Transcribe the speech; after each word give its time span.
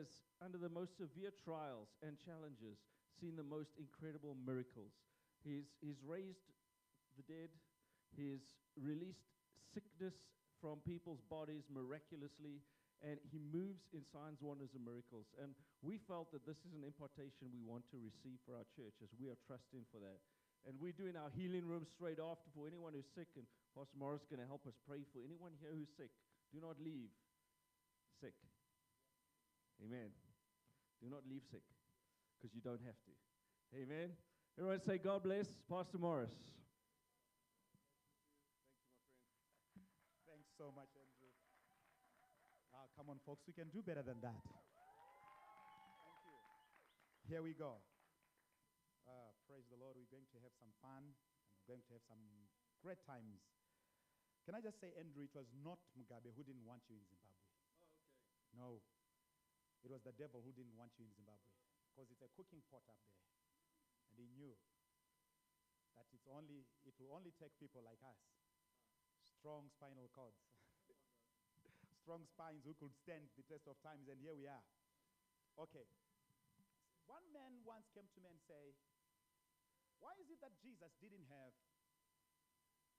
has, 0.00 0.08
under 0.40 0.56
the 0.56 0.72
most 0.72 0.96
severe 0.96 1.28
trials 1.44 1.92
and 2.00 2.16
challenges, 2.16 2.80
seen 3.20 3.36
the 3.36 3.44
most 3.44 3.76
incredible 3.76 4.32
miracles. 4.40 4.96
He's, 5.44 5.68
he's 5.84 6.00
raised 6.00 6.48
the 7.20 7.24
dead, 7.28 7.52
he's 8.16 8.40
released 8.80 9.28
sickness 9.76 10.16
from 10.56 10.80
people's 10.88 11.20
bodies 11.28 11.68
miraculously, 11.68 12.64
and 13.04 13.16
he 13.28 13.40
moves 13.40 13.88
in 13.96 14.04
signs, 14.12 14.40
wonders, 14.40 14.72
and 14.76 14.84
miracles. 14.84 15.28
And 15.40 15.56
we 15.80 15.96
felt 16.04 16.28
that 16.32 16.44
this 16.44 16.60
is 16.64 16.72
an 16.76 16.84
impartation 16.84 17.48
we 17.52 17.64
want 17.64 17.88
to 17.92 18.00
receive 18.00 18.40
for 18.44 18.56
our 18.56 18.68
church 18.76 18.96
as 19.00 19.08
we 19.16 19.32
are 19.32 19.40
trusting 19.48 19.84
for 19.88 20.00
that. 20.04 20.20
And 20.68 20.76
we're 20.76 20.96
doing 20.96 21.16
our 21.16 21.32
healing 21.32 21.64
room 21.64 21.88
straight 21.88 22.20
after 22.20 22.52
for 22.52 22.68
anyone 22.68 22.92
who's 22.92 23.08
sick, 23.16 23.32
and 23.40 23.48
Pastor 23.72 23.96
Morris 23.96 24.20
is 24.20 24.28
going 24.28 24.44
to 24.44 24.48
help 24.48 24.68
us 24.68 24.76
pray 24.84 25.00
for 25.12 25.24
anyone 25.24 25.56
here 25.60 25.72
who's 25.72 25.88
sick. 25.96 26.12
Do 26.52 26.60
not 26.60 26.76
leave 26.76 27.08
sick. 28.20 28.36
Amen. 29.80 30.12
Do 31.00 31.08
not 31.08 31.24
leave 31.24 31.42
sick 31.48 31.64
because 32.36 32.52
you 32.54 32.60
don't 32.60 32.84
have 32.84 33.00
to. 33.08 33.12
Amen. 33.72 34.12
Everyone 34.60 34.80
say, 34.84 35.00
God 35.00 35.24
bless 35.24 35.48
Pastor 35.70 35.96
Morris. 35.96 36.36
Thank 39.72 39.88
you, 39.88 40.04
my 40.04 40.20
friend. 40.28 40.36
Thanks 40.36 40.52
so 40.60 40.68
much, 40.76 40.92
Andrew. 40.92 41.32
Ah, 42.76 42.84
come 42.92 43.08
on, 43.08 43.16
folks. 43.24 43.48
We 43.48 43.56
can 43.56 43.72
do 43.72 43.80
better 43.80 44.04
than 44.04 44.20
that. 44.20 44.44
Thank 44.44 44.60
you. 46.28 46.36
Here 47.24 47.40
we 47.40 47.56
go. 47.56 47.80
Uh, 49.08 49.32
praise 49.48 49.64
the 49.72 49.80
Lord. 49.80 49.96
We're 49.96 50.12
going 50.12 50.28
to 50.36 50.38
have 50.44 50.52
some 50.60 50.76
fun 50.84 51.08
and 51.08 51.48
we're 51.56 51.70
going 51.72 51.84
to 51.88 51.92
have 51.96 52.04
some 52.04 52.20
great 52.84 53.00
times. 53.08 53.40
Can 54.44 54.52
I 54.52 54.60
just 54.60 54.76
say, 54.76 54.92
Andrew, 55.00 55.24
it 55.24 55.32
was 55.32 55.48
not 55.64 55.80
Mugabe 55.96 56.36
who 56.36 56.44
didn't 56.44 56.68
want 56.68 56.84
you 56.88 57.00
in 57.00 57.04
Zimbabwe. 57.08 57.48
Oh, 58.60 58.76
okay. 58.76 58.99
No. 58.99 58.99
It 59.80 59.88
was 59.88 60.04
the 60.04 60.12
devil 60.12 60.44
who 60.44 60.52
didn't 60.52 60.76
want 60.76 60.92
you 61.00 61.08
in 61.08 61.12
Zimbabwe 61.16 61.48
because 61.88 62.12
it's 62.12 62.24
a 62.24 62.30
cooking 62.36 62.60
pot 62.68 62.84
up 62.86 63.00
there. 63.08 63.20
And 64.12 64.20
he 64.20 64.28
knew 64.36 64.52
that 65.96 66.06
it's 66.12 66.28
only, 66.28 66.68
it 66.84 66.92
will 67.00 67.16
only 67.16 67.32
take 67.40 67.56
people 67.56 67.80
like 67.80 68.00
us, 68.04 68.20
strong 69.40 69.72
spinal 69.72 70.12
cords, 70.12 70.40
strong 72.04 72.28
spines 72.28 72.64
who 72.64 72.76
could 72.76 72.92
stand 72.92 73.32
the 73.36 73.44
test 73.48 73.64
of 73.68 73.80
times, 73.80 74.08
and 74.08 74.20
here 74.20 74.36
we 74.36 74.44
are. 74.44 74.64
Okay. 75.56 75.88
One 77.08 77.26
man 77.34 77.60
once 77.66 77.90
came 77.90 78.06
to 78.06 78.20
me 78.22 78.30
and 78.30 78.40
said, 78.46 78.76
Why 79.98 80.14
is 80.22 80.30
it 80.30 80.38
that 80.44 80.54
Jesus 80.62 80.94
didn't 81.02 81.26
have 81.26 81.52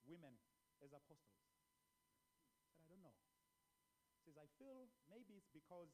women 0.04 0.36
as 0.84 0.92
apostles? 0.92 1.40
I 1.40 2.68
said, 2.68 2.76
I 2.76 2.84
don't 2.92 3.00
know. 3.00 3.16
He 4.20 4.28
says, 4.28 4.36
I 4.36 4.46
feel 4.60 4.92
maybe 5.08 5.40
it's 5.40 5.48
because 5.50 5.88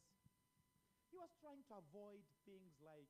he 1.08 1.16
was 1.16 1.32
trying 1.40 1.64
to 1.72 1.80
avoid 1.80 2.24
things 2.44 2.76
like 2.84 3.08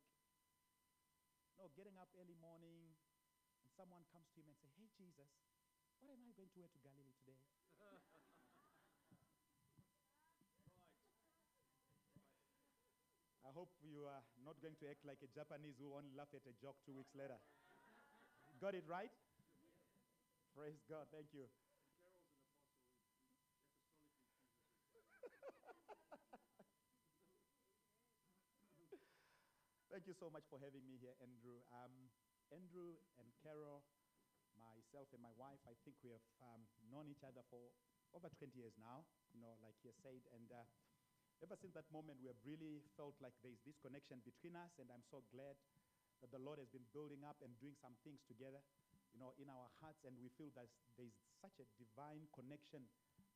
you 1.55 1.67
know, 1.67 1.71
getting 1.75 1.99
up 1.99 2.11
early 2.15 2.39
morning 2.39 2.95
and 3.63 3.69
someone 3.75 4.07
comes 4.15 4.31
to 4.35 4.39
him 4.39 4.47
and 4.47 4.59
say, 4.63 4.71
Hey 4.79 4.87
Jesus, 4.95 5.31
what 5.99 6.15
am 6.15 6.23
I 6.23 6.31
going 6.39 6.51
to 6.55 6.59
wear 6.63 6.71
to 6.71 6.79
Galilee 6.79 7.19
today? 7.19 7.39
I 13.49 13.51
hope 13.57 13.73
you 13.81 14.05
are 14.05 14.21
not 14.45 14.61
going 14.61 14.77
to 14.77 14.87
act 14.93 15.09
like 15.09 15.25
a 15.25 15.31
Japanese 15.33 15.81
who 15.81 15.97
only 15.97 16.13
laugh 16.13 16.29
at 16.37 16.45
a 16.45 16.53
joke 16.61 16.77
two 16.85 16.93
weeks 16.93 17.17
later. 17.17 17.41
Got 18.61 18.77
it 18.77 18.85
right? 18.85 19.09
Praise 20.53 20.85
God. 20.85 21.09
Thank 21.09 21.33
you. 21.33 21.49
Thank 29.89 30.05
you 30.05 30.13
so 30.21 30.29
much 30.29 30.45
for 30.53 30.61
having 30.61 30.85
me 30.85 31.01
here, 31.01 31.17
Andrew. 31.25 31.65
Um, 31.73 32.13
Andrew 32.53 33.01
and 33.17 33.29
Carol, 33.41 33.81
myself 34.61 35.09
and 35.17 35.21
my 35.25 35.33
wife, 35.41 35.61
I 35.65 35.73
think 35.81 35.97
we 36.05 36.13
have 36.13 36.25
um, 36.45 36.61
known 36.93 37.09
each 37.09 37.25
other 37.25 37.41
for 37.49 37.73
over 38.13 38.29
20 38.37 38.53
years 38.53 38.77
now, 38.77 39.09
you 39.33 39.41
know, 39.41 39.57
like 39.65 39.81
you 39.81 39.93
said. 40.05 40.21
And 40.37 40.45
uh, 40.53 40.61
ever 41.41 41.57
since 41.57 41.73
that 41.73 41.89
moment, 41.89 42.21
we 42.21 42.29
have 42.29 42.37
really 42.45 42.85
felt 43.01 43.17
like 43.25 43.33
there's 43.41 43.61
this 43.65 43.81
connection 43.81 44.21
between 44.29 44.61
us, 44.61 44.77
and 44.77 44.93
I'm 44.93 45.05
so 45.09 45.25
glad 45.33 45.57
that 46.21 46.29
the 46.37 46.41
Lord 46.41 46.61
has 46.61 46.69
been 46.69 46.85
building 46.93 47.25
up 47.25 47.41
and 47.41 47.57
doing 47.57 47.77
some 47.81 47.97
things 48.05 48.21
together, 48.29 48.61
you 49.17 49.19
know, 49.25 49.33
in 49.41 49.49
our 49.49 49.73
hearts, 49.81 50.05
and 50.05 50.13
we 50.21 50.29
feel 50.37 50.53
that 50.53 50.69
there's 51.01 51.17
such 51.41 51.57
a 51.65 51.67
divine 51.81 52.29
connection 52.37 52.85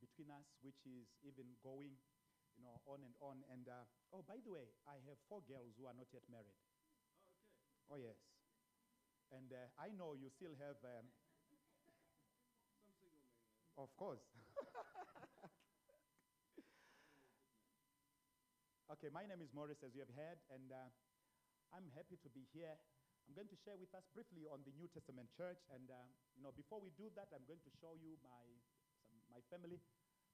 between 0.05 0.29
us, 0.29 0.45
which 0.61 0.85
is 0.85 1.09
even 1.25 1.49
going, 1.65 1.97
know, 2.63 2.81
on 2.87 3.03
and 3.05 3.15
on. 3.21 3.43
And 3.53 3.69
uh, 3.69 3.85
oh, 4.13 4.23
by 4.27 4.39
the 4.43 4.51
way, 4.53 4.71
I 4.87 4.99
have 5.09 5.19
four 5.29 5.43
girls 5.47 5.75
who 5.79 5.87
are 5.87 5.95
not 5.97 6.09
yet 6.13 6.23
married. 6.31 6.57
Oh, 7.91 7.97
okay. 7.97 7.99
Oh, 7.99 7.99
yes. 7.99 8.17
And 9.33 9.51
uh, 9.53 9.69
I 9.81 9.91
know 9.97 10.13
you 10.15 10.29
still 10.31 10.55
have, 10.61 10.77
um, 10.85 11.07
Some 12.85 12.85
single 12.85 13.09
man. 13.11 13.25
of 13.77 13.95
course. 13.97 14.23
okay, 18.93 19.09
my 19.13 19.25
name 19.27 19.41
is 19.43 19.53
Morris, 19.55 19.81
as 19.83 19.95
you 19.95 20.03
have 20.05 20.15
heard, 20.15 20.39
and 20.53 20.71
uh, 20.73 20.89
I'm 21.73 21.89
happy 21.97 22.19
to 22.23 22.29
be 22.31 22.47
here. 22.53 22.77
I'm 23.29 23.35
going 23.35 23.49
to 23.51 23.59
share 23.65 23.79
with 23.79 23.91
us 23.95 24.05
briefly 24.15 24.45
on 24.51 24.61
the 24.67 24.75
New 24.77 24.89
Testament 24.91 25.31
church, 25.37 25.59
and 25.73 25.89
uh, 25.91 25.97
you 26.37 26.43
know, 26.43 26.53
before 26.55 26.81
we 26.83 26.91
do 26.99 27.09
that, 27.17 27.31
I'm 27.33 27.47
going 27.49 27.63
to 27.65 27.73
show 27.81 27.95
you 27.99 28.19
my, 28.23 28.45
some, 29.07 29.17
my 29.33 29.41
family. 29.51 29.81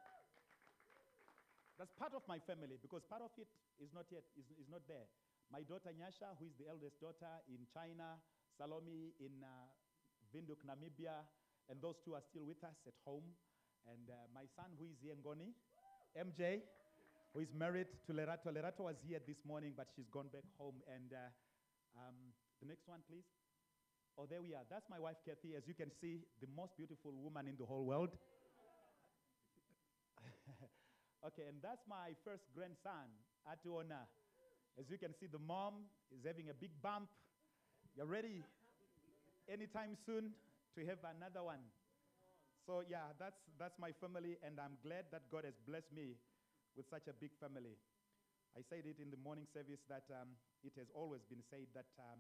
That's 1.78 1.94
part 1.94 2.14
of 2.18 2.26
my 2.26 2.40
family 2.42 2.82
because 2.82 3.06
part 3.06 3.22
of 3.22 3.30
it 3.38 3.48
is 3.78 3.94
not 3.94 4.10
yet 4.10 4.26
is, 4.34 4.50
is 4.58 4.66
not 4.68 4.82
there. 4.90 5.06
My 5.54 5.62
daughter 5.62 5.94
Nyasha, 5.94 6.34
who 6.42 6.50
is 6.50 6.56
the 6.58 6.68
eldest 6.68 7.00
daughter 7.00 7.30
in 7.48 7.64
China, 7.70 8.18
Salome 8.58 9.14
in 9.22 9.44
uh, 9.46 9.70
Windhoek, 10.34 10.66
Namibia, 10.66 11.24
and 11.70 11.80
those 11.80 12.02
two 12.04 12.16
are 12.18 12.24
still 12.26 12.44
with 12.44 12.64
us 12.66 12.82
at 12.88 12.98
home. 13.06 13.24
And 13.88 14.12
uh, 14.12 14.28
my 14.36 14.44
son, 14.56 14.76
who 14.76 14.86
is 14.92 15.00
here 15.00 15.16
Ngoni, 15.16 15.56
MJ, 16.12 16.60
who 17.34 17.40
is 17.40 17.54
married 17.56 17.88
to 18.08 18.12
Lerato. 18.14 18.52
Lerato 18.52 18.84
was 18.84 19.00
here 19.08 19.20
this 19.26 19.40
morning, 19.48 19.74
but 19.76 19.88
she's 19.96 20.10
gone 20.12 20.28
back 20.32 20.44
home. 20.60 20.76
And 20.92 21.14
uh, 21.14 21.32
um, 21.96 22.16
the 22.60 22.68
next 22.68 22.88
one, 22.88 23.00
please. 23.08 23.24
Oh, 24.18 24.26
there 24.28 24.42
we 24.42 24.54
are. 24.54 24.66
That's 24.70 24.90
my 24.90 25.00
wife, 25.00 25.18
Kathy. 25.24 25.56
As 25.56 25.68
you 25.68 25.74
can 25.74 25.92
see, 26.02 26.20
the 26.42 26.50
most 26.56 26.76
beautiful 26.76 27.14
woman 27.14 27.48
in 27.48 27.56
the 27.56 27.66
whole 27.66 27.86
world. 27.86 28.10
okay, 31.28 31.46
and 31.48 31.62
that's 31.62 31.86
my 31.88 32.12
first 32.26 32.44
grandson, 32.56 33.08
Atuona. 33.46 34.10
As 34.80 34.90
you 34.90 34.98
can 34.98 35.14
see, 35.20 35.28
the 35.32 35.40
mom 35.40 35.86
is 36.12 36.26
having 36.26 36.50
a 36.50 36.54
big 36.54 36.72
bump. 36.82 37.08
You're 37.96 38.10
ready 38.10 38.44
anytime 39.48 39.96
soon 40.06 40.34
to 40.76 40.86
have 40.86 41.00
another 41.06 41.44
one. 41.44 41.62
So, 42.68 42.84
yeah, 42.84 43.16
that's, 43.16 43.40
that's 43.56 43.80
my 43.80 43.96
family, 43.96 44.36
and 44.44 44.60
I'm 44.60 44.76
glad 44.84 45.08
that 45.16 45.32
God 45.32 45.48
has 45.48 45.56
blessed 45.64 45.88
me 45.96 46.20
with 46.76 46.84
such 46.92 47.08
a 47.08 47.16
big 47.16 47.32
family. 47.40 47.80
I 48.52 48.62
said 48.68 48.84
it 48.84 49.00
in 49.00 49.08
the 49.08 49.16
morning 49.24 49.48
service 49.48 49.80
that 49.88 50.04
um, 50.12 50.36
it 50.68 50.76
has 50.76 50.92
always 50.92 51.24
been 51.32 51.40
said 51.48 51.72
that 51.72 51.88
um, 51.96 52.20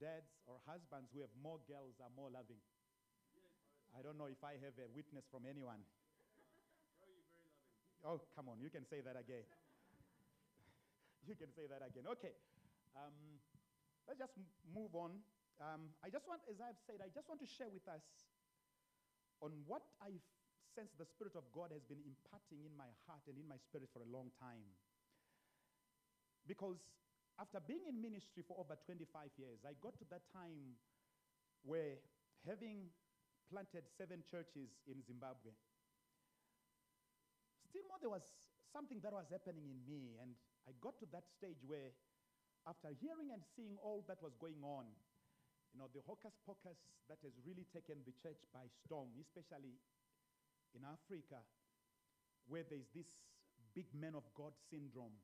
dads 0.00 0.32
or 0.48 0.56
husbands 0.64 1.12
who 1.12 1.20
have 1.20 1.32
more 1.36 1.60
girls 1.68 2.00
are 2.00 2.08
more 2.16 2.32
loving. 2.32 2.64
I 3.92 4.00
don't 4.00 4.16
know 4.16 4.32
if 4.32 4.40
I 4.40 4.56
have 4.56 4.72
a 4.80 4.88
witness 4.88 5.28
from 5.28 5.44
anyone. 5.44 5.84
Oh, 8.04 8.24
come 8.34 8.48
on, 8.48 8.56
you 8.58 8.70
can 8.72 8.88
say 8.88 9.04
that 9.04 9.20
again. 9.20 9.44
you 11.28 11.36
can 11.36 11.52
say 11.52 11.68
that 11.68 11.84
again. 11.84 12.08
Okay, 12.16 12.32
um, 12.96 13.12
let's 14.08 14.18
just 14.18 14.32
m- 14.34 14.48
move 14.72 14.96
on. 14.96 15.20
Um, 15.60 15.92
I 16.02 16.08
just 16.08 16.24
want, 16.26 16.40
as 16.48 16.56
I've 16.58 16.80
said, 16.88 17.04
I 17.04 17.12
just 17.12 17.28
want 17.28 17.38
to 17.44 17.46
share 17.46 17.68
with 17.68 17.86
us 17.86 18.02
on 19.42 19.50
what 19.66 19.82
I 19.98 20.14
sense 20.72 20.94
the 20.96 21.04
Spirit 21.04 21.36
of 21.36 21.44
God 21.52 21.74
has 21.74 21.84
been 21.84 22.00
imparting 22.00 22.64
in 22.64 22.72
my 22.78 22.88
heart 23.04 23.26
and 23.28 23.36
in 23.36 23.44
my 23.44 23.60
spirit 23.68 23.90
for 23.92 24.00
a 24.00 24.08
long 24.08 24.32
time. 24.40 24.64
Because 26.48 26.80
after 27.36 27.60
being 27.60 27.84
in 27.90 28.00
ministry 28.00 28.46
for 28.46 28.56
over 28.56 28.78
25 28.88 29.04
years, 29.36 29.60
I 29.66 29.76
got 29.82 29.98
to 30.00 30.06
that 30.14 30.24
time 30.32 30.78
where 31.66 32.00
having 32.46 32.88
planted 33.52 33.84
seven 34.00 34.24
churches 34.30 34.72
in 34.88 35.02
Zimbabwe, 35.04 35.52
still 37.68 37.84
more 37.90 38.00
there 38.00 38.12
was 38.12 38.24
something 38.72 38.98
that 39.04 39.12
was 39.12 39.28
happening 39.28 39.68
in 39.68 39.78
me. 39.84 40.16
And 40.22 40.32
I 40.64 40.72
got 40.80 40.96
to 41.04 41.06
that 41.12 41.28
stage 41.36 41.60
where, 41.66 41.92
after 42.64 42.88
hearing 42.96 43.34
and 43.34 43.42
seeing 43.58 43.76
all 43.82 44.06
that 44.08 44.22
was 44.22 44.32
going 44.40 44.62
on, 44.64 44.88
you 45.72 45.80
know, 45.80 45.88
the 45.96 46.04
hocus 46.04 46.36
pocus 46.44 46.76
that 47.08 47.16
has 47.24 47.32
really 47.48 47.64
taken 47.72 48.04
the 48.04 48.12
church 48.20 48.38
by 48.52 48.68
storm, 48.84 49.08
especially 49.16 49.80
in 50.76 50.84
Africa, 50.84 51.40
where 52.44 52.64
there's 52.68 52.88
this 52.92 53.08
big 53.72 53.88
man 53.96 54.12
of 54.12 54.24
God 54.36 54.52
syndrome, 54.68 55.16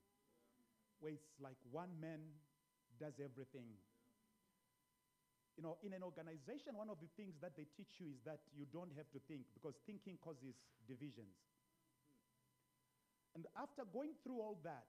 where 1.04 1.12
it's 1.12 1.36
like 1.36 1.60
one 1.68 1.92
man 2.00 2.24
does 2.96 3.20
everything. 3.20 3.76
You 5.60 5.66
know, 5.66 5.76
in 5.84 5.92
an 5.92 6.06
organization, 6.06 6.78
one 6.78 6.88
of 6.88 7.02
the 7.02 7.10
things 7.18 7.36
that 7.42 7.52
they 7.58 7.66
teach 7.76 8.00
you 8.00 8.08
is 8.14 8.22
that 8.24 8.40
you 8.54 8.64
don't 8.72 8.94
have 8.96 9.10
to 9.12 9.20
think 9.26 9.44
because 9.52 9.74
thinking 9.84 10.16
causes 10.22 10.54
divisions. 10.86 11.34
And 13.34 13.44
after 13.58 13.84
going 13.84 14.16
through 14.24 14.40
all 14.40 14.56
that, 14.64 14.86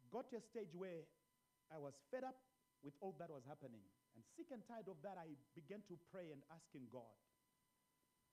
I 0.00 0.04
got 0.08 0.30
to 0.32 0.38
a 0.38 0.44
stage 0.48 0.72
where 0.72 1.04
I 1.68 1.76
was 1.76 1.92
fed 2.08 2.24
up 2.24 2.38
with 2.80 2.94
all 3.02 3.12
that 3.18 3.28
was 3.28 3.42
happening. 3.44 3.82
And 4.18 4.26
sick 4.34 4.50
and 4.50 4.66
tired 4.66 4.90
of 4.90 4.98
that, 5.06 5.14
I 5.14 5.30
began 5.54 5.78
to 5.86 5.94
pray 6.10 6.34
and 6.34 6.42
asking 6.50 6.90
God, 6.90 7.14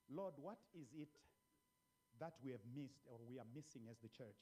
Lord, 0.09 0.33
what 0.41 0.57
is 0.73 0.89
it 0.97 1.13
that 2.17 2.33
we 2.41 2.49
have 2.57 2.65
missed 2.73 3.05
or 3.05 3.21
we 3.21 3.37
are 3.37 3.45
missing 3.53 3.85
as 3.85 4.01
the 4.01 4.09
church? 4.09 4.41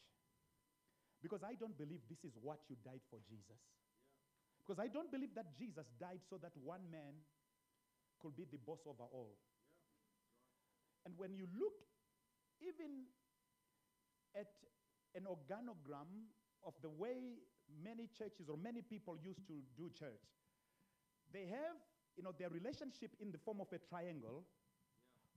Because 1.20 1.44
I 1.44 1.60
don't 1.60 1.76
believe 1.76 2.00
this 2.08 2.24
is 2.24 2.32
what 2.40 2.64
you 2.72 2.80
died 2.80 3.04
for, 3.12 3.20
Jesus. 3.28 3.60
Because 4.64 4.80
I 4.80 4.88
don't 4.88 5.12
believe 5.12 5.36
that 5.36 5.52
Jesus 5.60 5.84
died 6.00 6.24
so 6.32 6.40
that 6.40 6.56
one 6.64 6.88
man 6.88 7.12
could 8.24 8.40
be 8.40 8.48
the 8.48 8.64
boss 8.64 8.80
over 8.88 9.04
all. 9.12 9.36
And 11.04 11.12
when 11.20 11.36
you 11.36 11.52
look 11.60 11.76
even 12.64 13.12
at 14.32 14.48
an 15.12 15.28
organogram 15.28 16.08
of 16.64 16.72
the 16.80 16.88
way 16.88 17.44
many 17.68 18.08
churches 18.16 18.48
or 18.48 18.56
many 18.56 18.80
people 18.80 19.20
used 19.20 19.44
to 19.52 19.60
do 19.76 19.92
church, 19.92 20.24
they 21.34 21.46
have, 21.50 21.76
you 22.16 22.24
know, 22.24 22.32
their 22.38 22.50
relationship 22.50 23.12
in 23.20 23.32
the 23.32 23.38
form 23.38 23.60
of 23.60 23.68
a 23.74 23.80
triangle 23.90 24.46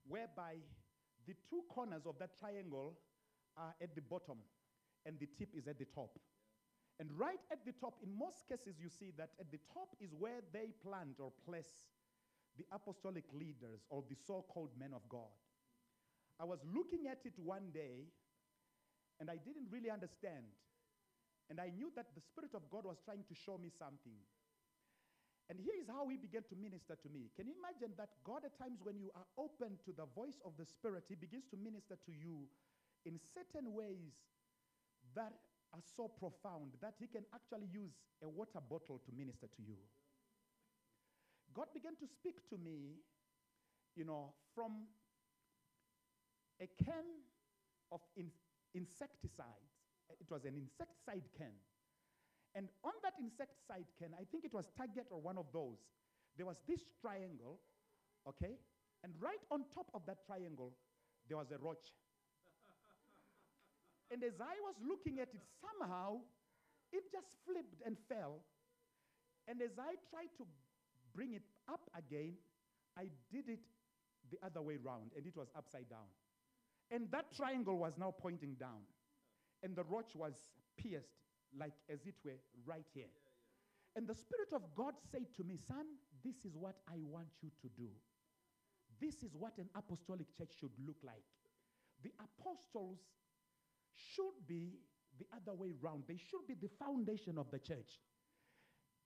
whereby 0.06 0.60
the 1.26 1.34
two 1.48 1.64
corners 1.68 2.06
of 2.06 2.18
that 2.18 2.38
triangle 2.38 2.94
are 3.56 3.74
at 3.82 3.94
the 3.94 4.02
bottom 4.02 4.38
and 5.04 5.18
the 5.18 5.26
tip 5.38 5.48
is 5.56 5.66
at 5.66 5.78
the 5.78 5.86
top. 5.94 6.18
And 7.00 7.10
right 7.16 7.40
at 7.52 7.64
the 7.64 7.72
top, 7.72 7.98
in 8.02 8.16
most 8.16 8.48
cases, 8.48 8.76
you 8.80 8.88
see 8.88 9.12
that 9.18 9.30
at 9.40 9.50
the 9.50 9.58
top 9.72 9.96
is 10.00 10.14
where 10.16 10.40
they 10.52 10.72
plant 10.84 11.20
or 11.20 11.32
place 11.44 11.88
the 12.56 12.64
apostolic 12.72 13.24
leaders 13.32 13.84
or 13.90 14.04
the 14.08 14.16
so 14.16 14.44
called 14.48 14.70
men 14.78 14.92
of 14.94 15.02
God. 15.08 15.32
I 16.40 16.44
was 16.44 16.60
looking 16.72 17.06
at 17.08 17.20
it 17.24 17.32
one 17.36 17.68
day 17.72 18.08
and 19.20 19.30
I 19.30 19.36
didn't 19.36 19.68
really 19.70 19.90
understand. 19.90 20.44
And 21.48 21.60
I 21.60 21.70
knew 21.70 21.92
that 21.96 22.06
the 22.14 22.20
Spirit 22.20 22.52
of 22.54 22.68
God 22.70 22.84
was 22.84 22.96
trying 23.04 23.24
to 23.28 23.34
show 23.34 23.56
me 23.56 23.70
something. 23.70 24.16
And 25.48 25.60
here 25.62 25.78
is 25.78 25.86
how 25.86 26.08
he 26.08 26.16
began 26.16 26.42
to 26.50 26.56
minister 26.58 26.98
to 26.98 27.08
me. 27.08 27.30
Can 27.38 27.46
you 27.46 27.54
imagine 27.54 27.94
that 27.96 28.10
God, 28.26 28.42
at 28.42 28.58
times, 28.58 28.82
when 28.82 28.98
you 28.98 29.14
are 29.14 29.26
open 29.38 29.78
to 29.86 29.94
the 29.94 30.06
voice 30.10 30.42
of 30.42 30.58
the 30.58 30.66
Spirit, 30.66 31.04
he 31.08 31.14
begins 31.14 31.46
to 31.54 31.56
minister 31.56 31.94
to 31.94 32.12
you 32.12 32.50
in 33.06 33.20
certain 33.30 33.70
ways 33.72 34.10
that 35.14 35.32
are 35.72 35.84
so 35.96 36.08
profound 36.08 36.74
that 36.82 36.94
he 36.98 37.06
can 37.06 37.22
actually 37.32 37.70
use 37.70 37.94
a 38.22 38.28
water 38.28 38.58
bottle 38.58 38.98
to 39.06 39.10
minister 39.14 39.46
to 39.46 39.62
you. 39.62 39.78
God 41.54 41.68
began 41.72 41.94
to 41.96 42.06
speak 42.06 42.42
to 42.50 42.58
me, 42.58 42.98
you 43.94 44.04
know, 44.04 44.34
from 44.54 44.90
a 46.60 46.66
can 46.82 47.22
of 47.92 48.00
in- 48.16 48.34
insecticides. 48.74 49.72
It 50.20 50.30
was 50.30 50.44
an 50.44 50.56
insecticide 50.56 51.28
can. 51.38 51.54
And 52.56 52.72
on 52.82 52.96
that 53.04 53.12
insecticide 53.20 53.84
can, 54.00 54.16
I 54.16 54.24
think 54.32 54.48
it 54.48 54.54
was 54.54 54.64
Target 54.72 55.12
or 55.12 55.20
one 55.20 55.36
of 55.36 55.44
those, 55.52 55.76
there 56.40 56.46
was 56.46 56.56
this 56.66 56.80
triangle, 57.04 57.60
okay? 58.26 58.56
And 59.04 59.12
right 59.20 59.44
on 59.52 59.68
top 59.74 59.92
of 59.92 60.00
that 60.06 60.24
triangle, 60.24 60.72
there 61.28 61.36
was 61.36 61.52
a 61.52 61.58
roach. 61.60 61.92
and 64.10 64.24
as 64.24 64.40
I 64.40 64.56
was 64.64 64.74
looking 64.80 65.20
at 65.20 65.28
it, 65.36 65.44
somehow 65.60 66.24
it 66.92 67.04
just 67.12 67.28
flipped 67.44 67.84
and 67.84 67.96
fell. 68.08 68.40
And 69.46 69.60
as 69.60 69.76
I 69.78 70.00
tried 70.08 70.32
to 70.40 70.44
bring 71.14 71.34
it 71.34 71.44
up 71.68 71.90
again, 71.92 72.40
I 72.96 73.12
did 73.30 73.52
it 73.52 73.60
the 74.30 74.38
other 74.44 74.62
way 74.62 74.78
round, 74.82 75.12
and 75.14 75.26
it 75.26 75.36
was 75.36 75.48
upside 75.54 75.90
down. 75.90 76.08
And 76.90 77.10
that 77.12 77.36
triangle 77.36 77.76
was 77.76 77.92
now 77.98 78.14
pointing 78.16 78.54
down, 78.54 78.88
and 79.62 79.76
the 79.76 79.84
roach 79.84 80.16
was 80.16 80.34
pierced, 80.78 81.25
like 81.58 81.74
as 81.90 82.06
it 82.06 82.14
were, 82.24 82.38
right 82.64 82.86
here. 82.94 83.10
And 83.96 84.06
the 84.06 84.14
Spirit 84.14 84.52
of 84.52 84.62
God 84.74 84.94
said 85.10 85.26
to 85.36 85.44
me, 85.44 85.56
Son, 85.56 85.86
this 86.24 86.44
is 86.44 86.56
what 86.56 86.76
I 86.88 86.96
want 87.00 87.28
you 87.42 87.50
to 87.62 87.68
do. 87.76 87.88
This 89.00 89.22
is 89.22 89.34
what 89.38 89.56
an 89.58 89.68
apostolic 89.74 90.26
church 90.36 90.52
should 90.60 90.72
look 90.86 90.96
like. 91.02 91.24
The 92.02 92.12
apostles 92.20 92.98
should 93.94 94.46
be 94.46 94.78
the 95.18 95.26
other 95.34 95.56
way 95.56 95.72
round, 95.80 96.04
they 96.06 96.18
should 96.18 96.46
be 96.46 96.54
the 96.54 96.68
foundation 96.78 97.38
of 97.38 97.50
the 97.50 97.58
church. 97.58 98.00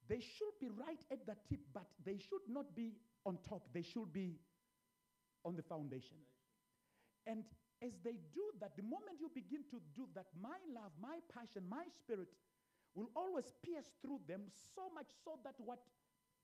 They 0.08 0.18
should 0.18 0.58
be 0.60 0.68
right 0.68 0.98
at 1.12 1.24
the 1.24 1.36
tip, 1.48 1.60
but 1.72 1.86
they 2.04 2.18
should 2.18 2.42
not 2.48 2.74
be 2.74 2.94
on 3.24 3.38
top. 3.48 3.62
They 3.72 3.82
should 3.82 4.12
be 4.12 4.40
on 5.44 5.54
the 5.54 5.62
foundation. 5.62 6.16
And 7.26 7.44
as 7.80 7.96
they 8.04 8.20
do 8.36 8.44
that, 8.60 8.76
the 8.76 8.84
moment 8.84 9.16
you 9.20 9.32
begin 9.32 9.64
to 9.72 9.80
do 9.96 10.04
that, 10.14 10.28
my 10.36 10.60
love, 10.68 10.92
my 11.00 11.18
passion, 11.32 11.64
my 11.64 11.84
spirit 11.96 12.28
will 12.94 13.08
always 13.16 13.48
pierce 13.64 13.88
through 14.04 14.20
them 14.28 14.52
so 14.52 14.92
much 14.92 15.08
so 15.24 15.40
that 15.44 15.56
what 15.58 15.80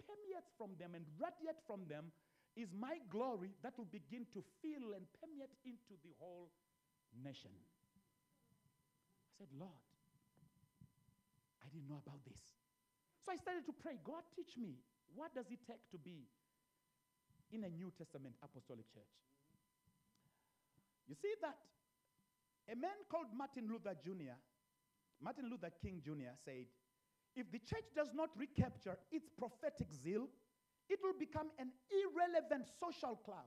permeates 0.00 0.53
from 0.56 0.73
them 0.81 0.97
and 0.97 1.05
radiates 1.21 1.61
from 1.67 1.85
them 1.88 2.09
is 2.56 2.73
my 2.73 2.97
glory 3.12 3.53
that 3.61 3.77
will 3.77 3.91
begin 3.93 4.25
to 4.33 4.41
fill 4.65 4.97
and 4.97 5.05
permeate 5.21 5.53
into 5.69 5.93
the 6.00 6.12
whole 6.17 6.49
nation. 7.12 7.53
I 7.53 9.33
said, 9.37 9.53
Lord, 9.53 9.85
I 11.61 11.69
didn't 11.69 11.91
know 11.93 12.00
about 12.00 12.25
this. 12.25 12.41
So 13.21 13.33
I 13.33 13.37
started 13.37 13.69
to 13.69 13.75
pray, 13.77 14.00
God, 14.00 14.25
teach 14.33 14.56
me. 14.56 14.81
What 15.12 15.37
does 15.37 15.53
it 15.53 15.61
take 15.69 15.85
to 15.93 15.99
be 16.00 16.25
in 17.53 17.65
a 17.65 17.71
New 17.71 17.93
Testament 17.93 18.41
apostolic 18.41 18.88
church? 18.88 19.12
You 21.08 21.14
see 21.14 21.32
that 21.43 21.56
a 22.70 22.75
man 22.75 22.99
called 23.11 23.26
Martin 23.37 23.69
Luther 23.70 23.94
Jr., 24.03 24.35
Martin 25.23 25.49
Luther 25.50 25.70
King 25.81 26.03
Jr. 26.05 26.35
said, 26.44 26.67
if 27.37 27.50
the 27.53 27.58
church 27.58 27.85
does 27.94 28.08
not 28.14 28.31
recapture 28.37 28.97
its 29.12 29.29
prophetic 29.29 29.88
zeal, 29.93 30.29
it 30.88 30.99
will 31.03 31.17
become 31.19 31.50
an 31.58 31.70
irrelevant 31.91 32.69
social 32.81 33.17
club 33.17 33.47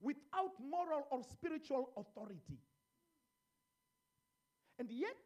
without 0.00 0.52
moral 0.60 1.06
or 1.10 1.22
spiritual 1.22 1.90
authority. 1.96 2.58
And 4.78 4.90
yet, 4.90 5.16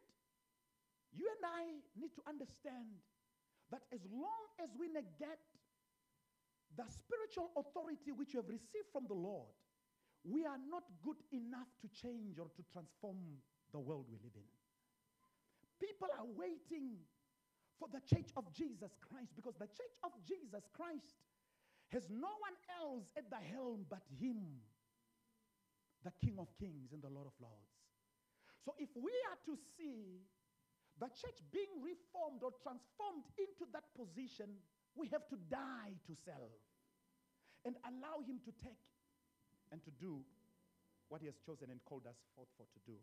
you 1.11 1.25
and 1.25 1.45
I 1.45 1.63
need 1.99 2.13
to 2.15 2.21
understand 2.27 3.01
that 3.71 3.81
as 3.93 4.01
long 4.11 4.45
as 4.61 4.69
we 4.77 4.87
negate 4.87 5.47
the 6.77 6.85
spiritual 6.87 7.51
authority 7.57 8.11
which 8.11 8.33
we 8.33 8.37
have 8.37 8.47
received 8.49 8.89
from 8.93 9.05
the 9.07 9.15
Lord, 9.15 9.49
we 10.23 10.45
are 10.45 10.59
not 10.69 10.83
good 11.03 11.19
enough 11.31 11.69
to 11.81 11.87
change 11.89 12.39
or 12.39 12.51
to 12.55 12.63
transform 12.71 13.39
the 13.71 13.79
world 13.79 14.05
we 14.11 14.17
live 14.19 14.35
in. 14.35 14.49
People 15.79 16.09
are 16.19 16.27
waiting 16.35 16.99
for 17.79 17.87
the 17.87 18.03
church 18.03 18.27
of 18.35 18.51
Jesus 18.51 18.91
Christ 18.99 19.31
because 19.35 19.55
the 19.55 19.71
church 19.71 19.95
of 20.03 20.11
Jesus 20.27 20.67
Christ 20.75 21.15
has 21.95 22.03
no 22.11 22.35
one 22.43 22.57
else 22.75 23.07
at 23.15 23.31
the 23.31 23.39
helm 23.39 23.87
but 23.87 24.03
Him, 24.19 24.59
the 26.03 26.11
King 26.19 26.35
of 26.37 26.51
Kings 26.59 26.91
and 26.91 27.01
the 27.01 27.09
Lord 27.09 27.31
of 27.31 27.37
Lords. 27.39 27.79
So 28.67 28.75
if 28.77 28.91
we 28.99 29.15
are 29.31 29.39
to 29.47 29.55
see 29.79 30.19
the 30.99 31.07
church 31.15 31.39
being 31.55 31.79
reformed 31.79 32.43
or 32.43 32.51
transformed 32.59 33.31
into 33.39 33.63
that 33.71 33.87
position, 33.95 34.51
we 34.99 35.07
have 35.15 35.23
to 35.31 35.39
die 35.47 35.95
to 36.11 36.13
self 36.27 36.59
and 37.63 37.79
allow 37.87 38.19
Him 38.27 38.43
to 38.43 38.51
take 38.59 38.83
and 39.71 39.83
to 39.83 39.91
do 39.91 40.21
what 41.09 41.21
He 41.21 41.27
has 41.27 41.37
chosen 41.45 41.69
and 41.69 41.79
called 41.85 42.05
us 42.07 42.17
forth 42.35 42.49
for 42.57 42.65
to 42.65 42.79
do. 42.85 42.97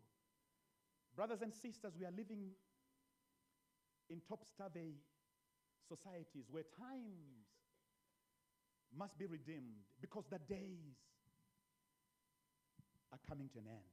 Brothers 1.15 1.41
and 1.41 1.53
sisters, 1.53 1.93
we 1.99 2.05
are 2.05 2.13
living 2.15 2.51
in 4.09 4.21
top 4.27 4.45
stave 4.45 4.95
societies 5.87 6.45
where 6.51 6.63
times 6.77 7.47
must 8.95 9.17
be 9.17 9.25
redeemed 9.25 9.83
because 9.99 10.25
the 10.29 10.39
days 10.47 10.95
are 13.11 13.19
coming 13.27 13.49
to 13.49 13.59
an 13.59 13.67
end. 13.67 13.91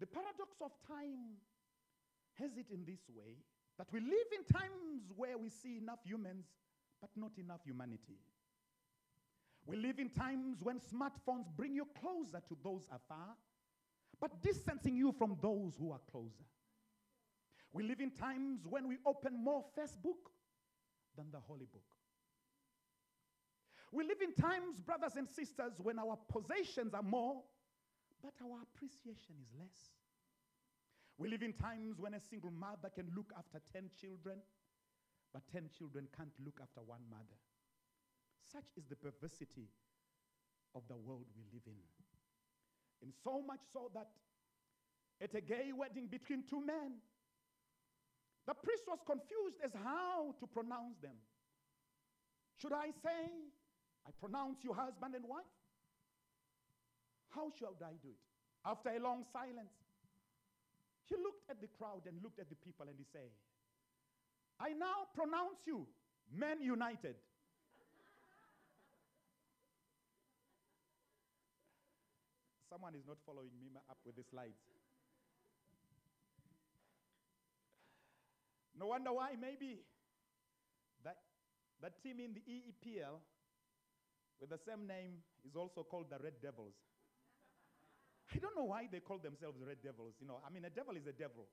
The 0.00 0.06
paradox 0.06 0.60
of 0.60 0.72
time 0.86 1.40
has 2.38 2.56
it 2.56 2.66
in 2.72 2.84
this 2.84 3.00
way 3.08 3.40
that 3.78 3.88
we 3.92 4.00
live 4.00 4.30
in 4.32 4.44
times 4.44 5.12
where 5.16 5.36
we 5.36 5.48
see 5.48 5.78
enough 5.78 6.00
humans 6.04 6.44
but 7.00 7.10
not 7.16 7.32
enough 7.38 7.60
humanity. 7.64 8.20
We 9.66 9.76
live 9.76 9.98
in 9.98 10.10
times 10.10 10.58
when 10.62 10.78
smartphones 10.78 11.46
bring 11.56 11.74
you 11.74 11.88
closer 12.00 12.40
to 12.48 12.56
those 12.62 12.82
afar, 12.90 13.34
but 14.20 14.42
distancing 14.42 14.96
you 14.96 15.12
from 15.12 15.36
those 15.42 15.74
who 15.78 15.90
are 15.90 16.00
closer. 16.10 16.44
We 17.72 17.82
live 17.82 18.00
in 18.00 18.12
times 18.12 18.60
when 18.68 18.88
we 18.88 18.96
open 19.04 19.32
more 19.42 19.64
Facebook 19.76 20.30
than 21.16 21.26
the 21.32 21.40
Holy 21.40 21.66
Book. 21.66 21.82
We 23.92 24.04
live 24.04 24.22
in 24.22 24.34
times, 24.34 24.78
brothers 24.84 25.12
and 25.16 25.28
sisters, 25.28 25.72
when 25.78 25.98
our 25.98 26.18
possessions 26.28 26.94
are 26.94 27.02
more, 27.02 27.42
but 28.22 28.34
our 28.42 28.58
appreciation 28.62 29.34
is 29.42 29.48
less. 29.58 29.90
We 31.18 31.28
live 31.28 31.42
in 31.42 31.54
times 31.54 31.98
when 31.98 32.14
a 32.14 32.20
single 32.20 32.50
mother 32.50 32.90
can 32.94 33.10
look 33.16 33.32
after 33.36 33.60
10 33.72 33.90
children, 34.00 34.38
but 35.32 35.42
10 35.52 35.70
children 35.76 36.08
can't 36.16 36.32
look 36.44 36.60
after 36.62 36.82
one 36.82 37.02
mother. 37.10 37.36
Such 38.52 38.76
is 38.76 38.84
the 38.88 38.96
perversity 38.96 39.68
of 40.74 40.82
the 40.88 40.96
world 40.96 41.26
we 41.36 41.42
live 41.52 41.66
in. 41.66 41.82
And 43.02 43.12
so 43.24 43.42
much 43.42 43.60
so 43.72 43.90
that 43.94 44.08
at 45.20 45.34
a 45.34 45.40
gay 45.40 45.72
wedding 45.74 46.06
between 46.06 46.44
two 46.48 46.64
men, 46.64 47.00
the 48.46 48.54
priest 48.54 48.84
was 48.86 48.98
confused 49.04 49.58
as 49.64 49.72
how 49.82 50.34
to 50.38 50.46
pronounce 50.46 50.96
them. 51.02 51.16
Should 52.60 52.72
I 52.72 52.94
say, 53.02 53.50
I 54.06 54.10
pronounce 54.20 54.62
you 54.62 54.72
husband 54.72 55.14
and 55.14 55.24
wife? 55.26 55.50
How 57.30 57.50
should 57.58 57.82
I 57.82 57.98
do 58.00 58.08
it? 58.14 58.22
After 58.64 58.90
a 58.90 59.00
long 59.00 59.24
silence, 59.32 59.74
he 61.06 61.16
looked 61.16 61.50
at 61.50 61.60
the 61.60 61.68
crowd 61.68 62.02
and 62.06 62.22
looked 62.22 62.38
at 62.38 62.48
the 62.48 62.56
people 62.56 62.86
and 62.88 62.96
he 62.98 63.04
said, 63.12 63.30
I 64.58 64.70
now 64.72 65.10
pronounce 65.14 65.66
you 65.66 65.86
men 66.32 66.62
united. 66.62 67.16
Someone 72.76 72.92
is 72.92 73.08
not 73.08 73.16
following 73.24 73.56
me 73.56 73.72
up 73.88 73.96
with 74.04 74.20
the 74.20 74.24
slides. 74.28 74.60
No 78.76 78.92
wonder 78.92 79.16
why, 79.16 79.32
maybe 79.32 79.80
that, 81.00 81.16
that 81.80 81.96
team 82.04 82.20
in 82.20 82.36
the 82.36 82.44
EEPL 82.44 83.16
with 84.36 84.52
the 84.52 84.60
same 84.60 84.84
name 84.84 85.24
is 85.48 85.56
also 85.56 85.88
called 85.88 86.12
the 86.12 86.20
Red 86.20 86.36
Devils. 86.44 86.76
I 88.28 88.36
don't 88.44 88.52
know 88.52 88.68
why 88.68 88.92
they 88.92 89.00
call 89.00 89.24
themselves 89.24 89.56
Red 89.64 89.80
Devils. 89.80 90.12
You 90.20 90.28
know, 90.28 90.44
I 90.44 90.52
mean, 90.52 90.68
a 90.68 90.72
devil 90.76 91.00
is 91.00 91.08
a 91.08 91.16
devil. 91.16 91.48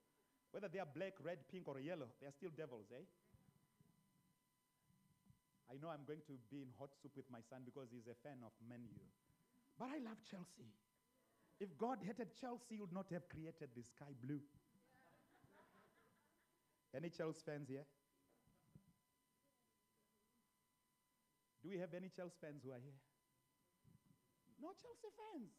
Whether 0.52 0.68
they 0.68 0.84
are 0.84 0.92
black, 0.92 1.16
red, 1.24 1.48
pink, 1.48 1.72
or 1.72 1.80
yellow, 1.80 2.12
they 2.20 2.28
are 2.28 2.36
still 2.36 2.52
devils, 2.52 2.92
eh? 2.92 3.08
I 5.72 5.80
know 5.80 5.88
I'm 5.88 6.04
going 6.04 6.28
to 6.28 6.36
be 6.52 6.68
in 6.68 6.76
hot 6.76 6.92
soup 7.00 7.16
with 7.16 7.32
my 7.32 7.40
son 7.48 7.64
because 7.64 7.88
he's 7.96 8.12
a 8.12 8.20
fan 8.28 8.44
of 8.44 8.52
Man 8.68 8.84
U. 8.92 9.00
But 9.80 9.88
I 9.96 10.04
love 10.04 10.20
Chelsea. 10.28 10.68
If 11.60 11.78
God 11.78 12.00
hated 12.06 12.30
Chelsea, 12.40 12.76
he 12.76 12.82
would 12.82 12.94
not 12.94 13.08
have 13.12 13.28
created 13.30 13.70
the 13.76 13.84
sky 13.84 14.12
blue. 14.22 14.40
Any 16.96 17.10
Chelsea 17.10 17.42
fans 17.46 17.70
here? 17.70 17.86
Do 21.64 21.70
we 21.70 21.80
have 21.80 21.94
any 21.96 22.10
Chelsea 22.12 22.36
fans 22.42 22.62
who 22.64 22.72
are 22.72 22.84
here? 22.84 23.00
No 24.62 24.76
Chelsea 24.76 25.08
fans. 25.16 25.52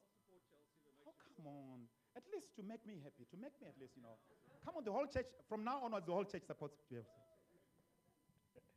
Oh, 1.09 1.17
come 1.37 1.49
on. 1.49 1.89
At 2.17 2.23
least 2.33 2.55
to 2.57 2.63
make 2.63 2.87
me 2.87 3.01
happy, 3.03 3.27
to 3.31 3.37
make 3.37 3.53
me 3.61 3.67
at 3.67 3.75
least, 3.81 3.97
you 3.97 4.03
know. 4.03 4.17
Come 4.65 4.77
on, 4.79 4.85
the 4.85 4.93
whole 4.93 5.07
church, 5.07 5.27
from 5.49 5.65
now 5.65 5.81
onwards, 5.83 6.07
the 6.07 6.13
whole 6.13 6.25
church 6.25 6.45
supports 6.47 6.77
Chelsea. 6.87 7.09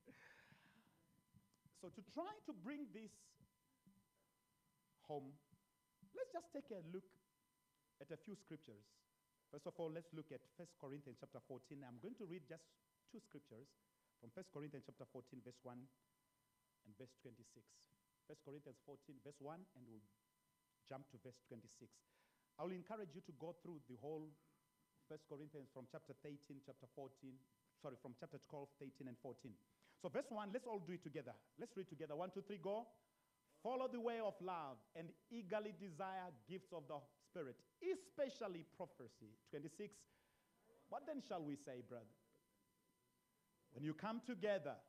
so 1.81 1.89
to 1.93 2.01
try 2.15 2.33
to 2.47 2.53
bring 2.63 2.87
this 2.95 3.11
home, 5.05 5.35
let's 6.17 6.33
just 6.33 6.49
take 6.49 6.67
a 6.73 6.81
look 6.89 7.05
at 8.01 8.09
a 8.09 8.17
few 8.25 8.33
scriptures. 8.33 8.81
First 9.53 9.69
of 9.69 9.77
all, 9.77 9.93
let's 9.93 10.09
look 10.11 10.33
at 10.33 10.43
1 10.59 10.67
Corinthians 10.81 11.21
chapter 11.21 11.39
14. 11.45 11.79
I'm 11.85 12.01
going 12.03 12.17
to 12.19 12.27
read 12.27 12.43
just 12.49 12.65
two 13.13 13.21
scriptures 13.23 13.69
from 14.19 14.33
1 14.33 14.43
Corinthians 14.51 14.83
chapter 14.89 15.07
14, 15.07 15.39
verse 15.45 15.61
1 15.63 15.77
and 15.77 16.91
verse 16.99 17.13
26. 17.23 17.63
1 18.27 18.35
Corinthians 18.43 18.81
14, 18.83 19.23
verse 19.23 19.39
1, 19.39 19.55
and 19.55 19.83
we'll 19.87 20.03
jump 20.89 21.07
to 21.13 21.21
verse 21.23 21.39
26. 21.47 21.87
I 22.59 22.65
will 22.65 22.75
encourage 22.75 23.13
you 23.15 23.23
to 23.23 23.33
go 23.39 23.55
through 23.63 23.79
the 23.87 23.95
whole 24.01 24.27
1 25.07 25.15
Corinthians 25.31 25.71
from 25.71 25.87
chapter 25.87 26.11
13, 26.25 26.59
chapter 26.67 26.89
14, 26.91 27.31
sorry, 27.79 27.95
from 28.03 28.17
chapter 28.19 28.41
12, 28.51 28.67
13, 28.83 29.07
and 29.07 29.19
14. 29.23 29.53
So, 30.03 30.11
verse 30.11 30.27
1, 30.27 30.51
let's 30.51 30.67
all 30.67 30.83
do 30.83 30.93
it 30.93 31.03
together. 31.07 31.33
Let's 31.55 31.71
read 31.79 31.87
together. 31.87 32.19
One, 32.19 32.29
two, 32.35 32.43
three, 32.43 32.59
go. 32.59 32.85
Follow 33.67 33.89
the 33.91 33.99
way 33.99 34.23
of 34.23 34.31
love 34.39 34.79
and 34.95 35.09
eagerly 35.29 35.75
desire 35.75 36.31
gifts 36.47 36.71
of 36.71 36.87
the 36.87 36.95
Spirit, 37.27 37.57
especially 37.83 38.63
prophecy. 38.77 39.35
26. 39.51 39.91
What 40.87 41.03
then 41.05 41.19
shall 41.27 41.43
we 41.43 41.57
say, 41.57 41.83
brother? 41.83 42.15
When 43.73 43.83
you 43.83 43.93
come 43.93 44.21
together, 44.25 44.79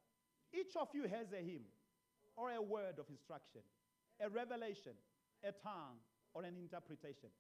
each 0.55 0.79
of 0.79 0.95
you 0.95 1.11
has 1.11 1.35
a 1.35 1.43
hymn 1.43 1.67
or 2.37 2.53
a 2.53 2.63
word 2.63 3.03
of 3.03 3.11
instruction, 3.11 3.67
a 4.23 4.31
revelation, 4.31 4.95
a 5.43 5.51
tongue, 5.51 5.99
or 6.33 6.45
an 6.45 6.55
interpretation. 6.55 7.35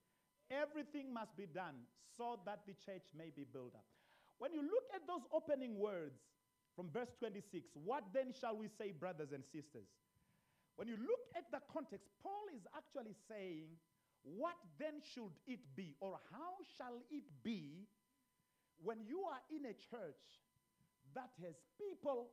Everything 0.51 1.15
must 1.15 1.37
be 1.37 1.47
done 1.47 1.87
so 2.17 2.41
that 2.47 2.67
the 2.67 2.75
church 2.85 3.15
may 3.17 3.31
be 3.31 3.47
built 3.47 3.77
up. 3.77 3.87
When 4.39 4.53
you 4.53 4.63
look 4.63 4.91
at 4.93 5.07
those 5.07 5.23
opening 5.33 5.79
words 5.79 6.19
from 6.75 6.91
verse 6.91 7.15
26, 7.21 7.71
what 7.85 8.03
then 8.13 8.35
shall 8.35 8.57
we 8.57 8.67
say, 8.67 8.91
brothers 8.91 9.31
and 9.31 9.45
sisters? 9.47 9.87
When 10.79 10.87
you 10.87 10.95
look 10.95 11.27
at 11.35 11.51
the 11.51 11.59
context, 11.75 12.07
Paul 12.23 12.47
is 12.55 12.63
actually 12.71 13.19
saying, 13.27 13.67
What 14.23 14.55
then 14.79 15.03
should 15.03 15.35
it 15.51 15.59
be, 15.75 15.99
or 15.99 16.23
how 16.31 16.55
shall 16.79 17.03
it 17.11 17.27
be 17.43 17.91
when 18.79 19.03
you 19.03 19.27
are 19.27 19.43
in 19.51 19.67
a 19.67 19.75
church 19.75 20.23
that 21.19 21.35
has 21.43 21.59
people 21.75 22.31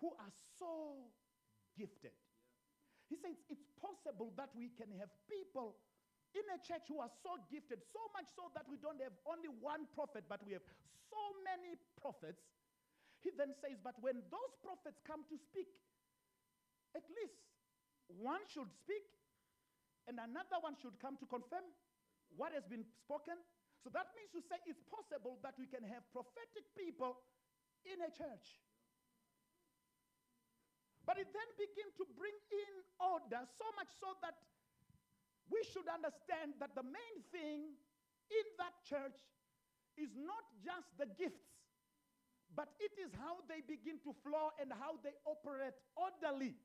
who 0.00 0.08
are 0.16 0.32
so 0.56 1.04
gifted? 1.76 2.16
He 3.12 3.20
says 3.20 3.36
it's 3.52 3.68
possible 3.76 4.32
that 4.40 4.56
we 4.56 4.72
can 4.72 4.88
have 4.96 5.12
people 5.28 5.76
in 6.32 6.48
a 6.48 6.58
church 6.64 6.88
who 6.88 7.04
are 7.04 7.12
so 7.20 7.36
gifted, 7.52 7.84
so 7.92 8.00
much 8.16 8.24
so 8.32 8.48
that 8.56 8.64
we 8.72 8.80
don't 8.80 9.04
have 9.04 9.12
only 9.28 9.52
one 9.52 9.84
prophet, 9.92 10.24
but 10.32 10.40
we 10.48 10.56
have 10.56 10.64
so 11.12 11.20
many 11.44 11.76
prophets. 12.00 12.40
He 13.20 13.36
then 13.36 13.52
says, 13.60 13.76
But 13.84 14.00
when 14.00 14.24
those 14.32 14.52
prophets 14.64 14.96
come 15.04 15.28
to 15.28 15.36
speak, 15.36 15.68
at 16.96 17.04
least 17.12 17.36
one 18.08 18.42
should 18.46 18.70
speak 18.70 19.06
and 20.06 20.18
another 20.22 20.62
one 20.62 20.78
should 20.78 20.94
come 21.02 21.18
to 21.18 21.26
confirm 21.26 21.66
what 22.34 22.54
has 22.54 22.66
been 22.66 22.86
spoken. 22.86 23.38
So 23.82 23.90
that 23.94 24.14
means 24.14 24.30
to 24.34 24.42
say 24.42 24.58
it's 24.66 24.82
possible 24.86 25.38
that 25.42 25.58
we 25.58 25.66
can 25.66 25.82
have 25.86 26.02
prophetic 26.10 26.66
people 26.74 27.18
in 27.86 27.98
a 28.02 28.10
church. 28.10 28.62
But 31.06 31.22
it 31.22 31.30
then 31.30 31.50
begin 31.54 31.86
to 32.02 32.04
bring 32.18 32.34
in 32.50 32.74
order 32.98 33.46
so 33.46 33.66
much 33.78 33.90
so 34.02 34.10
that 34.26 34.34
we 35.46 35.62
should 35.70 35.86
understand 35.86 36.58
that 36.58 36.74
the 36.74 36.82
main 36.82 37.18
thing 37.30 37.78
in 38.26 38.46
that 38.58 38.74
church 38.82 39.14
is 39.94 40.10
not 40.18 40.42
just 40.58 40.90
the 40.98 41.06
gifts, 41.14 41.46
but 42.58 42.74
it 42.82 42.90
is 42.98 43.14
how 43.14 43.38
they 43.46 43.62
begin 43.62 44.02
to 44.02 44.10
flow 44.26 44.50
and 44.58 44.74
how 44.74 44.98
they 45.06 45.14
operate 45.22 45.78
orderly 45.94 46.58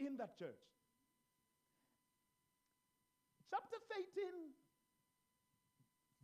in 0.00 0.16
that 0.16 0.36
church. 0.40 0.64
Chapter 3.52 3.78
13, 3.92 4.54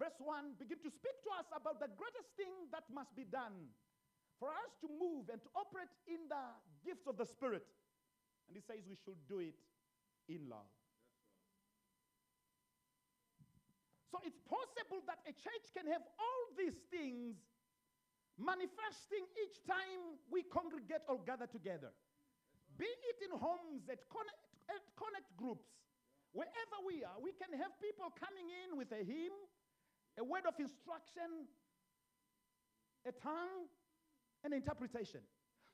verse 0.00 0.16
1, 0.18 0.56
begin 0.58 0.80
to 0.80 0.90
speak 0.90 1.16
to 1.26 1.30
us 1.36 1.46
about 1.52 1.78
the 1.78 1.90
greatest 1.92 2.32
thing 2.40 2.70
that 2.72 2.88
must 2.88 3.12
be 3.12 3.28
done 3.28 3.68
for 4.40 4.48
us 4.52 4.72
to 4.80 4.88
move 4.88 5.28
and 5.28 5.40
to 5.42 5.50
operate 5.56 5.92
in 6.08 6.28
the 6.28 6.44
gifts 6.84 7.04
of 7.04 7.16
the 7.16 7.26
Spirit. 7.26 7.64
And 8.48 8.54
he 8.54 8.62
says 8.62 8.86
we 8.86 8.96
should 8.96 9.18
do 9.26 9.42
it 9.42 9.58
in 10.28 10.48
love. 10.48 10.70
So 14.12 14.22
it's 14.22 14.38
possible 14.46 15.02
that 15.10 15.20
a 15.26 15.34
church 15.34 15.66
can 15.74 15.90
have 15.90 16.04
all 16.16 16.42
these 16.56 16.78
things 16.88 17.36
manifesting 18.38 19.24
each 19.34 19.60
time 19.66 20.20
we 20.30 20.44
congregate 20.46 21.02
or 21.08 21.18
gather 21.26 21.48
together. 21.48 21.90
Be 22.78 22.88
it 22.88 23.18
in 23.24 23.32
homes, 23.32 23.88
at 23.88 24.04
connect, 24.12 24.42
at 24.68 24.84
connect 24.96 25.28
groups, 25.36 25.66
wherever 26.32 26.78
we 26.84 27.00
are, 27.00 27.16
we 27.16 27.32
can 27.32 27.52
have 27.56 27.72
people 27.80 28.12
coming 28.12 28.52
in 28.52 28.76
with 28.76 28.92
a 28.92 29.00
hymn, 29.00 29.32
a 30.20 30.24
word 30.24 30.44
of 30.44 30.56
instruction, 30.60 31.48
a 33.08 33.12
tongue, 33.12 33.68
an 34.44 34.52
interpretation. 34.52 35.24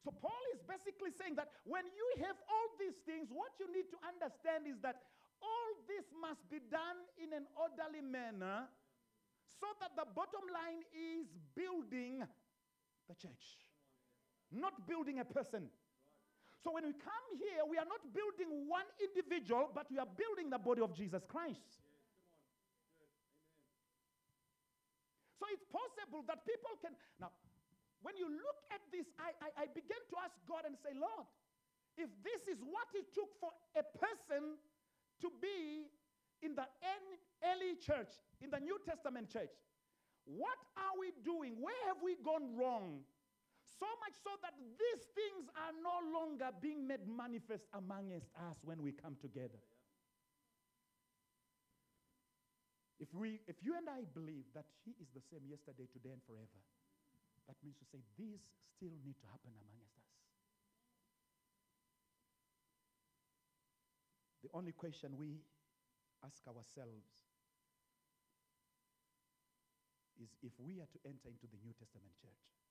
So 0.03 0.11
Paul 0.11 0.43
is 0.55 0.63
basically 0.67 1.15
saying 1.15 1.39
that 1.39 1.51
when 1.63 1.87
you 1.87 2.07
have 2.27 2.35
all 2.51 2.69
these 2.79 2.99
things, 3.07 3.31
what 3.31 3.55
you 3.59 3.71
need 3.71 3.87
to 3.95 3.99
understand 4.03 4.67
is 4.67 4.79
that 4.83 4.99
all 5.43 5.71
this 5.87 6.07
must 6.15 6.43
be 6.51 6.59
done 6.71 7.03
in 7.19 7.31
an 7.35 7.47
orderly 7.55 8.03
manner 8.03 8.67
so 9.47 9.67
that 9.79 9.95
the 9.95 10.07
bottom 10.15 10.43
line 10.51 10.83
is 10.91 11.31
building 11.55 12.23
the 13.07 13.15
church, 13.15 13.63
not 14.51 14.87
building 14.87 15.19
a 15.19 15.27
person. 15.27 15.71
So 16.63 16.71
when 16.73 16.87
we 16.87 16.95
come 16.95 17.29
here, 17.39 17.67
we 17.67 17.77
are 17.77 17.87
not 17.89 18.01
building 18.15 18.71
one 18.71 18.87
individual, 19.03 19.71
but 19.75 19.91
we 19.91 19.99
are 19.99 20.07
building 20.07 20.49
the 20.51 20.59
body 20.63 20.81
of 20.81 20.95
Jesus 20.95 21.27
Christ. 21.27 21.83
So 25.43 25.47
it's 25.51 25.67
possible 25.67 26.23
that 26.31 26.47
people 26.47 26.71
can. 26.79 26.95
Now, 27.19 27.35
when 28.07 28.15
you 28.17 28.31
look 28.31 28.59
at 28.71 28.79
this, 28.95 29.11
I, 29.19 29.35
I, 29.43 29.49
I 29.63 29.67
began 29.75 29.99
to 30.11 30.17
ask 30.23 30.39
God 30.47 30.63
and 30.67 30.79
say, 30.79 30.95
Lord, 30.95 31.27
if 31.99 32.11
this 32.23 32.47
is 32.47 32.63
what 32.63 32.87
it 32.95 33.11
took 33.11 33.35
for 33.43 33.51
a 33.75 33.83
person 33.99 34.55
to 35.21 35.29
be 35.43 35.91
in 36.47 36.55
the 36.55 36.67
early 37.43 37.75
church, 37.83 38.11
in 38.41 38.51
the 38.51 38.63
New 38.63 38.79
Testament 38.87 39.31
church, 39.31 39.51
What 40.25 40.59
are 40.79 40.95
we 40.99 41.11
doing? 41.25 41.59
Where 41.61 41.83
have 41.89 41.99
we 42.03 42.17
gone 42.23 42.55
wrong? 42.57 43.03
So 43.83 43.91
much 43.99 44.15
so 44.23 44.31
that 44.47 44.55
these 44.79 45.03
things 45.11 45.51
are 45.59 45.75
no 45.75 45.99
longer 46.15 46.55
being 46.63 46.87
made 46.87 47.03
manifest 47.03 47.67
amongst 47.75 48.31
us 48.39 48.55
when 48.63 48.79
we 48.79 48.95
come 48.95 49.19
together. 49.19 49.59
If, 53.03 53.11
we, 53.11 53.43
if 53.51 53.59
you 53.59 53.75
and 53.75 53.91
I 53.91 54.07
believe 54.15 54.47
that 54.55 54.71
He 54.87 54.95
is 55.03 55.11
the 55.11 55.25
same 55.35 55.51
yesterday, 55.51 55.91
today, 55.91 56.15
and 56.15 56.23
forever, 56.23 56.63
that 57.51 57.59
means 57.67 57.75
to 57.83 57.87
say 57.91 57.99
these 58.15 58.39
still 58.79 58.95
need 59.03 59.19
to 59.19 59.27
happen 59.35 59.51
amongst 59.51 59.99
us. 59.99 60.15
The 64.47 64.51
only 64.55 64.79
question 64.79 65.19
we 65.19 65.43
ask 66.23 66.39
ourselves 66.47 67.11
is 70.23 70.31
if 70.39 70.55
we 70.63 70.79
are 70.79 70.87
to 70.87 71.01
enter 71.03 71.27
into 71.27 71.51
the 71.51 71.59
New 71.67 71.75
Testament 71.75 72.15
church, 72.23 72.62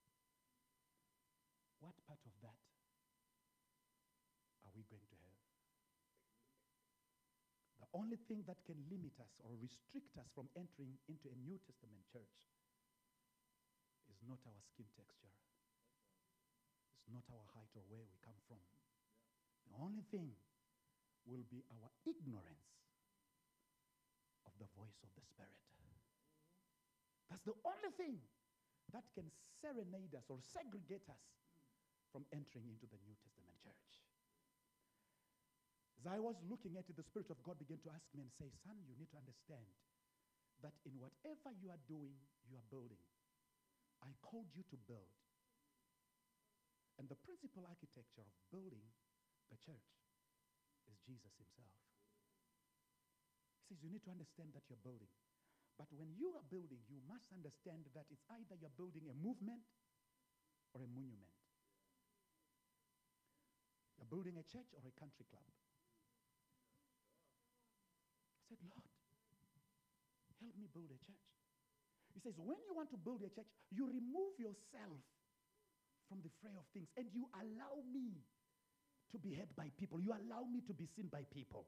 what 1.81 1.97
part 2.05 2.21
of 2.29 2.33
that 2.45 2.61
are 4.63 4.73
we 4.77 4.85
going 4.85 5.03
to 5.09 5.17
have? 5.17 5.41
The 7.81 7.89
only 7.97 8.21
thing 8.29 8.45
that 8.45 8.61
can 8.69 8.77
limit 8.87 9.17
us 9.17 9.33
or 9.41 9.57
restrict 9.57 10.13
us 10.21 10.29
from 10.37 10.47
entering 10.53 10.93
into 11.09 11.27
a 11.33 11.37
New 11.41 11.57
Testament 11.65 12.05
church 12.13 12.37
is 14.13 14.21
not 14.29 14.37
our 14.45 14.61
skin 14.61 14.87
texture, 14.93 15.33
it's 17.01 17.09
not 17.09 17.25
our 17.33 17.45
height 17.57 17.73
or 17.73 17.83
where 17.89 18.05
we 18.05 18.15
come 18.21 18.37
from. 18.45 18.61
The 19.65 19.75
only 19.81 20.05
thing 20.13 20.29
will 21.25 21.43
be 21.49 21.65
our 21.73 21.89
ignorance 22.05 22.69
of 24.45 24.53
the 24.61 24.69
voice 24.77 25.01
of 25.01 25.09
the 25.17 25.25
Spirit. 25.25 25.57
That's 27.29 27.45
the 27.47 27.57
only 27.65 27.91
thing 27.97 28.21
that 28.93 29.07
can 29.15 29.31
serenade 29.63 30.13
us 30.13 30.27
or 30.27 30.43
segregate 30.43 31.07
us 31.07 31.23
from 32.11 32.27
entering 32.35 32.67
into 32.67 32.87
the 32.87 32.99
New 33.07 33.15
Testament 33.23 33.55
church. 33.63 33.89
As 36.03 36.05
I 36.09 36.19
was 36.19 36.35
looking 36.45 36.75
at 36.75 36.87
it, 36.91 36.97
the 36.97 37.07
Spirit 37.07 37.31
of 37.31 37.39
God 37.45 37.55
began 37.61 37.79
to 37.87 37.91
ask 37.93 38.05
me 38.11 38.25
and 38.25 38.31
say, 38.35 38.49
Son, 38.67 38.75
you 38.83 38.97
need 38.99 39.09
to 39.15 39.19
understand 39.21 39.69
that 40.61 40.75
in 40.85 40.93
whatever 40.99 41.49
you 41.57 41.71
are 41.71 41.83
doing, 41.89 42.17
you 42.45 42.57
are 42.57 42.67
building. 42.73 43.01
I 44.01 44.09
called 44.25 44.49
you 44.57 44.65
to 44.73 44.77
build. 44.89 45.13
And 46.97 47.05
the 47.09 47.17
principal 47.21 47.65
architecture 47.65 48.25
of 48.25 48.33
building 48.53 48.85
the 49.49 49.57
church 49.61 49.89
is 50.89 50.97
Jesus 51.05 51.33
himself. 51.37 51.73
He 53.57 53.73
says, 53.73 53.79
You 53.81 53.89
need 53.89 54.05
to 54.05 54.13
understand 54.13 54.53
that 54.53 54.65
you're 54.69 54.81
building. 54.83 55.09
But 55.81 55.89
when 55.97 56.13
you 56.13 56.35
are 56.37 56.45
building, 56.49 56.81
you 56.91 57.01
must 57.09 57.25
understand 57.33 57.89
that 57.97 58.05
it's 58.13 58.25
either 58.37 58.53
you're 58.59 58.77
building 58.77 59.09
a 59.09 59.17
movement 59.17 59.65
or 60.77 60.85
a 60.85 60.89
monument. 60.93 61.30
Building 64.09 64.35
a 64.35 64.43
church 64.43 64.67
or 64.75 64.83
a 64.83 64.93
country 64.99 65.25
club. 65.29 65.45
I 68.37 68.43
said, 68.49 68.59
Lord, 68.67 68.83
help 70.41 70.55
me 70.59 70.67
build 70.67 70.91
a 70.91 70.99
church. 70.99 71.25
He 72.11 72.19
says, 72.19 72.35
when 72.35 72.59
you 72.67 72.75
want 72.75 72.91
to 72.91 72.99
build 72.99 73.23
a 73.23 73.31
church, 73.31 73.47
you 73.71 73.87
remove 73.87 74.35
yourself 74.35 74.99
from 76.11 76.19
the 76.19 76.29
fray 76.43 76.51
of 76.59 76.67
things 76.75 76.91
and 76.99 77.07
you 77.15 77.23
allow 77.39 77.79
me 77.87 78.19
to 79.11 79.17
be 79.19 79.31
heard 79.31 79.55
by 79.55 79.71
people. 79.79 79.99
You 80.03 80.11
allow 80.11 80.43
me 80.43 80.59
to 80.67 80.73
be 80.75 80.87
seen 80.91 81.07
by 81.07 81.23
people. 81.31 81.67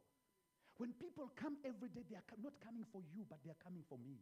When 0.76 0.92
people 1.00 1.32
come 1.38 1.58
every 1.64 1.90
day, 1.96 2.04
they 2.10 2.18
are 2.20 2.28
co- 2.28 2.42
not 2.42 2.60
coming 2.60 2.84
for 2.92 3.00
you, 3.14 3.24
but 3.30 3.40
they 3.46 3.52
are 3.52 3.62
coming 3.64 3.88
for 3.88 3.96
me. 4.02 4.20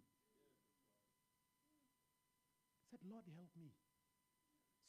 I 2.77 2.83
said, 2.91 3.01
Lord, 3.07 3.23
help 3.33 3.49
me. 3.57 3.71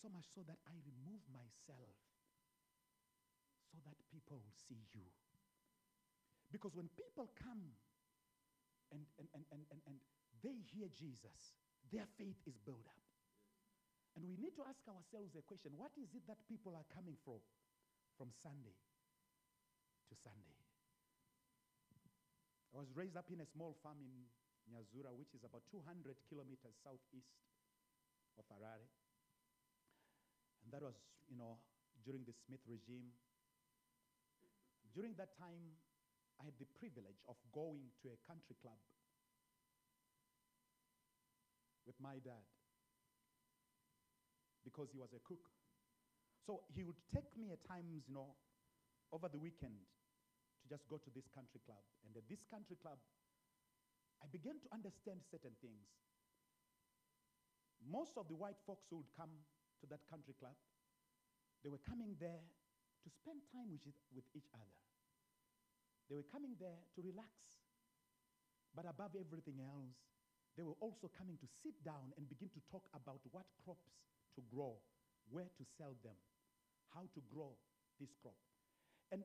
So 0.03 0.11
much 0.11 0.27
so 0.35 0.43
that 0.51 0.59
I 0.67 0.75
remove 0.83 1.23
myself 1.31 1.95
so 3.73 3.81
that 3.89 3.97
people 4.13 4.37
will 4.37 4.57
see 4.69 4.85
you. 4.93 5.09
Because 6.53 6.77
when 6.77 6.93
people 6.93 7.33
come 7.41 7.73
and, 8.93 9.01
and, 9.17 9.29
and, 9.33 9.45
and, 9.49 9.65
and, 9.73 9.81
and 9.89 9.97
they 10.45 10.61
hear 10.69 10.93
Jesus, 10.93 11.57
their 11.89 12.05
faith 12.21 12.37
is 12.45 12.61
built 12.61 12.85
up. 12.85 13.01
And 14.13 14.29
we 14.29 14.37
need 14.37 14.53
to 14.61 14.65
ask 14.69 14.85
ourselves 14.85 15.33
a 15.33 15.45
question 15.49 15.73
what 15.81 15.97
is 15.97 16.13
it 16.13 16.29
that 16.29 16.37
people 16.45 16.77
are 16.77 16.85
coming 16.93 17.17
for 17.25 17.41
from 18.21 18.29
Sunday 18.45 18.77
to 20.13 20.15
Sunday? 20.21 20.61
I 22.73 22.81
was 22.81 22.93
raised 22.93 23.17
up 23.17 23.29
in 23.33 23.41
a 23.41 23.49
small 23.49 23.77
farm 23.81 24.01
in 24.05 24.13
Nyazura, 24.69 25.13
which 25.17 25.33
is 25.33 25.45
about 25.45 25.65
200 25.73 26.17
kilometers 26.29 26.77
southeast 26.81 27.33
of 28.37 28.45
Harare. 28.49 28.89
And 30.65 30.73
that 30.73 30.81
was, 30.81 30.97
you 31.29 31.37
know, 31.37 31.61
during 32.05 32.25
the 32.25 32.33
Smith 32.33 32.65
regime. 32.69 33.13
During 34.93 35.17
that 35.17 35.33
time, 35.41 35.73
I 36.41 36.45
had 36.45 36.57
the 36.61 36.69
privilege 36.77 37.21
of 37.29 37.37
going 37.53 37.89
to 38.05 38.13
a 38.13 38.19
country 38.29 38.57
club 38.61 38.77
with 41.89 41.97
my 41.97 42.21
dad 42.21 42.45
because 44.63 44.93
he 44.93 44.99
was 45.01 45.11
a 45.17 45.23
cook. 45.25 45.43
So 46.45 46.63
he 46.75 46.83
would 46.85 46.99
take 47.15 47.31
me 47.39 47.51
at 47.55 47.63
times, 47.65 48.05
you 48.07 48.15
know, 48.15 48.37
over 49.15 49.29
the 49.33 49.39
weekend 49.39 49.81
to 50.63 50.65
just 50.69 50.85
go 50.91 50.99
to 50.99 51.11
this 51.15 51.27
country 51.35 51.63
club. 51.65 51.83
And 52.07 52.15
at 52.19 52.27
this 52.29 52.43
country 52.51 52.77
club, 52.79 52.99
I 54.23 54.27
began 54.31 54.59
to 54.63 54.69
understand 54.71 55.23
certain 55.31 55.55
things. 55.59 55.83
Most 57.83 58.15
of 58.15 58.31
the 58.31 58.39
white 58.39 58.59
folks 58.67 58.87
who 58.91 59.03
would 59.03 59.13
come 59.19 59.31
to 59.83 59.87
that 59.91 60.07
country 60.07 60.35
club, 60.39 60.55
they 61.67 61.71
were 61.71 61.83
coming 61.83 62.15
there 62.23 62.43
to 63.03 63.11
spend 63.11 63.43
time 63.51 63.71
with, 63.71 63.83
with 64.15 64.27
each 64.35 64.49
other. 64.55 64.79
They 66.09 66.17
were 66.19 66.29
coming 66.29 66.55
there 66.59 66.83
to 66.95 67.01
relax. 67.03 67.31
But 68.73 68.89
above 68.89 69.13
everything 69.19 69.61
else, 69.61 69.99
they 70.57 70.65
were 70.65 70.77
also 70.81 71.09
coming 71.13 71.37
to 71.41 71.49
sit 71.65 71.77
down 71.85 72.13
and 72.17 72.29
begin 72.29 72.49
to 72.53 72.61
talk 72.69 72.85
about 72.93 73.21
what 73.33 73.49
crops 73.65 73.93
to 74.37 74.41
grow, 74.49 74.77
where 75.29 75.49
to 75.49 75.65
sell 75.77 75.97
them, 76.05 76.17
how 76.93 77.09
to 77.17 77.21
grow 77.33 77.57
this 78.01 78.13
crop. 78.21 78.37
And 79.13 79.25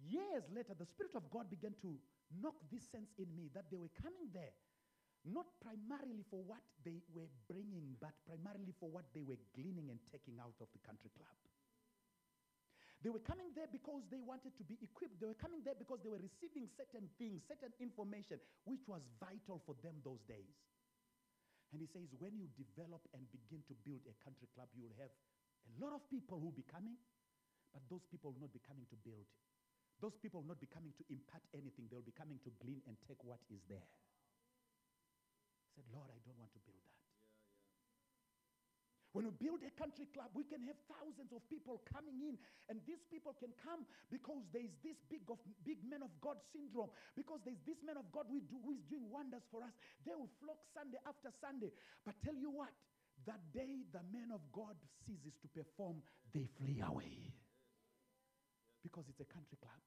years 0.00 0.44
later, 0.52 0.76
the 0.76 0.88
Spirit 0.88 1.16
of 1.16 1.28
God 1.32 1.48
began 1.48 1.76
to 1.84 1.96
knock 2.40 2.56
this 2.68 2.84
sense 2.92 3.12
in 3.16 3.28
me 3.32 3.48
that 3.56 3.68
they 3.72 3.80
were 3.80 3.92
coming 3.96 4.28
there 4.32 4.52
not 5.24 5.48
primarily 5.60 6.22
for 6.30 6.40
what 6.46 6.62
they 6.84 7.02
were 7.12 7.28
bringing, 7.50 7.96
but 8.00 8.14
primarily 8.24 8.72
for 8.78 8.88
what 8.88 9.04
they 9.12 9.24
were 9.24 9.40
gleaning 9.56 9.90
and 9.90 9.98
taking 10.12 10.38
out 10.38 10.54
of 10.60 10.68
the 10.72 10.80
country 10.86 11.10
club. 11.16 11.36
They 12.98 13.14
were 13.14 13.22
coming 13.22 13.54
there 13.54 13.70
because 13.70 14.02
they 14.10 14.18
wanted 14.18 14.58
to 14.58 14.64
be 14.66 14.74
equipped. 14.82 15.22
They 15.22 15.30
were 15.30 15.38
coming 15.38 15.62
there 15.62 15.78
because 15.78 16.02
they 16.02 16.10
were 16.10 16.18
receiving 16.18 16.66
certain 16.74 17.06
things, 17.14 17.46
certain 17.46 17.70
information, 17.78 18.42
which 18.66 18.82
was 18.90 19.06
vital 19.22 19.62
for 19.62 19.78
them 19.86 20.02
those 20.02 20.18
days. 20.26 20.50
And 21.70 21.78
he 21.78 21.86
says, 21.94 22.10
when 22.18 22.34
you 22.34 22.50
develop 22.58 23.06
and 23.14 23.22
begin 23.30 23.62
to 23.70 23.74
build 23.86 24.02
a 24.10 24.16
country 24.24 24.50
club, 24.50 24.66
you 24.74 24.82
will 24.82 24.98
have 24.98 25.12
a 25.12 25.72
lot 25.78 25.94
of 25.94 26.02
people 26.10 26.42
who 26.42 26.50
will 26.50 26.58
be 26.58 26.66
coming, 26.66 26.98
but 27.70 27.86
those 27.86 28.02
people 28.10 28.34
will 28.34 28.42
not 28.48 28.56
be 28.56 28.64
coming 28.66 28.88
to 28.90 28.98
build. 29.04 29.28
Those 30.00 30.16
people 30.18 30.42
will 30.42 30.50
not 30.56 30.62
be 30.62 30.70
coming 30.70 30.90
to 30.96 31.04
impart 31.12 31.44
anything. 31.54 31.86
They'll 31.86 32.02
be 32.02 32.16
coming 32.16 32.40
to 32.42 32.50
glean 32.58 32.82
and 32.88 32.96
take 33.06 33.20
what 33.22 33.38
is 33.52 33.62
there. 33.68 33.84
I 33.84 35.68
said, 35.76 35.86
Lord, 35.92 36.08
I 36.08 36.18
don't 36.24 36.40
want 36.40 36.50
to 36.56 36.62
build. 36.64 36.87
When 39.16 39.24
we 39.24 39.32
build 39.40 39.64
a 39.64 39.72
country 39.72 40.04
club, 40.12 40.28
we 40.36 40.44
can 40.44 40.60
have 40.68 40.76
thousands 40.84 41.32
of 41.32 41.40
people 41.48 41.80
coming 41.88 42.20
in, 42.20 42.36
and 42.68 42.76
these 42.84 43.00
people 43.08 43.32
can 43.40 43.56
come 43.56 43.88
because 44.12 44.44
there 44.52 44.60
is 44.60 44.76
this 44.84 45.00
big 45.08 45.24
of 45.32 45.40
big 45.64 45.80
man 45.80 46.04
of 46.04 46.12
God 46.20 46.36
syndrome. 46.52 46.92
Because 47.16 47.40
there's 47.40 47.60
this 47.64 47.80
man 47.80 47.96
of 47.96 48.04
God 48.12 48.28
we 48.28 48.44
do, 48.44 48.60
who 48.60 48.76
is 48.76 48.84
doing 48.84 49.08
wonders 49.08 49.48
for 49.48 49.64
us. 49.64 49.72
They 50.04 50.12
will 50.12 50.28
flock 50.44 50.60
Sunday 50.76 51.00
after 51.08 51.32
Sunday. 51.40 51.72
But 52.04 52.20
tell 52.20 52.36
you 52.36 52.52
what, 52.52 52.68
that 53.24 53.40
day 53.56 53.88
the 53.96 54.04
man 54.12 54.28
of 54.28 54.44
God 54.52 54.76
ceases 55.08 55.32
to 55.40 55.48
perform, 55.56 56.04
they 56.36 56.44
flee 56.60 56.84
away 56.84 57.32
because 58.84 59.08
it's 59.08 59.24
a 59.24 59.28
country 59.32 59.56
club. 59.56 59.82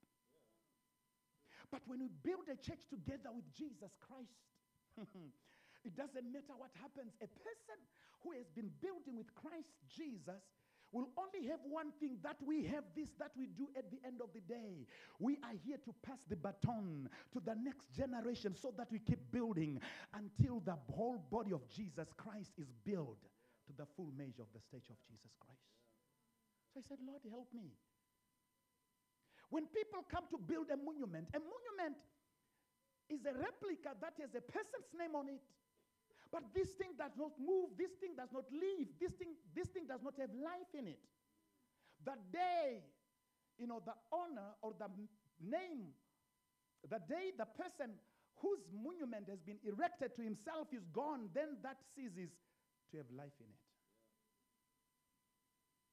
But 1.70 1.86
when 1.88 2.04
we 2.04 2.10
build 2.26 2.52
a 2.52 2.58
church 2.60 2.84
together 2.90 3.32
with 3.32 3.48
Jesus 3.56 3.96
Christ, 4.04 4.34
it 5.88 5.94
doesn't 5.96 6.28
matter 6.28 6.58
what 6.58 6.74
happens. 6.82 7.16
A 7.24 7.30
person 7.32 7.80
who 8.24 8.32
has 8.34 8.50
been 8.56 8.70
building 8.82 9.18
with 9.18 9.34
Christ 9.36 9.70
Jesus 9.90 10.42
will 10.92 11.08
only 11.18 11.48
have 11.48 11.60
one 11.64 11.92
thing 12.00 12.18
that 12.22 12.36
we 12.46 12.66
have 12.66 12.84
this 12.96 13.10
that 13.18 13.32
we 13.38 13.48
do 13.48 13.70
at 13.78 13.90
the 13.92 14.00
end 14.06 14.20
of 14.22 14.30
the 14.34 14.42
day. 14.42 14.86
We 15.20 15.38
are 15.44 15.56
here 15.64 15.78
to 15.86 15.96
pass 16.04 16.20
the 16.28 16.36
baton 16.36 17.08
to 17.32 17.40
the 17.40 17.56
next 17.56 17.96
generation 17.96 18.56
so 18.60 18.74
that 18.78 18.92
we 18.92 19.00
keep 19.00 19.32
building 19.32 19.80
until 20.14 20.60
the 20.60 20.76
whole 20.92 21.24
body 21.32 21.54
of 21.54 21.68
Jesus 21.70 22.12
Christ 22.18 22.52
is 22.60 22.68
built 22.84 23.24
to 23.68 23.74
the 23.78 23.88
full 23.96 24.12
measure 24.18 24.44
of 24.44 24.52
the 24.54 24.60
stature 24.60 24.92
of 24.92 25.00
Jesus 25.08 25.32
Christ. 25.40 25.72
So 26.74 26.80
I 26.80 26.84
said, 26.88 27.00
Lord, 27.08 27.22
help 27.32 27.48
me. 27.56 27.72
When 29.50 29.68
people 29.68 30.04
come 30.12 30.28
to 30.32 30.38
build 30.40 30.72
a 30.72 30.80
monument, 30.80 31.28
a 31.36 31.40
monument 31.40 32.00
is 33.12 33.24
a 33.28 33.36
replica 33.36 33.96
that 34.00 34.16
has 34.20 34.32
a 34.36 34.44
person's 34.44 34.92
name 34.96 35.16
on 35.16 35.28
it. 35.28 35.44
But 36.32 36.56
this 36.56 36.72
thing 36.80 36.96
does 36.96 37.12
not 37.20 37.36
move, 37.36 37.76
this 37.76 37.92
thing 38.00 38.16
does 38.16 38.32
not 38.32 38.48
live, 38.48 38.88
this 39.04 39.12
thing, 39.20 39.36
this 39.52 39.68
thing 39.68 39.84
does 39.84 40.00
not 40.00 40.16
have 40.16 40.32
life 40.32 40.72
in 40.72 40.88
it. 40.88 41.04
The 42.08 42.16
day, 42.32 42.88
you 43.60 43.68
know, 43.68 43.84
the 43.84 43.94
honor 44.16 44.56
or 44.64 44.72
the 44.80 44.88
name, 45.44 45.92
the 46.88 47.04
day 47.04 47.36
the 47.36 47.46
person 47.46 48.00
whose 48.40 48.64
monument 48.72 49.28
has 49.28 49.44
been 49.44 49.60
erected 49.68 50.16
to 50.16 50.24
himself 50.24 50.72
is 50.72 50.88
gone, 50.96 51.28
then 51.36 51.60
that 51.62 51.84
ceases 51.94 52.32
to 52.90 53.04
have 53.04 53.12
life 53.12 53.36
in 53.44 53.52
it. 53.52 53.62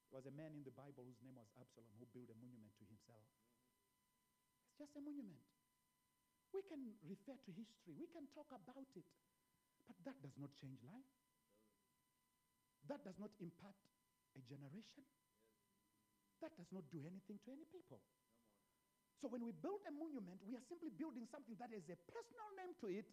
There 0.08 0.22
was 0.22 0.30
a 0.30 0.32
man 0.32 0.56
in 0.56 0.64
the 0.64 0.72
Bible 0.72 1.04
whose 1.04 1.20
name 1.20 1.36
was 1.36 1.50
Absalom 1.58 1.92
who 2.00 2.08
built 2.14 2.32
a 2.32 2.38
monument 2.40 2.72
to 2.80 2.84
himself. 2.88 3.26
It's 4.70 4.80
just 4.80 4.96
a 4.96 5.02
monument. 5.04 5.44
We 6.54 6.64
can 6.64 6.96
refer 7.04 7.36
to 7.36 7.50
history, 7.52 7.92
we 7.92 8.08
can 8.08 8.24
talk 8.32 8.48
about 8.48 8.88
it, 8.96 9.04
but 9.88 9.96
that 10.04 10.20
does 10.20 10.36
not 10.36 10.52
change 10.60 10.78
life. 10.84 11.10
That 12.86 13.00
does 13.04 13.16
not 13.16 13.32
impact 13.40 13.80
a 14.36 14.40
generation. 14.44 15.04
That 16.44 16.54
does 16.54 16.70
not 16.70 16.86
do 16.92 17.02
anything 17.02 17.40
to 17.44 17.50
any 17.50 17.66
people. 17.66 17.98
So 19.18 19.26
when 19.26 19.42
we 19.42 19.50
build 19.50 19.82
a 19.88 19.92
monument, 19.92 20.38
we 20.46 20.54
are 20.54 20.62
simply 20.70 20.94
building 20.94 21.26
something 21.26 21.58
that 21.58 21.74
has 21.74 21.88
a 21.90 21.98
personal 22.06 22.48
name 22.54 22.76
to 22.78 22.86
it, 22.86 23.10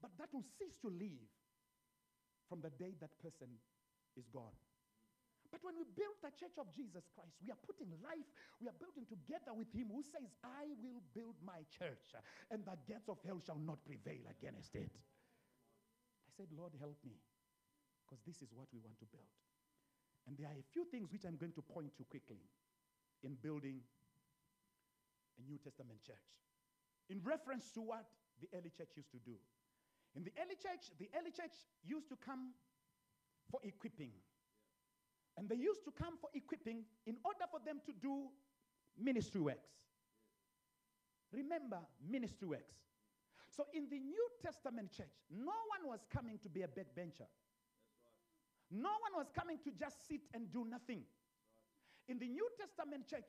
but 0.00 0.16
that 0.16 0.32
will 0.32 0.46
cease 0.56 0.80
to 0.80 0.88
live 0.88 1.28
from 2.48 2.64
the 2.64 2.72
day 2.80 2.96
that 3.04 3.12
person 3.20 3.52
is 4.16 4.24
gone. 4.32 4.56
But 5.52 5.60
when 5.66 5.76
we 5.76 5.84
build 5.84 6.14
the 6.22 6.30
church 6.38 6.56
of 6.56 6.70
Jesus 6.72 7.04
Christ, 7.12 7.34
we 7.42 7.50
are 7.50 7.58
putting 7.66 7.90
life, 8.00 8.26
we 8.62 8.70
are 8.70 8.78
building 8.78 9.04
together 9.04 9.50
with 9.50 9.68
him 9.74 9.90
who 9.90 10.00
says, 10.06 10.30
I 10.46 10.72
will 10.78 11.02
build 11.12 11.36
my 11.42 11.66
church, 11.68 12.14
and 12.48 12.62
the 12.64 12.78
gates 12.86 13.10
of 13.10 13.18
hell 13.26 13.42
shall 13.42 13.58
not 13.58 13.82
prevail 13.82 14.24
against 14.30 14.72
it. 14.78 14.94
Said, 16.40 16.56
Lord, 16.56 16.72
help 16.80 16.96
me, 17.04 17.20
because 18.00 18.24
this 18.24 18.40
is 18.40 18.48
what 18.56 18.64
we 18.72 18.80
want 18.80 18.96
to 19.04 19.08
build. 19.12 19.28
And 20.24 20.40
there 20.40 20.48
are 20.48 20.56
a 20.56 20.64
few 20.72 20.88
things 20.88 21.12
which 21.12 21.28
I'm 21.28 21.36
going 21.36 21.52
to 21.52 21.60
point 21.60 21.92
to 22.00 22.04
quickly 22.08 22.40
in 23.20 23.36
building 23.44 23.84
a 25.36 25.44
New 25.44 25.60
Testament 25.60 26.00
church. 26.00 26.32
In 27.12 27.20
reference 27.20 27.68
to 27.76 27.84
what 27.84 28.08
the 28.40 28.48
early 28.56 28.72
church 28.72 28.88
used 28.96 29.12
to 29.12 29.20
do. 29.20 29.36
In 30.16 30.24
the 30.24 30.32
early 30.40 30.56
church, 30.56 30.88
the 30.96 31.12
early 31.12 31.28
church 31.28 31.52
used 31.84 32.08
to 32.08 32.16
come 32.16 32.56
for 33.52 33.60
equipping. 33.60 34.16
And 35.36 35.44
they 35.44 35.60
used 35.60 35.84
to 35.84 35.92
come 35.92 36.16
for 36.16 36.32
equipping 36.32 36.88
in 37.04 37.20
order 37.20 37.44
for 37.52 37.60
them 37.60 37.84
to 37.84 37.92
do 37.92 38.32
ministry 38.96 39.44
works. 39.44 39.76
Remember, 41.36 41.84
ministry 42.00 42.48
works. 42.48 42.89
So 43.50 43.66
in 43.74 43.90
the 43.90 43.98
New 43.98 44.26
Testament 44.42 44.94
church, 44.94 45.10
no 45.30 45.58
one 45.74 45.90
was 45.90 46.06
coming 46.06 46.38
to 46.42 46.48
be 46.48 46.62
a 46.62 46.70
backbencher. 46.70 47.26
No 48.70 48.94
one 49.02 49.14
was 49.18 49.26
coming 49.34 49.58
to 49.66 49.70
just 49.74 50.06
sit 50.06 50.22
and 50.32 50.46
do 50.52 50.64
nothing. 50.64 51.02
In 52.06 52.18
the 52.18 52.30
New 52.30 52.46
Testament 52.54 53.10
church, 53.10 53.26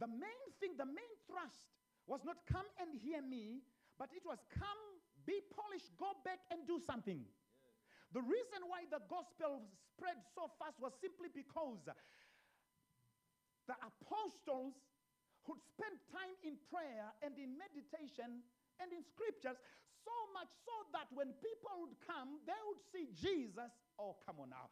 the 0.00 0.08
main 0.08 0.44
thing, 0.60 0.76
the 0.80 0.88
main 0.88 1.12
thrust 1.28 1.68
was 2.08 2.24
not 2.24 2.40
come 2.48 2.64
and 2.80 2.96
hear 2.96 3.20
me, 3.20 3.60
but 4.00 4.08
it 4.16 4.24
was 4.24 4.40
come, 4.48 4.80
be 5.28 5.44
polished, 5.52 5.92
go 6.00 6.16
back 6.24 6.40
and 6.50 6.64
do 6.66 6.80
something. 6.80 7.20
The 8.16 8.24
reason 8.24 8.64
why 8.68 8.88
the 8.88 9.04
gospel 9.12 9.68
spread 9.92 10.16
so 10.32 10.48
fast 10.56 10.80
was 10.80 10.96
simply 11.00 11.28
because 11.28 11.84
the 13.68 13.76
apostles 13.76 14.72
who'd 15.44 15.60
time 16.14 16.32
in 16.40 16.56
prayer 16.72 17.12
and 17.20 17.36
in 17.36 17.58
meditation 17.58 18.40
and 18.80 18.92
in 18.92 19.02
scriptures 19.02 19.58
so 20.04 20.16
much 20.36 20.50
so 20.64 20.74
that 20.92 21.08
when 21.14 21.32
people 21.40 21.72
would 21.84 21.96
come, 22.04 22.42
they 22.44 22.60
would 22.68 22.82
see 22.92 23.08
Jesus. 23.16 23.72
Oh, 23.98 24.16
come 24.26 24.40
on 24.42 24.50
now. 24.50 24.68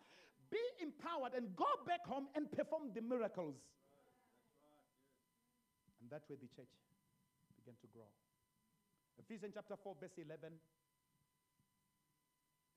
Be 0.53 0.61
empowered 0.85 1.33
and 1.33 1.57
go 1.57 1.69
back 1.89 2.05
home 2.05 2.29
and 2.37 2.51
perform 2.53 2.93
the 2.93 3.01
miracles. 3.01 3.57
And 6.03 6.11
that 6.13 6.29
way 6.29 6.37
the 6.37 6.51
church 6.53 6.69
began 7.57 7.79
to 7.81 7.89
grow. 7.89 8.11
Ephesians 9.17 9.55
chapter 9.57 9.77
4, 9.81 9.97
verse 9.97 10.19
11. 10.19 10.53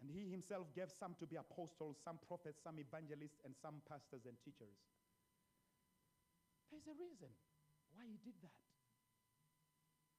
And 0.02 0.08
he 0.12 0.30
himself 0.30 0.72
gave 0.76 0.92
some 0.92 1.16
to 1.20 1.26
be 1.26 1.36
apostles, 1.36 1.98
some 2.04 2.20
prophets, 2.28 2.62
some 2.64 2.80
evangelists, 2.80 3.42
and 3.44 3.56
some 3.60 3.82
pastors 3.90 4.24
and 4.24 4.38
teachers. 4.46 4.76
There's 6.72 6.88
a 6.88 6.96
reason 6.96 7.32
why 7.96 8.06
he 8.08 8.20
did 8.24 8.36
that. 8.44 8.62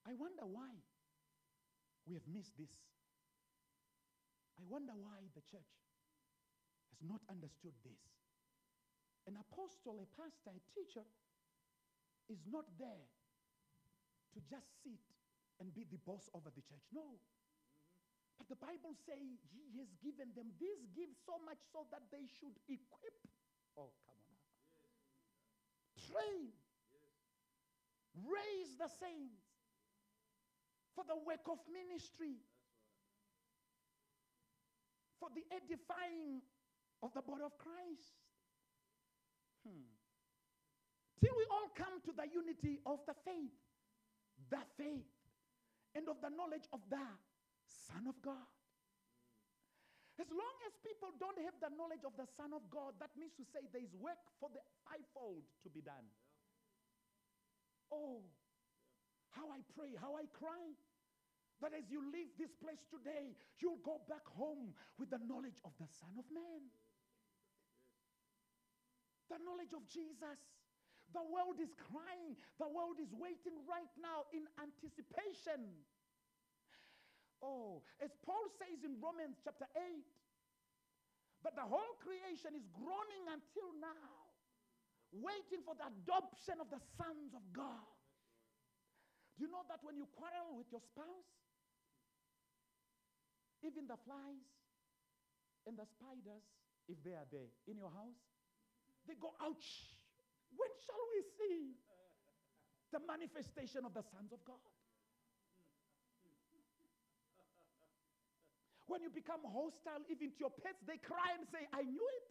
I 0.09 0.15
wonder 0.15 0.45
why 0.45 0.71
we 2.07 2.15
have 2.15 2.27
missed 2.31 2.55
this. 2.55 2.71
I 4.57 4.63
wonder 4.71 4.95
why 4.95 5.27
the 5.35 5.43
church 5.51 5.75
has 6.95 7.01
not 7.03 7.21
understood 7.29 7.75
this. 7.83 8.01
An 9.27 9.35
apostle, 9.37 9.99
a 9.99 10.09
pastor, 10.15 10.55
a 10.55 10.63
teacher 10.71 11.03
is 12.31 12.39
not 12.47 12.65
there 12.79 13.11
to 14.33 14.39
just 14.47 14.71
sit 14.87 15.03
and 15.59 15.75
be 15.75 15.83
the 15.91 15.99
boss 16.07 16.31
over 16.31 16.49
the 16.55 16.63
church. 16.63 16.87
No. 16.95 17.19
But 18.39 18.47
the 18.47 18.61
Bible 18.61 18.95
says 19.03 19.43
he 19.51 19.75
has 19.81 19.91
given 19.99 20.31
them 20.39 20.55
this 20.63 20.87
gifts 20.95 21.19
so 21.27 21.43
much 21.43 21.59
so 21.75 21.91
that 21.91 22.07
they 22.15 22.29
should 22.39 22.55
equip. 22.71 23.19
Oh, 23.75 23.91
come 24.07 24.15
on 24.15 24.31
now. 24.31 24.55
Train. 26.07 26.55
Raise 28.25 28.73
the 28.79 28.89
saints 28.89 29.46
for 30.97 31.05
the 31.05 31.15
work 31.15 31.45
of 31.45 31.61
ministry. 31.69 32.41
For 35.21 35.29
the 35.37 35.45
edifying 35.53 36.41
of 37.05 37.13
the 37.13 37.21
body 37.21 37.45
of 37.45 37.53
Christ. 37.61 38.17
Hmm. 39.61 39.93
Till 41.21 41.37
we 41.37 41.45
all 41.53 41.69
come 41.77 42.01
to 42.09 42.13
the 42.17 42.25
unity 42.33 42.81
of 42.89 43.05
the 43.05 43.17
faith, 43.29 43.53
the 44.49 44.65
faith, 44.81 45.13
and 45.93 46.09
of 46.09 46.17
the 46.25 46.33
knowledge 46.33 46.65
of 46.73 46.81
the 46.89 47.07
Son 47.89 48.09
of 48.09 48.17
God. 48.25 48.49
As 50.17 50.29
long 50.33 50.57
as 50.65 50.73
people 50.81 51.13
don't 51.21 51.37
have 51.45 51.57
the 51.61 51.73
knowledge 51.77 52.05
of 52.05 52.17
the 52.17 52.29
Son 52.41 52.57
of 52.57 52.65
God, 52.73 52.97
that 53.05 53.13
means 53.21 53.37
to 53.37 53.45
say 53.45 53.65
there 53.69 53.85
is 53.85 53.93
work 54.01 54.21
for 54.41 54.49
the 54.49 54.65
fivefold 54.89 55.45
to 55.61 55.69
be 55.69 55.85
done. 55.85 56.09
Oh, 57.93 58.25
how 59.37 59.53
I 59.53 59.61
pray, 59.77 59.93
how 60.01 60.17
I 60.17 60.25
cry. 60.33 60.73
That 61.65 61.73
as 61.73 61.89
you 61.89 62.05
leave 62.13 62.29
this 62.37 62.53
place 62.61 62.85
today, 62.93 63.33
you'll 63.61 63.81
go 63.81 64.05
back 64.05 64.25
home 64.37 64.77
with 65.01 65.09
the 65.09 65.21
knowledge 65.25 65.57
of 65.65 65.73
the 65.81 65.89
Son 65.89 66.13
of 66.21 66.29
Man. 66.29 66.69
The 69.33 69.41
knowledge 69.41 69.73
of 69.73 69.89
Jesus. 69.89 70.39
The 71.17 71.25
world 71.25 71.57
is 71.63 71.73
crying. 71.89 72.37
The 72.61 72.69
world 72.69 73.01
is 73.01 73.09
waiting 73.17 73.57
right 73.65 73.89
now 73.97 74.29
in 74.37 74.45
anticipation. 74.61 75.65
Oh, 77.41 77.81
as 78.05 78.13
Paul 78.21 78.45
says 78.61 78.85
in 78.85 79.01
Romans 79.01 79.41
chapter 79.41 79.69
8, 79.77 79.81
that 81.45 81.55
the 81.55 81.65
whole 81.65 81.95
creation 82.03 82.59
is 82.59 82.67
groaning 82.75 83.25
until 83.29 83.71
now, 83.79 84.13
waiting 85.15 85.63
for 85.63 85.79
the 85.79 85.87
adoption 85.89 86.59
of 86.59 86.69
the 86.73 86.81
sons 86.99 87.33
of 87.37 87.45
God. 87.55 87.87
Do 89.37 89.45
you 89.45 89.51
know 89.53 89.63
that 89.69 89.85
when 89.85 90.01
you 90.01 90.09
quarrel 90.17 90.57
with 90.57 90.67
your 90.73 90.81
spouse, 90.81 91.29
even 93.63 93.87
the 93.87 93.97
flies 94.05 94.49
and 95.67 95.77
the 95.77 95.87
spiders, 95.87 96.45
if 96.89 97.03
they 97.03 97.13
are 97.13 97.27
there 97.33 97.51
in 97.67 97.77
your 97.77 97.91
house, 97.91 98.21
they 99.07 99.15
go, 99.15 99.35
ouch. 99.43 99.97
When 100.55 100.71
shall 100.85 101.05
we 101.15 101.21
see 101.39 101.59
the 102.93 103.01
manifestation 103.07 103.85
of 103.85 103.95
the 103.95 104.03
sons 104.03 104.33
of 104.33 104.43
God? 104.45 104.63
When 108.87 109.03
you 109.03 109.11
become 109.11 109.43
hostile 109.43 110.07
even 110.09 110.31
to 110.31 110.39
your 110.39 110.55
pets, 110.63 110.79
they 110.87 110.99
cry 111.03 111.35
and 111.35 111.43
say, 111.51 111.67
I 111.75 111.83
knew 111.83 112.07
it. 112.23 112.27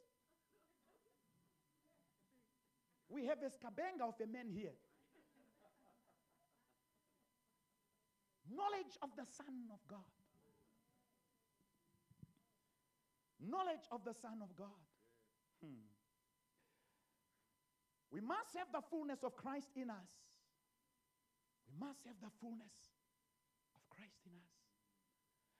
We 3.10 3.26
have 3.28 3.44
a 3.44 3.52
skabenga 3.52 4.08
of 4.08 4.16
a 4.24 4.28
man 4.28 4.50
here. 4.50 4.76
Knowledge 8.50 8.96
of 9.02 9.10
the 9.18 9.26
Son 9.36 9.68
of 9.72 9.80
God. 9.88 10.15
Knowledge 13.40 13.86
of 13.92 14.04
the 14.06 14.14
Son 14.14 14.40
of 14.42 14.56
God. 14.56 14.84
Hmm. 15.64 15.84
We 18.12 18.22
must 18.22 18.56
have 18.56 18.68
the 18.72 18.82
fullness 18.90 19.24
of 19.24 19.36
Christ 19.36 19.70
in 19.76 19.90
us. 19.90 20.12
We 21.68 21.86
must 21.86 22.00
have 22.06 22.16
the 22.22 22.32
fullness 22.40 22.72
of 23.76 23.82
Christ 23.90 24.24
in 24.26 24.32
us. 24.38 24.56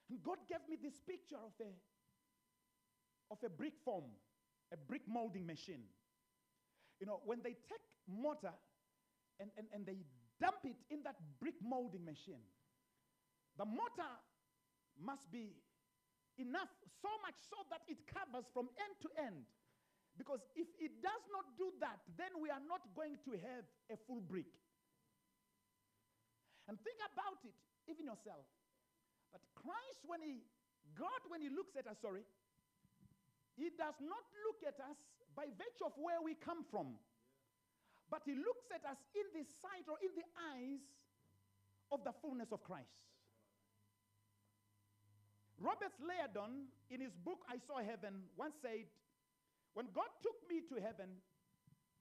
And 0.10 0.24
God 0.24 0.38
gave 0.48 0.64
me 0.70 0.78
this 0.82 1.00
picture 1.00 1.36
of 1.36 1.52
a, 1.60 1.72
of 3.34 3.40
a 3.44 3.50
brick 3.50 3.74
form, 3.84 4.12
a 4.72 4.78
brick 4.78 5.02
molding 5.08 5.46
machine. 5.46 5.84
You 7.00 7.08
know, 7.08 7.20
when 7.26 7.42
they 7.44 7.58
take 7.68 7.84
mortar 8.08 8.54
and, 9.40 9.50
and, 9.58 9.68
and 9.74 9.86
they 9.86 9.98
dump 10.40 10.64
it 10.64 10.78
in 10.90 11.04
that 11.04 11.16
brick 11.42 11.56
molding 11.62 12.06
machine, 12.06 12.46
the 13.58 13.66
mortar 13.66 14.16
must 15.02 15.30
be 15.32 15.56
enough, 16.38 16.72
so 17.02 17.10
much 17.22 17.38
so 17.50 17.58
that 17.72 17.84
it 17.88 18.00
covers 18.08 18.46
from 18.52 18.70
end 18.80 18.96
to 19.04 19.10
end. 19.20 19.46
Because 20.16 20.40
if 20.56 20.68
it 20.80 21.04
does 21.04 21.24
not 21.32 21.44
do 21.60 21.76
that, 21.84 22.00
then 22.16 22.32
we 22.40 22.48
are 22.48 22.64
not 22.64 22.80
going 22.96 23.20
to 23.28 23.36
have 23.36 23.68
a 23.92 23.98
full 24.08 24.24
brick. 24.24 24.48
And 26.72 26.80
think 26.82 26.98
about 27.04 27.44
it, 27.44 27.56
even 27.92 28.08
yourself. 28.08 28.48
But 29.36 29.44
Christ, 29.54 30.08
when 30.08 30.24
He, 30.24 30.42
God, 30.96 31.20
when 31.28 31.44
He 31.44 31.52
looks 31.52 31.76
at 31.76 31.86
us, 31.86 32.00
sorry, 32.00 32.24
He 33.60 33.76
does 33.76 34.00
not 34.00 34.24
look 34.48 34.64
at 34.64 34.80
us 34.80 34.98
by 35.36 35.52
virtue 35.52 35.86
of 35.86 35.94
where 36.00 36.24
we 36.24 36.40
come 36.40 36.64
from, 36.72 36.96
but 38.08 38.24
He 38.24 38.34
looks 38.34 38.72
at 38.72 38.88
us 38.88 38.98
in 39.14 39.28
the 39.36 39.44
sight 39.44 39.86
or 39.92 40.00
in 40.00 40.16
the 40.16 40.28
eyes 40.56 40.82
of 41.92 42.08
the 42.08 42.16
fullness 42.24 42.56
of 42.56 42.64
Christ. 42.64 42.96
Robert 45.60 45.96
Liardon, 46.04 46.68
in 46.92 47.00
his 47.00 47.16
book 47.24 47.40
I 47.48 47.64
Saw 47.64 47.80
Heaven, 47.80 48.28
once 48.36 48.56
said, 48.62 48.92
When 49.74 49.88
God 49.96 50.12
took 50.20 50.36
me 50.52 50.60
to 50.68 50.76
heaven, 50.84 51.24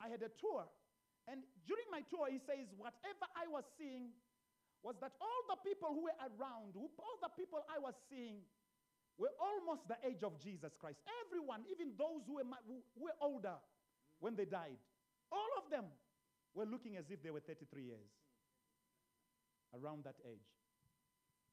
I 0.03 0.11
had 0.11 0.23
a 0.27 0.33
tour. 0.43 0.67
And 1.31 1.47
during 1.65 1.87
my 1.89 2.03
tour, 2.11 2.27
he 2.27 2.43
says, 2.43 2.75
Whatever 2.75 3.31
I 3.39 3.47
was 3.47 3.65
seeing 3.79 4.11
was 4.83 4.99
that 5.01 5.15
all 5.23 5.43
the 5.49 5.59
people 5.63 5.95
who 5.95 6.11
were 6.11 6.21
around, 6.37 6.77
all 6.77 7.19
the 7.23 7.33
people 7.33 7.63
I 7.71 7.79
was 7.79 7.95
seeing, 8.11 8.43
were 9.17 9.33
almost 9.39 9.87
the 9.87 9.97
age 10.03 10.27
of 10.27 10.37
Jesus 10.43 10.75
Christ. 10.75 10.99
Everyone, 11.25 11.63
even 11.71 11.95
those 11.95 12.27
who 12.27 12.43
were, 12.43 12.49
who 12.67 12.83
were 12.99 13.17
older 13.23 13.55
when 14.19 14.35
they 14.35 14.45
died, 14.45 14.77
all 15.31 15.51
of 15.63 15.71
them 15.71 15.87
were 16.55 16.67
looking 16.67 16.97
as 16.97 17.11
if 17.11 17.23
they 17.23 17.31
were 17.31 17.41
33 17.41 17.83
years 17.83 18.11
around 19.75 20.05
that 20.05 20.19
age 20.27 20.51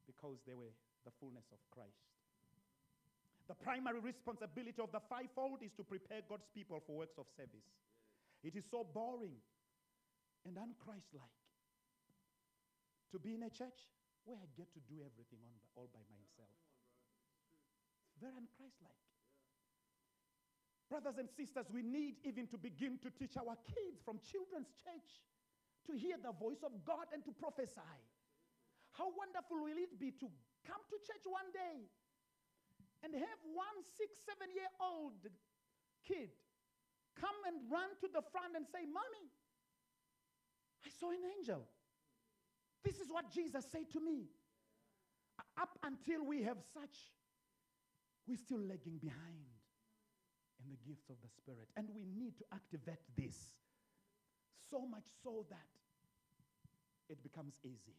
because 0.05 0.37
they 0.45 0.53
were 0.53 0.73
the 1.05 1.11
fullness 1.19 1.45
of 1.51 1.59
Christ. 1.71 2.05
The 3.47 3.55
primary 3.55 3.99
responsibility 3.99 4.79
of 4.79 4.91
the 4.91 5.01
fivefold 5.11 5.59
is 5.59 5.73
to 5.75 5.83
prepare 5.83 6.21
God's 6.23 6.47
people 6.53 6.79
for 6.85 7.03
works 7.03 7.17
of 7.17 7.27
service. 7.35 7.67
It 8.43 8.55
is 8.55 8.63
so 8.69 8.85
boring 8.85 9.37
and 10.45 10.55
unchristlike 10.57 11.37
to 13.11 13.19
be 13.19 13.35
in 13.35 13.43
a 13.43 13.51
church 13.51 13.91
where 14.23 14.37
I 14.37 14.47
get 14.55 14.71
to 14.73 14.81
do 14.87 15.01
everything 15.03 15.41
on, 15.43 15.57
all 15.75 15.89
by 15.91 16.05
myself. 16.09 16.55
It's 18.07 18.17
very 18.21 18.37
unchristlike. 18.39 19.01
Brothers 20.87 21.17
and 21.19 21.29
sisters, 21.31 21.67
we 21.71 21.81
need 21.81 22.19
even 22.23 22.47
to 22.51 22.57
begin 22.57 22.99
to 22.99 23.09
teach 23.11 23.37
our 23.39 23.55
kids 23.63 24.03
from 24.03 24.19
children's 24.27 24.71
church 24.83 25.23
to 25.87 25.95
hear 25.95 26.19
the 26.19 26.35
voice 26.35 26.63
of 26.63 26.71
God 26.83 27.07
and 27.13 27.23
to 27.23 27.31
prophesy. 27.31 27.99
How 28.91 29.07
wonderful 29.07 29.63
will 29.63 29.79
it 29.79 29.95
be 29.99 30.11
to 30.19 30.27
come 30.67 30.81
to 30.89 30.97
church 31.05 31.25
one 31.25 31.49
day 31.53 31.89
and 33.03 33.13
have 33.15 33.41
one 33.53 33.77
six, 33.97 34.21
seven 34.25 34.53
year 34.53 34.69
old 34.77 35.17
kid 36.05 36.29
come 37.21 37.37
and 37.45 37.57
run 37.69 37.93
to 38.01 38.07
the 38.09 38.25
front 38.33 38.55
and 38.55 38.65
say, 38.65 38.81
Mommy, 38.89 39.29
I 40.81 40.89
saw 40.89 41.11
an 41.13 41.21
angel. 41.37 41.67
This 42.83 42.97
is 42.97 43.13
what 43.13 43.29
Jesus 43.29 43.65
said 43.69 43.91
to 43.93 43.99
me. 43.99 44.25
Up 45.59 45.77
until 45.83 46.25
we 46.25 46.41
have 46.43 46.57
such, 46.73 47.13
we're 48.27 48.41
still 48.41 48.61
lagging 48.61 48.97
behind 48.97 49.45
in 50.61 50.69
the 50.69 50.81
gifts 50.87 51.09
of 51.09 51.17
the 51.21 51.29
Spirit. 51.29 51.69
And 51.77 51.89
we 51.93 52.05
need 52.05 52.37
to 52.37 52.45
activate 52.53 53.01
this 53.17 53.37
so 54.69 54.85
much 54.85 55.05
so 55.23 55.45
that 55.49 55.69
it 57.09 57.21
becomes 57.21 57.53
easy 57.65 57.97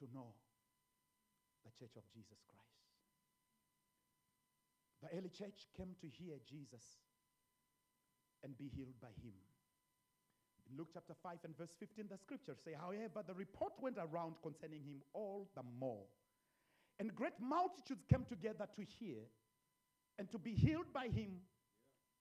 to 0.00 0.06
know 0.14 0.34
the 1.66 1.74
church 1.74 1.98
of 1.98 2.06
Jesus 2.14 2.38
Christ. 2.46 2.86
The 5.02 5.10
early 5.18 5.28
church 5.28 5.66
came 5.76 5.98
to 6.00 6.06
hear 6.06 6.38
Jesus 6.46 7.02
and 8.42 8.56
be 8.56 8.70
healed 8.70 8.98
by 9.02 9.10
him. 9.22 9.34
In 10.70 10.78
Luke 10.78 10.90
chapter 10.94 11.14
5 11.22 11.38
and 11.44 11.58
verse 11.58 11.74
15, 11.78 12.06
the 12.10 12.18
scriptures 12.18 12.58
say, 12.64 12.72
However, 12.78 13.22
the 13.26 13.34
report 13.34 13.72
went 13.80 13.98
around 13.98 14.34
concerning 14.42 14.82
him 14.82 15.02
all 15.12 15.48
the 15.54 15.62
more. 15.78 16.06
And 16.98 17.14
great 17.14 17.38
multitudes 17.40 18.04
came 18.08 18.24
together 18.24 18.66
to 18.74 18.82
hear 18.98 19.18
and 20.18 20.30
to 20.30 20.38
be 20.38 20.54
healed 20.54 20.92
by 20.94 21.08
him 21.08 21.42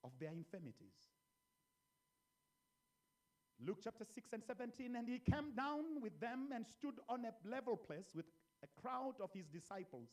of 0.04 0.12
their 0.20 0.32
infirmities. 0.32 1.16
Luke 3.66 3.80
chapter 3.84 4.04
6 4.04 4.30
and 4.34 4.44
17, 4.44 4.96
and 4.96 5.08
he 5.08 5.20
came 5.20 5.56
down 5.56 6.02
with 6.02 6.20
them 6.20 6.50
and 6.54 6.66
stood 6.68 6.96
on 7.08 7.24
a 7.26 7.50
level 7.50 7.78
place 7.78 8.12
with 8.14 8.26
crowd 8.86 9.16
of 9.22 9.30
his 9.34 9.48
disciples 9.48 10.10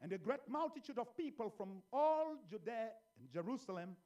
and 0.00 0.12
a 0.12 0.18
great 0.18 0.46
multitude 0.48 0.98
of 0.98 1.16
people 1.16 1.52
from 1.56 1.82
all 1.92 2.36
Judea 2.48 2.90
and 3.18 3.30
Jerusalem 3.32 3.96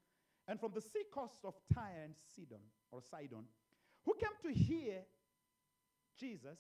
and 0.47 0.59
from 0.59 0.73
the 0.75 0.81
sea 0.81 1.05
coast 1.13 1.41
of 1.45 1.55
Tyre 1.75 2.05
and 2.05 2.15
Sidon 2.35 2.65
or 2.91 3.01
Sidon 3.03 3.45
who 4.05 4.15
came 4.15 4.37
to 4.43 4.59
hear 4.59 5.03
Jesus 6.19 6.59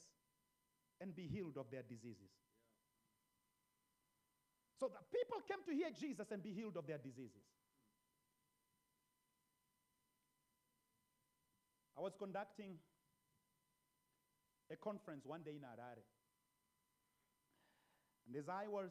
and 1.00 1.14
be 1.14 1.26
healed 1.26 1.56
of 1.56 1.70
their 1.70 1.82
diseases. 1.82 2.30
So 4.78 4.88
the 4.88 5.16
people 5.16 5.38
came 5.48 5.64
to 5.66 5.74
hear 5.74 5.90
Jesus 5.98 6.30
and 6.30 6.42
be 6.42 6.52
healed 6.52 6.76
of 6.76 6.86
their 6.86 6.98
diseases. 6.98 7.46
I 11.96 12.00
was 12.00 12.12
conducting 12.16 12.78
a 14.70 14.76
conference 14.76 15.24
one 15.24 15.42
day 15.42 15.52
in 15.52 15.62
Harare. 15.62 16.04
And 18.28 18.36
as 18.36 18.48
I 18.48 18.68
was 18.68 18.90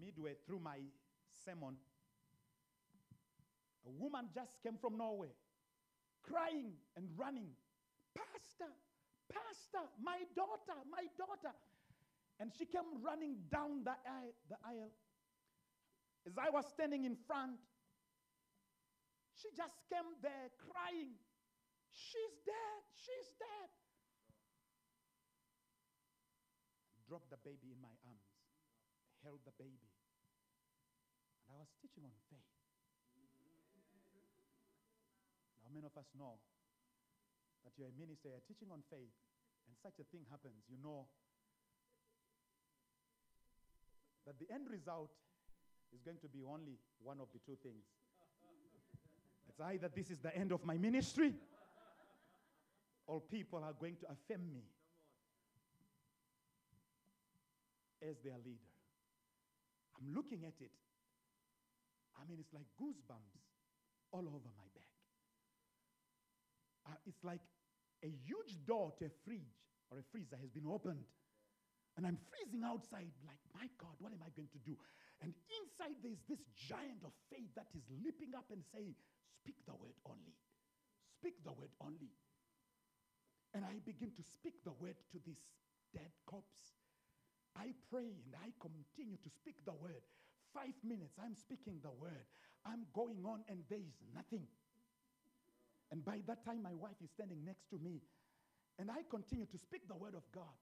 midway 0.00 0.32
through 0.46 0.60
my 0.60 0.78
sermon, 1.44 1.76
a 3.86 3.90
woman 3.90 4.28
just 4.34 4.52
came 4.62 4.78
from 4.80 4.96
nowhere 4.96 5.36
crying 6.28 6.72
and 6.96 7.08
running. 7.16 7.48
Pastor, 8.16 8.72
Pastor, 9.28 9.84
my 10.02 10.24
daughter, 10.34 10.76
my 10.90 11.04
daughter. 11.16 11.54
And 12.40 12.52
she 12.56 12.66
came 12.66 13.02
running 13.02 13.36
down 13.50 13.84
the 13.84 13.96
aisle, 14.06 14.36
the 14.48 14.56
aisle. 14.64 14.92
As 16.26 16.36
I 16.38 16.50
was 16.50 16.64
standing 16.70 17.04
in 17.04 17.16
front, 17.26 17.58
she 19.34 19.48
just 19.56 19.74
came 19.90 20.06
there 20.22 20.50
crying. 20.58 21.16
She's 21.90 22.34
dead, 22.44 22.82
she's 22.94 23.30
dead. 23.38 23.70
Dropped 27.08 27.32
the 27.32 27.40
baby 27.40 27.72
in 27.72 27.80
my 27.80 27.96
arms, 28.04 28.28
held 29.24 29.40
the 29.48 29.56
baby. 29.56 29.88
And 31.48 31.56
I 31.56 31.64
was 31.64 31.72
teaching 31.80 32.04
on 32.04 32.12
faith. 32.28 32.52
Now, 35.64 35.72
many 35.72 35.88
of 35.88 35.96
us 35.96 36.04
know 36.12 36.36
that 37.64 37.72
you're 37.80 37.88
a 37.88 37.96
minister, 37.96 38.28
you're 38.28 38.44
teaching 38.44 38.68
on 38.68 38.84
faith, 38.92 39.16
and 39.64 39.72
such 39.80 39.96
a 39.96 40.06
thing 40.12 40.28
happens, 40.28 40.60
you 40.68 40.76
know 40.84 41.08
that 44.28 44.36
the 44.36 44.52
end 44.52 44.68
result 44.68 45.08
is 45.96 46.04
going 46.04 46.20
to 46.20 46.28
be 46.28 46.44
only 46.44 46.76
one 47.00 47.24
of 47.24 47.32
the 47.32 47.40
two 47.40 47.56
things. 47.64 47.88
It's 49.48 49.60
either 49.64 49.88
this 49.88 50.12
is 50.12 50.20
the 50.20 50.36
end 50.36 50.52
of 50.52 50.60
my 50.60 50.76
ministry, 50.76 51.32
or 53.08 53.24
people 53.24 53.64
are 53.64 53.72
going 53.72 53.96
to 54.04 54.06
affirm 54.12 54.52
me 54.52 54.60
as 58.02 58.16
their 58.22 58.38
leader. 58.44 58.72
I'm 59.98 60.14
looking 60.14 60.44
at 60.46 60.54
it. 60.60 60.74
I 62.18 62.26
mean, 62.28 62.38
it's 62.38 62.54
like 62.54 62.66
goosebumps 62.78 63.42
all 64.12 64.26
over 64.26 64.50
my 64.58 64.68
back. 64.74 64.94
Uh, 66.86 66.98
it's 67.06 67.22
like 67.22 67.42
a 68.02 68.10
huge 68.26 68.58
door 68.66 68.94
to 68.98 69.06
a 69.06 69.12
fridge 69.24 69.58
or 69.90 69.98
a 69.98 70.06
freezer 70.10 70.38
has 70.40 70.50
been 70.50 70.66
opened. 70.66 71.04
And 71.96 72.06
I'm 72.06 72.18
freezing 72.30 72.62
outside, 72.62 73.10
like, 73.26 73.42
my 73.50 73.66
God, 73.74 73.98
what 73.98 74.14
am 74.14 74.22
I 74.22 74.30
going 74.38 74.46
to 74.54 74.62
do? 74.62 74.78
And 75.18 75.34
inside, 75.50 75.98
there's 75.98 76.22
this 76.30 76.38
giant 76.54 77.02
of 77.02 77.10
faith 77.26 77.50
that 77.58 77.66
is 77.74 77.82
leaping 77.90 78.38
up 78.38 78.46
and 78.54 78.62
saying, 78.70 78.94
Speak 79.42 79.58
the 79.66 79.74
word 79.74 79.98
only. 80.06 80.38
Speak 81.18 81.42
the 81.42 81.50
word 81.50 81.74
only. 81.82 82.14
And 83.54 83.66
I 83.66 83.82
begin 83.82 84.14
to 84.14 84.22
speak 84.22 84.62
the 84.62 84.76
word 84.78 84.94
to 85.10 85.18
this 85.26 85.42
dead 85.90 86.14
corpse. 86.26 86.78
I 87.58 87.74
pray 87.90 88.14
and 88.22 88.32
I 88.38 88.54
continue 88.62 89.18
to 89.18 89.30
speak 89.34 89.58
the 89.66 89.74
word. 89.74 90.06
Five 90.54 90.78
minutes, 90.86 91.18
I'm 91.18 91.34
speaking 91.34 91.82
the 91.82 91.90
word. 91.90 92.24
I'm 92.64 92.86
going 92.94 93.26
on, 93.26 93.42
and 93.50 93.66
there 93.68 93.82
is 93.82 93.98
nothing. 94.14 94.46
And 95.90 96.04
by 96.04 96.20
that 96.26 96.44
time, 96.44 96.62
my 96.62 96.74
wife 96.74 96.96
is 97.02 97.10
standing 97.10 97.44
next 97.44 97.68
to 97.70 97.78
me. 97.78 98.00
And 98.78 98.90
I 98.90 99.02
continue 99.10 99.46
to 99.50 99.58
speak 99.58 99.88
the 99.88 99.96
word 99.96 100.14
of 100.14 100.22
God. 100.30 100.54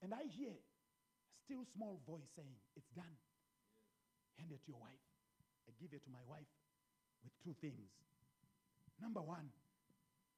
And 0.00 0.14
I 0.14 0.24
hear 0.32 0.56
a 0.56 1.36
still 1.44 1.68
small 1.76 2.00
voice 2.08 2.30
saying, 2.34 2.56
It's 2.76 2.88
done. 2.96 3.16
Hand 4.38 4.50
it 4.50 4.64
to 4.64 4.72
your 4.72 4.80
wife. 4.80 5.04
I 5.68 5.70
give 5.80 5.92
it 5.92 6.02
to 6.04 6.10
my 6.10 6.22
wife 6.26 6.48
with 7.22 7.34
two 7.44 7.54
things. 7.60 7.92
Number 9.00 9.20
one, 9.20 9.50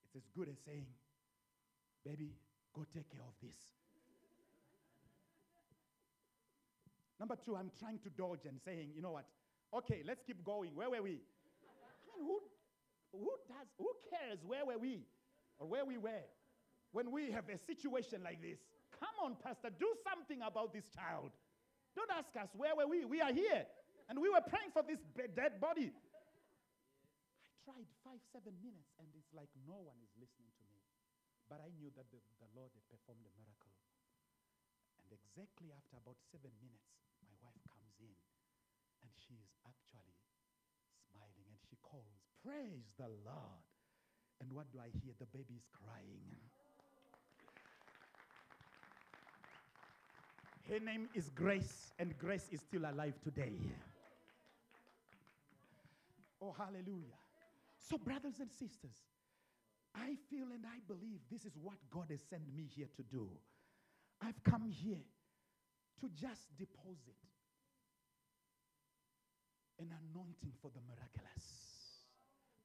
it's 0.05 0.17
as 0.17 0.27
good 0.35 0.49
as 0.49 0.59
saying, 0.67 0.89
Baby, 2.05 2.35
go 2.75 2.85
take 2.93 3.09
care 3.13 3.25
of 3.25 3.37
this. 3.41 3.84
Number 7.25 7.41
two, 7.41 7.57
I'm 7.57 7.73
trying 7.81 8.05
to 8.05 8.13
dodge 8.13 8.45
and 8.45 8.61
saying, 8.61 8.93
you 8.93 9.01
know 9.01 9.17
what? 9.17 9.25
Okay, 9.73 10.05
let's 10.05 10.21
keep 10.21 10.45
going. 10.45 10.77
Where 10.77 10.93
were 10.93 11.01
we? 11.01 11.25
I 11.25 12.05
mean, 12.05 12.21
who, 12.21 12.37
who 13.17 13.33
does, 13.49 13.65
who 13.81 13.89
cares 14.13 14.45
where 14.45 14.61
were 14.69 14.77
we 14.77 15.09
or 15.57 15.65
where 15.65 15.89
we 15.89 15.97
were 15.97 16.29
when 16.93 17.09
we 17.09 17.33
have 17.33 17.49
a 17.49 17.57
situation 17.57 18.21
like 18.21 18.45
this? 18.45 18.61
Come 18.93 19.17
on, 19.25 19.41
Pastor, 19.41 19.73
do 19.73 19.89
something 20.05 20.45
about 20.45 20.77
this 20.77 20.85
child. 20.93 21.33
Don't 21.97 22.13
ask 22.13 22.29
us 22.37 22.53
where 22.53 22.77
were 22.77 22.85
we. 22.85 23.09
We 23.09 23.25
are 23.25 23.33
here, 23.33 23.65
and 24.13 24.21
we 24.21 24.29
were 24.29 24.45
praying 24.45 24.77
for 24.77 24.85
this 24.85 25.01
dead 25.17 25.57
body. 25.65 25.97
I 27.41 27.49
tried 27.65 27.89
five, 28.05 28.21
seven 28.37 28.53
minutes, 28.61 28.93
and 29.01 29.09
it's 29.17 29.33
like 29.33 29.49
no 29.65 29.81
one 29.81 29.97
is 30.05 30.13
listening 30.21 30.53
to 30.61 30.65
me. 30.69 30.77
But 31.49 31.65
I 31.65 31.73
knew 31.73 31.89
that 31.97 32.05
the, 32.13 32.21
the 32.37 32.53
Lord 32.53 32.69
had 32.77 32.85
performed 32.93 33.25
a 33.25 33.33
miracle. 33.33 33.73
And 35.01 35.17
exactly 35.17 35.73
after 35.73 35.97
about 35.97 36.21
seven 36.29 36.53
minutes, 36.61 36.93
my 37.25 37.33
wife 37.41 37.65
comes 37.73 37.97
in, 38.01 38.13
and 39.05 39.13
she 39.21 39.37
is 39.37 39.53
actually 39.69 40.17
smiling, 41.13 41.47
and 41.53 41.61
she 41.69 41.77
calls, 41.85 42.09
Praise 42.41 42.89
the 42.97 43.13
Lord. 43.25 43.65
And 44.41 44.53
what 44.53 44.73
do 44.73 44.81
I 44.81 44.89
hear? 45.05 45.13
The 45.21 45.27
baby 45.27 45.55
is 45.57 45.69
crying. 45.71 46.33
Her 50.69 50.81
name 50.81 51.09
is 51.15 51.31
Grace, 51.31 51.93
and 51.99 52.17
Grace 52.19 52.49
is 52.51 52.61
still 52.61 52.89
alive 52.89 53.15
today. 53.23 53.53
Oh, 56.41 56.55
hallelujah. 56.57 57.21
So, 57.79 57.99
brothers 57.99 58.41
and 58.41 58.51
sisters, 58.51 58.97
I 59.95 60.17
feel 60.31 60.49
and 60.53 60.65
I 60.67 60.81
believe 60.89 61.21
this 61.31 61.45
is 61.45 61.53
what 61.63 61.77
God 61.91 62.07
has 62.11 62.21
sent 62.29 62.43
me 62.57 62.67
here 62.75 62.89
to 62.97 63.03
do. 63.03 63.29
I've 64.21 64.43
come 64.43 64.69
here 64.69 65.05
to 66.01 66.09
just 66.09 66.57
deposit 66.57 67.21
an 69.79 69.91
anointing 69.91 70.55
for 70.61 70.71
the 70.71 70.81
miraculous, 70.87 71.47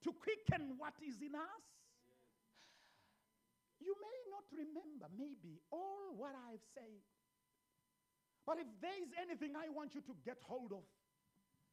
to 0.04 0.14
quicken 0.14 0.76
what 0.78 0.94
is 1.02 1.22
in 1.22 1.36
us. 1.36 1.66
You 3.80 3.96
may 3.96 4.20
not 4.30 4.46
remember, 4.52 5.08
maybe, 5.18 5.62
all 5.72 6.16
what 6.16 6.36
I've 6.50 6.64
said. 6.74 7.02
But 8.46 8.58
if 8.60 8.68
there 8.82 8.98
is 9.02 9.10
anything 9.22 9.56
I 9.56 9.70
want 9.70 9.96
you 9.96 10.02
to 10.02 10.16
get 10.26 10.38
hold 10.44 10.72
of, 10.74 10.84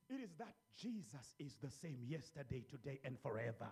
it 0.09 0.22
is 0.22 0.31
that 0.38 0.55
Jesus 0.77 1.35
is 1.38 1.57
the 1.62 1.70
same 1.70 1.99
yesterday, 2.07 2.62
today, 2.70 3.01
and 3.05 3.18
forever. 3.18 3.68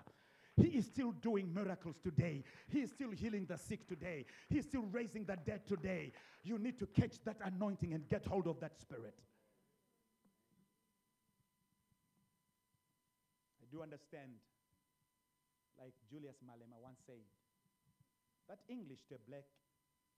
He 0.57 0.69
is 0.69 0.87
still 0.87 1.13
doing 1.13 1.53
miracles 1.53 1.97
today. 2.03 2.45
He 2.69 2.81
is 2.81 2.91
still 2.91 3.11
healing 3.11 3.47
the 3.47 3.59
sick 3.59 3.87
today. 3.89 4.25
He 4.49 4.59
is 4.59 4.65
still 4.65 4.85
raising 4.91 5.25
the 5.25 5.37
dead 5.37 5.67
today. 5.67 6.13
You 6.43 6.59
need 6.59 6.79
to 6.79 6.87
catch 6.87 7.23
that 7.25 7.37
anointing 7.45 7.93
and 7.93 8.09
get 8.09 8.25
hold 8.25 8.47
of 8.47 8.61
that 8.61 8.79
spirit. 8.79 9.15
Do 13.75 13.83
understand, 13.83 14.39
like 15.75 15.99
Julius 16.07 16.39
Malema 16.47 16.79
once 16.79 17.03
said, 17.11 17.27
that 18.47 18.63
English 18.71 19.03
to 19.11 19.19
a 19.19 19.23
black 19.27 19.51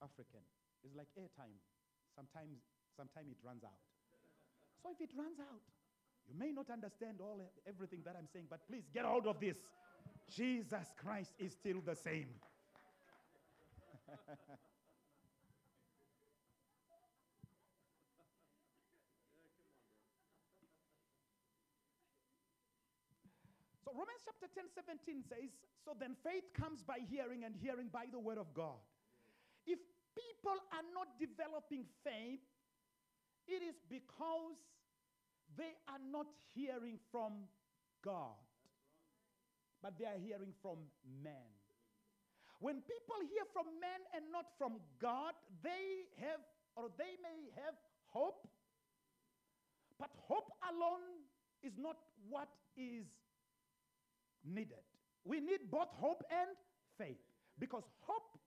African 0.04 0.44
is 0.84 0.92
like 0.92 1.08
airtime. 1.16 1.56
Sometimes, 2.12 2.60
sometimes 2.92 3.32
it 3.32 3.40
runs 3.40 3.64
out. 3.64 3.80
So 4.82 4.92
if 4.92 5.00
it 5.00 5.08
runs 5.16 5.40
out, 5.40 5.64
you 6.28 6.36
may 6.36 6.52
not 6.52 6.68
understand 6.68 7.24
all 7.24 7.40
everything 7.66 8.00
that 8.04 8.14
I'm 8.18 8.28
saying, 8.28 8.44
but 8.50 8.60
please 8.68 8.84
get 8.92 9.06
hold 9.06 9.26
of 9.26 9.40
this. 9.40 9.56
Jesus 10.28 10.92
Christ 11.00 11.32
is 11.38 11.52
still 11.52 11.80
the 11.80 11.96
same. 11.96 12.28
Romans 23.96 24.20
chapter 24.28 24.52
10, 24.52 24.68
17 24.76 25.24
says, 25.24 25.48
So 25.80 25.96
then 25.96 26.12
faith 26.20 26.44
comes 26.52 26.84
by 26.84 27.00
hearing, 27.08 27.48
and 27.48 27.56
hearing 27.56 27.88
by 27.88 28.04
the 28.12 28.20
word 28.20 28.36
of 28.36 28.52
God. 28.52 28.76
If 29.64 29.80
people 30.12 30.60
are 30.76 30.84
not 30.92 31.16
developing 31.16 31.88
faith, 32.04 32.44
it 33.48 33.64
is 33.64 33.80
because 33.88 34.60
they 35.56 35.72
are 35.88 36.02
not 36.12 36.28
hearing 36.52 37.00
from 37.08 37.48
God, 38.04 38.36
but 39.80 39.96
they 39.96 40.04
are 40.04 40.20
hearing 40.20 40.52
from 40.60 40.76
man. 41.24 41.48
When 42.60 42.84
people 42.84 43.16
hear 43.32 43.48
from 43.52 43.80
man 43.80 44.00
and 44.12 44.28
not 44.28 44.52
from 44.60 44.76
God, 45.00 45.32
they 45.64 46.04
have 46.20 46.44
or 46.76 46.92
they 47.00 47.16
may 47.24 47.48
have 47.64 47.76
hope, 48.12 48.44
but 49.98 50.12
hope 50.28 50.52
alone 50.68 51.24
is 51.64 51.72
not 51.80 51.96
what 52.28 52.48
is 52.76 53.08
needed. 54.46 54.82
We 55.24 55.40
need 55.40 55.70
both 55.70 55.90
hope 55.98 56.22
and 56.30 56.54
faith 56.98 57.20
because 57.58 57.84
hope, 58.00 58.38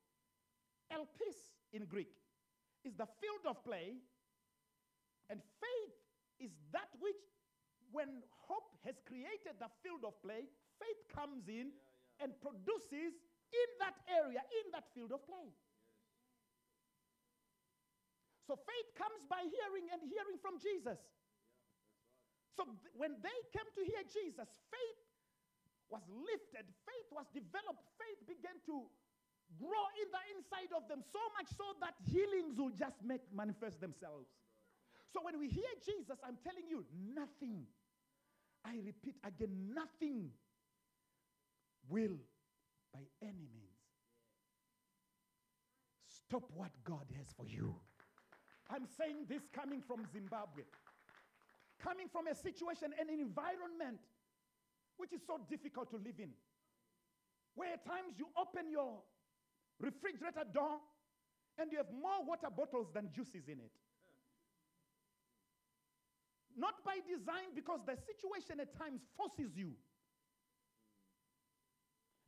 elpis 0.91 1.37
in 1.73 1.85
Greek, 1.85 2.09
is 2.85 2.95
the 2.95 3.07
field 3.19 3.43
of 3.45 3.63
play, 3.63 3.99
and 5.29 5.41
faith 5.59 5.95
is 6.39 6.51
that 6.71 6.89
which, 6.99 7.19
when 7.91 8.23
hope 8.47 8.79
has 8.85 8.95
created 9.05 9.59
the 9.59 9.67
field 9.83 10.07
of 10.07 10.15
play, 10.23 10.47
faith 10.79 11.01
comes 11.11 11.49
in 11.49 11.75
and 12.23 12.31
produces 12.39 13.19
in 13.51 13.69
that 13.81 13.97
area, 14.07 14.39
in 14.39 14.65
that 14.71 14.87
field 14.95 15.11
of 15.11 15.25
play. 15.25 15.51
So 18.47 18.57
faith 18.57 18.89
comes 18.97 19.21
by 19.29 19.45
hearing 19.45 19.93
and 19.93 20.01
hearing 20.09 20.39
from 20.41 20.57
Jesus. 20.57 20.97
So 22.57 22.65
th- 22.65 22.93
when 22.97 23.13
they 23.21 23.39
came 23.53 23.69
to 23.77 23.83
hear 23.85 24.01
Jesus, 24.09 24.49
faith 24.73 24.99
was 25.89 26.05
lifted, 26.09 26.65
faith 26.85 27.09
was 27.11 27.25
developed, 27.33 27.83
faith 27.97 28.21
began 28.25 28.57
to 28.65 28.85
grow 29.57 29.85
in 29.97 30.07
the 30.13 30.23
inside 30.37 30.71
of 30.77 30.87
them 30.87 31.01
so 31.01 31.19
much 31.33 31.49
so 31.57 31.65
that 31.81 31.97
healings 32.05 32.57
will 32.57 32.73
just 32.73 33.01
make 33.03 33.21
manifest 33.33 33.81
themselves. 33.81 34.29
So 35.11 35.21
when 35.25 35.39
we 35.39 35.49
hear 35.49 35.69
Jesus, 35.81 36.21
I'm 36.21 36.37
telling 36.45 36.69
you, 36.69 36.85
nothing, 36.93 37.65
I 38.63 38.77
repeat 38.85 39.17
again, 39.25 39.73
nothing 39.73 40.29
will 41.89 42.21
by 42.93 43.01
any 43.21 43.49
means 43.49 43.69
stop 46.29 46.43
what 46.53 46.69
God 46.83 47.09
has 47.17 47.25
for 47.35 47.47
you. 47.47 47.73
I'm 48.69 48.85
saying 48.85 49.25
this 49.27 49.41
coming 49.51 49.81
from 49.81 50.05
Zimbabwe, 50.13 50.63
coming 51.81 52.07
from 52.07 52.27
a 52.27 52.35
situation 52.35 52.93
and 52.99 53.09
an 53.09 53.19
environment 53.19 53.97
which 54.99 55.15
is 55.15 55.23
so 55.25 55.39
difficult 55.49 55.89
to 55.89 55.97
live 55.97 56.19
in, 56.19 56.35
where 57.55 57.71
at 57.71 57.87
times 57.87 58.19
you 58.19 58.27
open 58.35 58.69
your 58.69 58.99
refrigerator 59.79 60.43
door 60.53 60.83
and 61.57 61.71
you 61.71 61.79
have 61.79 61.87
more 61.89 62.19
water 62.27 62.51
bottles 62.51 62.91
than 62.93 63.07
juices 63.15 63.47
in 63.47 63.63
it. 63.63 63.71
Not 66.59 66.83
by 66.83 66.99
design, 67.07 67.55
because 67.55 67.79
the 67.87 67.95
situation 67.95 68.59
at 68.59 68.75
times 68.75 68.99
forces 69.15 69.55
you. 69.55 69.71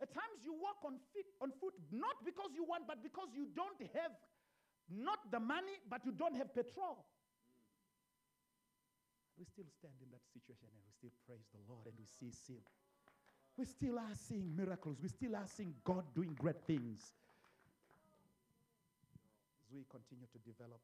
At 0.01 0.15
times 0.15 0.41
you 0.47 0.55
walk 0.55 0.79
on, 0.87 0.97
feet, 1.11 1.27
on 1.43 1.51
foot, 1.59 1.75
not 1.91 2.23
because 2.23 2.55
you 2.55 2.63
want, 2.63 2.87
but 2.87 3.03
because 3.03 3.27
you 3.35 3.51
don't 3.53 3.77
have 3.93 4.15
not 4.89 5.19
the 5.31 5.39
money, 5.39 5.79
but 5.87 6.03
you 6.03 6.11
don't 6.11 6.35
have 6.35 6.55
petrol. 6.55 7.05
We 9.37 9.45
still 9.45 9.69
stand 9.69 9.95
in 10.01 10.09
that 10.11 10.25
situation 10.29 10.69
and 10.69 10.83
we 10.85 10.91
still 10.91 11.15
praise 11.25 11.47
the 11.49 11.61
Lord 11.65 11.87
and 11.87 11.97
we 11.97 12.05
see 12.05 12.31
still. 12.31 12.61
We 13.57 13.65
still 13.65 13.99
are 13.99 14.15
seeing 14.15 14.55
miracles. 14.55 15.01
We 15.01 15.09
still 15.09 15.35
are 15.35 15.47
seeing 15.47 15.73
God 15.83 16.13
doing 16.13 16.33
great 16.35 16.61
things. 16.63 17.13
As 19.61 19.69
we 19.73 19.83
continue 19.89 20.27
to 20.31 20.39
develop 20.45 20.79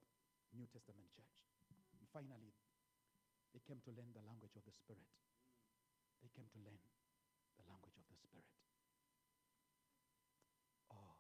New 0.56 0.68
Testament 0.74 1.08
church. 1.14 1.36
And 2.00 2.08
finally, 2.10 2.52
they 3.54 3.62
came 3.66 3.80
to 3.86 3.92
learn 3.94 4.10
the 4.14 4.26
language 4.26 4.56
of 4.56 4.64
the 4.66 4.74
Spirit. 4.74 5.06
They 6.22 6.30
came 6.34 6.50
to 6.50 6.60
learn 6.66 6.82
the 7.58 7.66
language 7.70 7.98
of 7.98 8.06
the 8.10 8.18
Spirit. 8.18 8.48
Oh, 10.92 11.14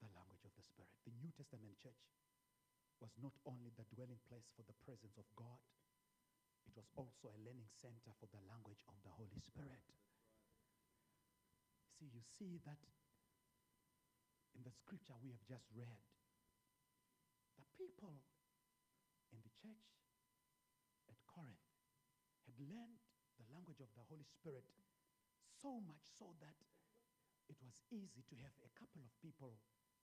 the 0.00 0.10
language 0.16 0.44
of 0.44 0.52
the 0.56 0.64
Spirit. 0.64 0.90
The 1.04 1.14
New 1.20 1.32
Testament 1.36 1.76
church 1.80 2.02
was 3.00 3.12
not 3.20 3.36
only 3.44 3.70
the 3.76 3.84
dwelling 3.92 4.20
place 4.28 4.48
for 4.56 4.64
the 4.64 4.76
presence 4.84 5.16
of 5.20 5.28
God, 5.36 5.60
it 6.66 6.74
was 6.74 6.90
also 6.98 7.30
a 7.30 7.38
learning 7.46 7.70
center 7.70 8.10
for 8.18 8.26
the 8.26 8.42
language 8.50 8.82
of 8.90 8.98
the 9.06 9.10
Holy 9.14 9.38
Spirit. 9.38 9.80
See, 11.96 12.10
you 12.12 12.20
see 12.20 12.60
that 12.66 12.82
in 14.52 14.62
the 14.66 14.74
scripture 14.74 15.16
we 15.22 15.30
have 15.32 15.44
just 15.46 15.64
read, 15.72 16.02
the 17.56 17.66
people 17.78 18.20
in 19.32 19.40
the 19.40 19.52
church 19.54 19.86
at 21.08 21.16
Corinth 21.24 21.70
had 22.44 22.56
learned 22.60 23.00
the 23.38 23.46
language 23.52 23.80
of 23.80 23.88
the 23.94 24.04
Holy 24.08 24.26
Spirit 24.26 24.66
so 25.48 25.80
much 25.80 26.04
so 26.04 26.36
that 26.40 26.56
it 27.48 27.56
was 27.62 27.80
easy 27.88 28.26
to 28.26 28.36
have 28.42 28.52
a 28.60 28.70
couple 28.74 29.00
of 29.00 29.12
people 29.22 29.56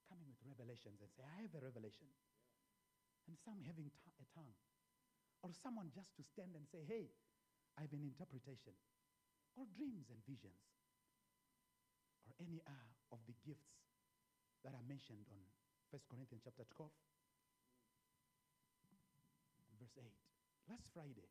coming 0.07 0.27
with 0.27 0.39
revelations 0.47 1.01
and 1.01 1.11
say, 1.11 1.23
I 1.23 1.43
have 1.43 1.53
a 1.53 1.63
revelation. 1.63 2.07
And 3.27 3.37
some 3.39 3.63
having 3.63 3.91
t- 3.91 4.15
a 4.19 4.25
tongue. 4.35 4.55
Or 5.43 5.51
someone 5.51 5.91
just 5.91 6.15
to 6.15 6.23
stand 6.23 6.55
and 6.55 6.63
say, 6.71 6.87
hey, 6.87 7.11
I 7.75 7.83
have 7.83 7.91
an 7.91 8.01
interpretation, 8.01 8.73
or 9.59 9.67
dreams 9.75 10.07
and 10.07 10.23
visions, 10.23 10.63
or 12.23 12.31
any 12.39 12.63
of 13.11 13.19
the 13.27 13.35
gifts 13.43 13.83
that 14.63 14.71
are 14.71 14.85
mentioned 14.87 15.27
on 15.27 15.43
1 15.91 15.99
Corinthians 16.07 16.41
chapter 16.47 16.63
12, 16.71 16.89
verse 19.77 19.97
8. 19.99 20.07
Last 20.71 20.87
Friday, 20.95 21.27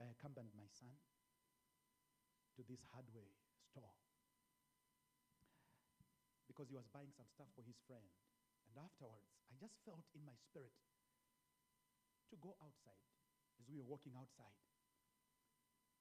I 0.00 0.08
accompanied 0.08 0.56
my 0.56 0.66
son 0.72 0.96
to 2.56 2.64
this 2.64 2.80
hardware 2.96 3.36
store 3.60 3.92
because 6.48 6.70
he 6.70 6.78
was 6.78 6.88
buying 6.94 7.12
some 7.12 7.28
stuff 7.28 7.50
for 7.52 7.66
his 7.66 7.76
friend. 7.84 8.08
And 8.70 8.78
afterwards, 8.78 9.36
I 9.50 9.58
just 9.60 9.76
felt 9.84 10.06
in 10.16 10.24
my 10.24 10.38
spirit 10.38 10.72
to 12.30 12.36
go 12.40 12.56
outside. 12.62 13.04
As 13.60 13.66
we 13.70 13.78
were 13.78 13.88
walking 13.88 14.14
outside, 14.18 14.58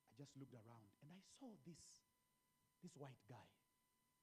I 0.09 0.13
just 0.17 0.33
looked 0.37 0.53
around 0.53 0.89
and 1.01 1.09
I 1.09 1.21
saw 1.41 1.53
this, 1.65 1.81
this 2.85 2.93
white 2.97 3.21
guy. 3.25 3.49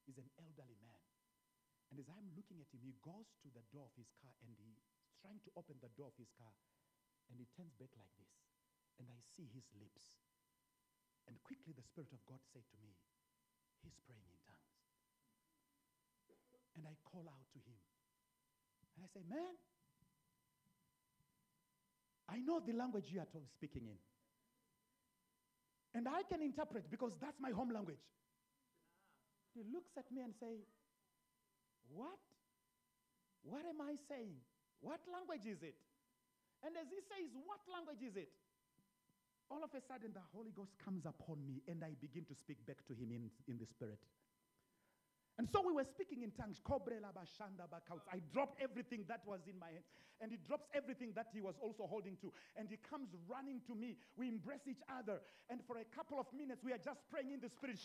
He's 0.06 0.18
an 0.18 0.30
elderly 0.38 0.78
man. 0.82 1.02
And 1.90 1.98
as 1.98 2.06
I'm 2.06 2.30
looking 2.38 2.62
at 2.62 2.70
him, 2.70 2.82
he 2.86 2.94
goes 3.02 3.26
to 3.42 3.50
the 3.50 3.66
door 3.74 3.90
of 3.90 3.94
his 3.98 4.10
car 4.22 4.30
and 4.46 4.54
he's 4.54 4.78
trying 5.18 5.42
to 5.42 5.50
open 5.58 5.82
the 5.82 5.90
door 5.98 6.14
of 6.14 6.16
his 6.18 6.30
car. 6.38 6.54
And 7.30 7.38
he 7.38 7.46
turns 7.54 7.74
back 7.78 7.90
like 7.98 8.10
this. 8.18 8.34
And 8.98 9.10
I 9.10 9.18
see 9.34 9.46
his 9.50 9.66
lips. 9.78 10.14
And 11.30 11.38
quickly 11.46 11.74
the 11.74 11.86
Spirit 11.86 12.10
of 12.10 12.22
God 12.26 12.42
said 12.50 12.66
to 12.66 12.78
me, 12.82 12.94
He's 13.82 13.96
praying 14.04 14.26
in 14.26 14.38
tongues. 14.44 14.74
And 16.76 16.84
I 16.84 16.94
call 17.06 17.26
out 17.26 17.46
to 17.54 17.60
him. 17.62 17.80
And 18.98 19.06
I 19.06 19.08
say, 19.14 19.22
Man, 19.26 19.54
I 22.30 22.38
know 22.38 22.60
the 22.60 22.72
language 22.72 23.10
you 23.10 23.18
are 23.20 23.26
speaking 23.56 23.82
in. 23.90 23.98
And 25.94 26.06
I 26.06 26.22
can 26.22 26.42
interpret 26.42 26.86
because 26.90 27.12
that's 27.20 27.40
my 27.40 27.50
home 27.50 27.74
language. 27.74 27.98
He 29.54 29.66
looks 29.66 29.90
at 29.98 30.06
me 30.14 30.22
and 30.22 30.32
say, 30.38 30.62
What? 31.90 32.22
What 33.42 33.66
am 33.66 33.82
I 33.82 33.98
saying? 34.06 34.38
What 34.80 35.00
language 35.10 35.50
is 35.50 35.62
it? 35.66 35.74
And 36.62 36.76
as 36.78 36.86
he 36.86 37.02
says, 37.10 37.34
What 37.34 37.58
language 37.66 38.06
is 38.06 38.14
it? 38.14 38.30
All 39.50 39.66
of 39.66 39.74
a 39.74 39.82
sudden, 39.82 40.14
the 40.14 40.22
Holy 40.30 40.54
Ghost 40.54 40.78
comes 40.78 41.02
upon 41.02 41.42
me 41.42 41.58
and 41.66 41.82
I 41.82 41.98
begin 41.98 42.22
to 42.30 42.34
speak 42.38 42.62
back 42.70 42.86
to 42.86 42.94
him 42.94 43.10
in, 43.10 43.26
in 43.50 43.58
the 43.58 43.66
Spirit. 43.66 43.98
And 45.38 45.48
so 45.48 45.62
we 45.64 45.72
were 45.72 45.84
speaking 45.84 46.22
in 46.22 46.32
tongues. 46.32 46.60
I 46.66 48.20
dropped 48.32 48.60
everything 48.60 49.04
that 49.08 49.20
was 49.24 49.40
in 49.48 49.58
my 49.58 49.68
hands. 49.68 49.86
And 50.20 50.30
he 50.30 50.36
drops 50.46 50.68
everything 50.74 51.12
that 51.16 51.28
he 51.32 51.40
was 51.40 51.54
also 51.62 51.86
holding 51.86 52.16
to. 52.20 52.32
And 52.56 52.68
he 52.68 52.76
comes 52.76 53.08
running 53.26 53.62
to 53.66 53.74
me. 53.74 53.96
We 54.16 54.28
embrace 54.28 54.68
each 54.68 54.82
other. 54.84 55.20
And 55.48 55.60
for 55.66 55.78
a 55.78 55.84
couple 55.96 56.20
of 56.20 56.26
minutes, 56.36 56.62
we 56.62 56.72
are 56.72 56.82
just 56.82 57.00
praying 57.08 57.32
in 57.32 57.40
the 57.40 57.48
spirit. 57.48 57.80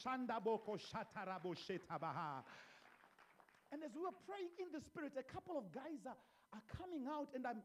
And 3.72 3.84
as 3.84 3.92
we 3.96 4.02
were 4.02 4.18
praying 4.28 4.52
in 4.60 4.68
the 4.74 4.82
spirit, 4.84 5.14
a 5.18 5.24
couple 5.24 5.58
of 5.58 5.72
guys 5.72 6.04
are, 6.06 6.18
are 6.54 6.64
coming 6.78 7.08
out, 7.08 7.30
and 7.34 7.48
I'm 7.48 7.64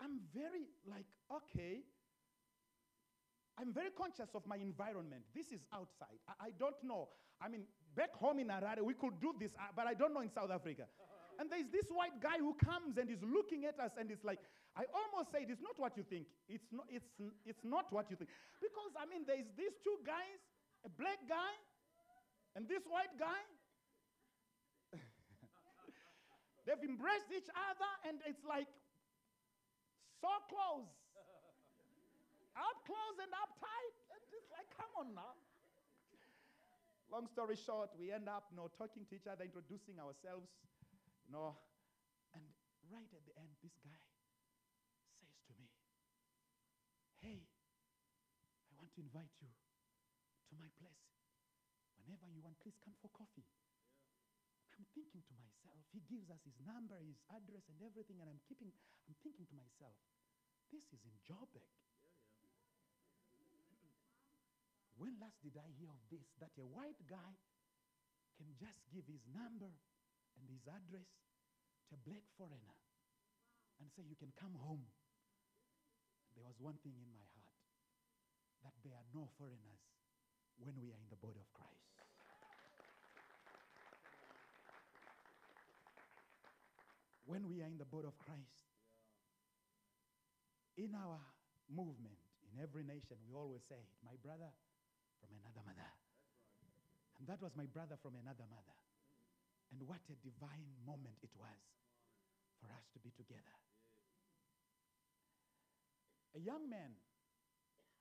I'm 0.00 0.20
very 0.34 0.66
like, 0.88 1.06
okay. 1.30 1.82
I'm 3.58 3.72
very 3.72 3.90
conscious 3.90 4.34
of 4.34 4.46
my 4.46 4.56
environment. 4.56 5.22
This 5.34 5.52
is 5.52 5.60
outside. 5.72 6.18
I, 6.26 6.46
I 6.46 6.50
don't 6.58 6.82
know. 6.82 7.08
I 7.40 7.48
mean, 7.48 7.64
back 7.96 8.14
home 8.14 8.38
in 8.38 8.48
Harare, 8.48 8.82
we 8.82 8.94
could 8.94 9.20
do 9.20 9.34
this, 9.38 9.52
uh, 9.58 9.72
but 9.74 9.86
I 9.86 9.94
don't 9.94 10.14
know 10.14 10.20
in 10.20 10.30
South 10.30 10.50
Africa. 10.50 10.84
And 11.38 11.50
there's 11.50 11.68
this 11.72 11.88
white 11.88 12.20
guy 12.20 12.38
who 12.38 12.54
comes 12.54 12.98
and 12.98 13.08
is 13.08 13.22
looking 13.24 13.64
at 13.64 13.80
us, 13.80 13.92
and 13.98 14.10
it's 14.10 14.24
like, 14.24 14.38
I 14.76 14.88
almost 14.88 15.32
said, 15.32 15.48
it's 15.48 15.60
not 15.60 15.76
what 15.76 15.96
you 15.96 16.04
think. 16.08 16.24
It's 16.48 16.64
not, 16.72 16.88
it's, 16.88 17.08
it's 17.44 17.64
not 17.64 17.92
what 17.92 18.08
you 18.08 18.16
think. 18.16 18.30
Because, 18.60 18.92
I 18.96 19.04
mean, 19.04 19.28
there's 19.28 19.48
these 19.56 19.76
two 19.84 20.00
guys, 20.04 20.40
a 20.84 20.88
black 20.88 21.20
guy 21.28 21.52
and 22.56 22.68
this 22.68 22.84
white 22.88 23.12
guy. 23.20 23.40
They've 26.64 26.84
embraced 26.84 27.32
each 27.32 27.48
other, 27.52 27.90
and 28.08 28.20
it's 28.28 28.44
like 28.44 28.68
so 30.20 30.32
close. 30.48 30.88
up 32.56 32.78
close 32.84 33.16
and 33.20 33.32
up 33.36 33.52
tight. 33.60 33.96
And 34.12 34.20
it's 34.36 34.50
like, 34.52 34.68
come 34.76 34.92
on 35.00 35.08
now. 35.16 35.36
Long 37.12 37.28
story 37.28 37.60
short, 37.60 37.92
we 38.00 38.08
end 38.08 38.24
up 38.24 38.48
you 38.48 38.56
know, 38.56 38.72
talking 38.72 39.04
to 39.04 39.12
each 39.12 39.28
other, 39.28 39.44
introducing 39.44 40.00
ourselves, 40.00 40.48
you 41.28 41.32
know. 41.36 41.60
And 42.32 42.40
right 42.88 43.12
at 43.12 43.20
the 43.28 43.36
end, 43.36 43.52
this 43.60 43.76
guy 43.84 44.00
says 45.20 45.36
to 45.44 45.52
me, 45.60 45.68
Hey, 47.20 47.44
I 48.64 48.72
want 48.80 48.88
to 48.96 49.04
invite 49.04 49.28
you 49.44 49.52
to 49.52 50.52
my 50.56 50.72
place. 50.80 51.04
Whenever 52.00 52.32
you 52.32 52.40
want, 52.40 52.56
please 52.64 52.80
come 52.80 52.96
for 53.04 53.12
coffee. 53.12 53.44
I'm 54.80 54.88
thinking 54.96 55.20
to 55.20 55.34
myself, 55.36 55.84
he 55.92 56.00
gives 56.08 56.32
us 56.32 56.40
his 56.48 56.56
number, 56.64 56.96
his 56.96 57.20
address, 57.28 57.68
and 57.68 57.76
everything, 57.84 58.24
and 58.24 58.32
I'm 58.32 58.40
keeping, 58.48 58.72
I'm 59.04 59.20
thinking 59.20 59.44
to 59.52 59.56
myself, 59.60 60.00
this 60.72 60.88
is 60.96 61.04
in 61.04 61.12
Joburg. 61.28 61.68
When 65.02 65.18
last 65.18 65.42
did 65.42 65.58
I 65.58 65.66
hear 65.74 65.90
of 65.90 65.98
this? 66.14 66.30
That 66.38 66.54
a 66.54 66.62
white 66.62 67.02
guy 67.10 67.34
can 68.38 68.54
just 68.54 68.86
give 68.94 69.02
his 69.10 69.26
number 69.34 69.74
and 70.38 70.46
his 70.46 70.62
address 70.70 71.10
to 71.90 71.98
a 71.98 72.04
black 72.06 72.22
foreigner 72.38 72.78
and 73.82 73.90
say, 73.90 74.06
You 74.06 74.14
can 74.14 74.30
come 74.38 74.54
home. 74.62 74.86
There 76.38 76.46
was 76.46 76.54
one 76.62 76.78
thing 76.86 76.94
in 77.02 77.10
my 77.10 77.26
heart 77.34 77.58
that 78.62 78.78
there 78.86 78.94
are 78.94 79.08
no 79.10 79.26
foreigners 79.42 79.82
when 80.62 80.78
we 80.78 80.94
are 80.94 81.00
in 81.02 81.10
the 81.10 81.18
body 81.18 81.42
of 81.42 81.50
Christ. 81.50 81.98
When 87.26 87.50
we 87.50 87.58
are 87.58 87.66
in 87.66 87.82
the 87.82 87.90
body 87.90 88.06
of 88.06 88.14
Christ, 88.22 88.70
in 90.78 90.94
our 90.94 91.18
movement, 91.66 92.22
in 92.46 92.62
every 92.62 92.86
nation, 92.86 93.18
we 93.26 93.34
always 93.34 93.66
say, 93.66 93.82
My 94.06 94.14
brother 94.22 94.54
from 95.22 95.30
another 95.38 95.62
mother. 95.62 95.90
And 97.22 97.30
that 97.30 97.38
was 97.38 97.54
my 97.54 97.70
brother 97.70 97.94
from 98.02 98.18
another 98.18 98.42
mother. 98.50 98.74
And 99.70 99.86
what 99.86 100.02
a 100.10 100.16
divine 100.18 100.74
moment 100.82 101.22
it 101.22 101.30
was 101.38 101.62
for 102.58 102.66
us 102.74 102.82
to 102.92 102.98
be 102.98 103.14
together. 103.14 103.54
A 106.34 106.42
young 106.42 106.66
man, 106.66 106.98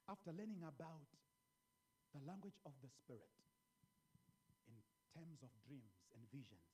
after 0.09 0.34
learning 0.34 0.65
about 0.65 1.05
the 2.17 2.22
language 2.26 2.57
of 2.65 2.74
the 2.82 2.89
Spirit 2.89 3.30
in 4.67 4.76
terms 5.13 5.39
of 5.45 5.53
dreams 5.69 5.95
and 6.17 6.26
visions, 6.34 6.65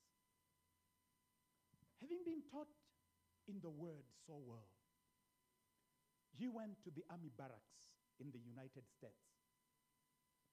having 1.99 2.23
been 2.23 2.41
taught 2.47 2.71
in 3.51 3.59
the 3.59 3.69
Word 3.69 4.07
so 4.23 4.39
well, 4.39 4.71
he 6.31 6.47
went 6.47 6.79
to 6.85 6.89
the 6.93 7.03
army 7.09 7.33
barracks 7.35 7.91
in 8.21 8.31
the 8.31 8.41
United 8.41 8.85
States 8.97 9.36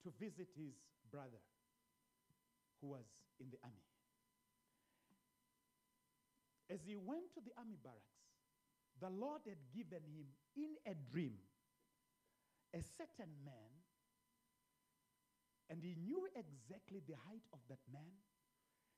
to 0.05 0.13
visit 0.21 0.49
his 0.57 0.77
brother 1.11 1.43
who 2.81 2.89
was 2.89 3.05
in 3.41 3.51
the 3.51 3.59
army. 3.65 3.85
As 6.71 6.81
he 6.85 6.97
went 6.97 7.33
to 7.35 7.41
the 7.41 7.53
army 7.57 7.77
barracks, 7.83 8.21
the 9.01 9.11
Lord 9.11 9.43
had 9.49 9.61
given 9.75 10.05
him 10.05 10.29
in 10.57 10.77
a 10.87 10.95
dream 11.11 11.41
a 12.75 12.83
certain 12.99 13.31
man, 13.47 13.71
and 15.71 15.79
he 15.79 15.95
knew 15.95 16.27
exactly 16.35 17.01
the 17.07 17.15
height 17.31 17.47
of 17.55 17.63
that 17.71 17.83
man, 17.87 18.19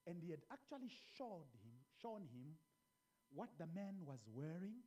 and 0.09 0.23
he 0.25 0.31
had 0.33 0.41
actually 0.49 0.89
showed 0.89 1.53
him, 1.61 1.77
shown 2.01 2.25
him 2.33 2.57
what 3.35 3.53
the 3.61 3.69
man 3.77 4.01
was 4.09 4.25
wearing, 4.33 4.81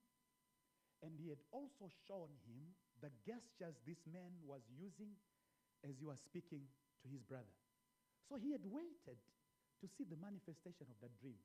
and 1.05 1.13
he 1.22 1.30
had 1.30 1.39
also 1.53 1.86
shown 2.09 2.34
him 2.49 2.74
the 2.99 3.13
gestures 3.22 3.78
this 3.86 4.01
man 4.09 4.34
was 4.43 4.65
using 4.74 5.13
as 5.88 5.99
you 5.99 6.09
are 6.09 6.17
speaking 6.17 6.61
to 7.03 7.07
his 7.09 7.23
brother. 7.23 7.55
So 8.27 8.36
he 8.36 8.51
had 8.51 8.65
waited 8.65 9.19
to 9.82 9.86
see 9.88 10.03
the 10.03 10.19
manifestation 10.19 10.86
of 10.89 10.97
that 11.01 11.15
dream 11.19 11.39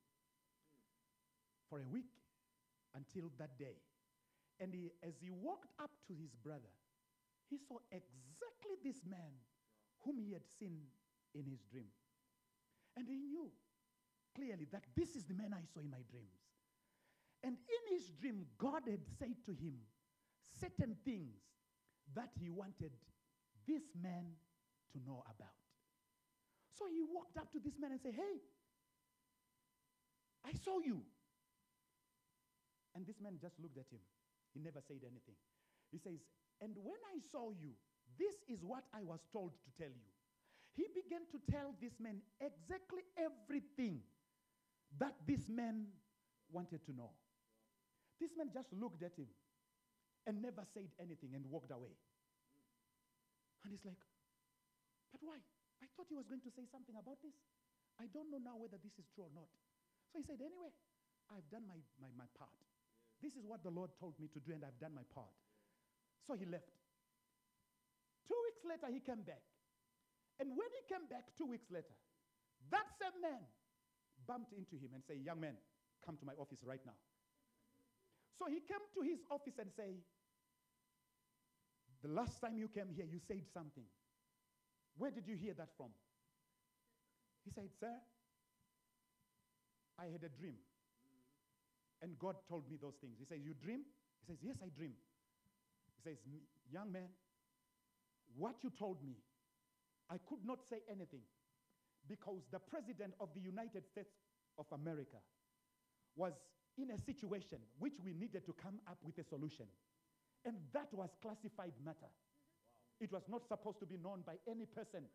for 1.70 1.80
a 1.80 1.86
week 1.86 2.10
until 2.94 3.30
that 3.38 3.58
day. 3.58 3.78
And 4.60 4.74
he, 4.74 4.90
as 5.02 5.14
he 5.20 5.30
walked 5.30 5.70
up 5.78 5.90
to 6.08 6.14
his 6.14 6.34
brother, 6.34 6.70
he 7.50 7.58
saw 7.58 7.78
exactly 7.90 8.76
this 8.82 9.02
man 9.06 9.38
whom 10.04 10.18
he 10.18 10.32
had 10.32 10.46
seen 10.58 10.82
in 11.34 11.44
his 11.46 11.62
dream. 11.70 11.90
And 12.96 13.08
he 13.08 13.16
knew 13.16 13.50
clearly 14.34 14.66
that 14.72 14.84
this 14.96 15.16
is 15.16 15.24
the 15.24 15.34
man 15.34 15.54
I 15.54 15.62
saw 15.72 15.80
in 15.80 15.90
my 15.90 16.02
dreams. 16.10 16.38
And 17.42 17.56
in 17.56 17.96
his 17.96 18.08
dream, 18.20 18.46
God 18.58 18.82
had 18.88 19.04
said 19.18 19.36
to 19.46 19.52
him 19.52 19.74
certain 20.60 20.96
things 21.04 21.36
that 22.14 22.30
he 22.40 22.48
wanted 22.48 22.92
this 23.66 23.82
man 23.96 24.36
to 24.92 24.98
know 25.04 25.22
about. 25.26 25.54
So 26.74 26.86
he 26.90 27.02
walked 27.02 27.36
up 27.36 27.50
to 27.52 27.58
this 27.62 27.78
man 27.78 27.92
and 27.92 28.00
said, 28.00 28.14
Hey, 28.14 28.42
I 30.44 30.52
saw 30.64 30.78
you. 30.80 31.00
And 32.94 33.06
this 33.06 33.18
man 33.20 33.38
just 33.40 33.58
looked 33.58 33.78
at 33.78 33.90
him. 33.90 34.02
He 34.54 34.60
never 34.60 34.78
said 34.86 35.02
anything. 35.02 35.34
He 35.90 35.98
says, 35.98 36.18
And 36.60 36.74
when 36.78 36.98
I 37.10 37.18
saw 37.30 37.50
you, 37.50 37.74
this 38.18 38.34
is 38.46 38.62
what 38.62 38.84
I 38.94 39.02
was 39.02 39.20
told 39.32 39.50
to 39.50 39.70
tell 39.78 39.90
you. 39.90 40.10
He 40.74 40.86
began 40.94 41.22
to 41.30 41.38
tell 41.50 41.74
this 41.80 41.94
man 41.98 42.18
exactly 42.40 43.02
everything 43.18 44.02
that 44.98 45.14
this 45.26 45.48
man 45.48 45.86
wanted 46.50 46.84
to 46.86 46.92
know. 46.94 47.10
This 48.20 48.30
man 48.36 48.50
just 48.52 48.68
looked 48.72 49.02
at 49.02 49.14
him 49.16 49.26
and 50.26 50.42
never 50.42 50.62
said 50.72 50.86
anything 51.00 51.30
and 51.34 51.44
walked 51.50 51.70
away. 51.70 51.94
And 53.64 53.72
he's 53.72 53.84
like, 53.84 54.00
But 55.10 55.24
why? 55.24 55.40
I 55.80 55.86
thought 55.96 56.08
he 56.08 56.16
was 56.16 56.28
going 56.28 56.44
to 56.44 56.52
say 56.52 56.68
something 56.68 56.94
about 56.94 57.18
this. 57.24 57.34
I 57.96 58.06
don't 58.12 58.28
know 58.28 58.40
now 58.40 58.60
whether 58.60 58.76
this 58.80 58.94
is 59.00 59.08
true 59.16 59.26
or 59.28 59.32
not. 59.32 59.48
So 60.12 60.20
he 60.20 60.24
said, 60.28 60.44
Anyway, 60.44 60.70
I've 61.32 61.48
done 61.48 61.64
my, 61.64 61.80
my, 61.96 62.12
my 62.14 62.28
part. 62.36 62.52
This 63.24 63.34
is 63.40 63.48
what 63.48 63.64
the 63.64 63.72
Lord 63.72 63.88
told 63.96 64.20
me 64.20 64.28
to 64.36 64.40
do, 64.44 64.52
and 64.52 64.60
I've 64.60 64.76
done 64.76 64.92
my 64.92 65.06
part. 65.16 65.32
So 66.28 66.36
he 66.36 66.44
left. 66.44 66.68
Two 68.28 68.36
weeks 68.48 68.62
later, 68.68 68.92
he 68.92 69.00
came 69.00 69.24
back. 69.24 69.40
And 70.40 70.52
when 70.52 70.68
he 70.76 70.82
came 70.90 71.08
back 71.08 71.32
two 71.36 71.48
weeks 71.48 71.68
later, 71.72 71.94
that 72.68 72.84
same 73.00 73.16
man 73.24 73.44
bumped 74.28 74.52
into 74.52 74.76
him 74.76 74.92
and 74.92 75.00
said, 75.04 75.20
Young 75.24 75.40
man, 75.40 75.56
come 76.04 76.20
to 76.20 76.26
my 76.28 76.36
office 76.36 76.60
right 76.64 76.82
now. 76.84 76.96
So 78.36 78.50
he 78.50 78.60
came 78.60 78.82
to 78.98 79.00
his 79.00 79.22
office 79.30 79.56
and 79.62 79.70
say, 79.72 80.02
The 82.04 82.12
last 82.12 82.38
time 82.38 82.58
you 82.58 82.68
came 82.68 82.92
here, 82.94 83.06
you 83.10 83.18
said 83.26 83.40
something. 83.54 83.88
Where 84.98 85.10
did 85.10 85.26
you 85.26 85.36
hear 85.40 85.54
that 85.54 85.70
from? 85.74 85.88
He 87.44 87.50
said, 87.50 87.72
Sir, 87.80 87.96
I 89.98 90.12
had 90.12 90.20
a 90.20 90.28
dream. 90.28 90.60
And 92.02 92.18
God 92.18 92.36
told 92.46 92.68
me 92.70 92.76
those 92.76 93.00
things. 93.00 93.16
He 93.18 93.24
says, 93.24 93.38
You 93.42 93.54
dream? 93.56 93.88
He 94.20 94.26
says, 94.28 94.36
Yes, 94.44 94.56
I 94.60 94.68
dream. 94.76 94.92
He 95.96 96.02
says, 96.04 96.18
Young 96.70 96.92
man, 96.92 97.08
what 98.36 98.56
you 98.62 98.70
told 98.78 99.02
me, 99.02 99.16
I 100.10 100.20
could 100.28 100.44
not 100.44 100.58
say 100.68 100.84
anything 100.90 101.24
because 102.06 102.44
the 102.52 102.58
president 102.58 103.14
of 103.18 103.30
the 103.34 103.40
United 103.40 103.88
States 103.88 104.12
of 104.58 104.66
America 104.76 105.24
was 106.16 106.34
in 106.76 106.90
a 106.90 106.98
situation 106.98 107.64
which 107.78 107.94
we 108.04 108.12
needed 108.12 108.44
to 108.44 108.52
come 108.60 108.76
up 108.86 108.98
with 109.02 109.16
a 109.16 109.24
solution. 109.24 109.64
And 110.44 110.56
that 110.72 110.92
was 110.92 111.08
classified 111.22 111.72
matter. 111.84 112.12
It 113.00 113.10
was 113.10 113.22
not 113.28 113.48
supposed 113.48 113.80
to 113.80 113.86
be 113.86 113.96
known 113.96 114.22
by 114.26 114.36
any 114.48 114.66
person. 114.66 115.08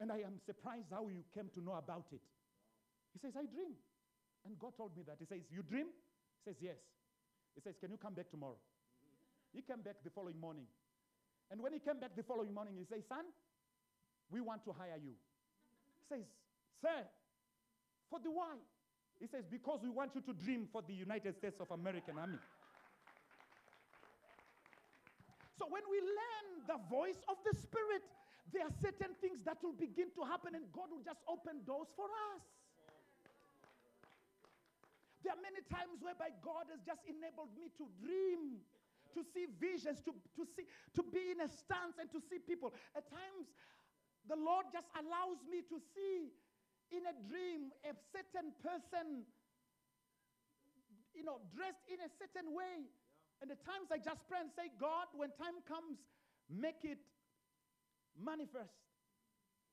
And 0.00 0.12
I 0.12 0.22
am 0.22 0.38
surprised 0.46 0.92
how 0.92 1.08
you 1.08 1.24
came 1.34 1.50
to 1.54 1.60
know 1.60 1.74
about 1.74 2.06
it. 2.12 2.22
He 3.12 3.18
says, 3.18 3.34
I 3.34 3.50
dream. 3.50 3.74
And 4.46 4.54
God 4.58 4.76
told 4.76 4.94
me 4.96 5.02
that. 5.06 5.16
He 5.18 5.26
says, 5.26 5.42
You 5.50 5.62
dream? 5.66 5.90
He 5.90 6.42
says, 6.50 6.56
Yes. 6.62 6.78
He 7.56 7.60
says, 7.60 7.74
Can 7.80 7.90
you 7.90 7.98
come 7.98 8.14
back 8.14 8.30
tomorrow? 8.30 8.60
He 9.52 9.62
came 9.62 9.82
back 9.82 9.96
the 10.04 10.10
following 10.10 10.38
morning. 10.38 10.68
And 11.50 11.60
when 11.60 11.72
he 11.72 11.80
came 11.80 11.98
back 11.98 12.14
the 12.14 12.22
following 12.22 12.54
morning, 12.54 12.74
he 12.78 12.86
says, 12.86 13.02
Son, 13.08 13.24
we 14.30 14.40
want 14.40 14.62
to 14.64 14.72
hire 14.72 15.00
you. 15.02 15.16
He 15.98 16.04
says, 16.06 16.24
Sir, 16.80 17.02
for 18.10 18.20
the 18.22 18.30
why? 18.30 18.54
He 19.18 19.26
says, 19.26 19.42
Because 19.50 19.80
we 19.82 19.90
want 19.90 20.14
you 20.14 20.22
to 20.22 20.32
dream 20.32 20.68
for 20.70 20.82
the 20.86 20.94
United 20.94 21.34
States 21.36 21.58
of 21.58 21.70
American 21.72 22.18
Army. 22.18 22.38
So 25.58 25.66
when 25.66 25.82
we 25.90 25.98
learn 25.98 26.46
the 26.70 26.78
voice 26.86 27.18
of 27.26 27.36
the 27.42 27.50
Spirit, 27.58 28.06
there 28.54 28.62
are 28.62 28.74
certain 28.80 29.12
things 29.18 29.42
that 29.42 29.58
will 29.60 29.74
begin 29.74 30.14
to 30.14 30.22
happen, 30.22 30.54
and 30.54 30.64
God 30.70 30.88
will 30.94 31.02
just 31.02 31.20
open 31.26 31.66
doors 31.66 31.90
for 31.98 32.06
us. 32.32 32.46
There 35.26 35.34
are 35.34 35.42
many 35.42 35.60
times 35.66 35.98
whereby 36.00 36.30
God 36.40 36.70
has 36.70 36.80
just 36.86 37.02
enabled 37.04 37.52
me 37.58 37.68
to 37.76 37.84
dream, 37.98 38.62
to 39.12 39.20
see 39.34 39.50
visions, 39.58 39.98
to, 40.06 40.14
to 40.38 40.46
see, 40.46 40.64
to 40.94 41.02
be 41.02 41.34
in 41.34 41.42
a 41.42 41.50
stance 41.50 41.98
and 41.98 42.06
to 42.14 42.22
see 42.22 42.38
people. 42.38 42.72
At 42.94 43.10
times, 43.10 43.50
the 44.30 44.38
Lord 44.38 44.70
just 44.72 44.86
allows 44.94 45.42
me 45.50 45.66
to 45.66 45.76
see 45.92 46.30
in 46.94 47.04
a 47.04 47.14
dream 47.28 47.74
a 47.84 47.92
certain 48.14 48.54
person, 48.64 49.26
you 51.12 51.26
know, 51.26 51.42
dressed 51.52 51.82
in 51.90 52.00
a 52.00 52.08
certain 52.16 52.54
way. 52.54 52.88
And 53.40 53.50
at 53.50 53.60
times 53.62 53.88
I 53.94 53.98
just 54.02 54.22
pray 54.26 54.42
and 54.42 54.50
say, 54.58 54.70
God, 54.80 55.06
when 55.14 55.30
time 55.38 55.62
comes, 55.66 55.98
make 56.50 56.82
it 56.82 56.98
manifest. 58.18 58.74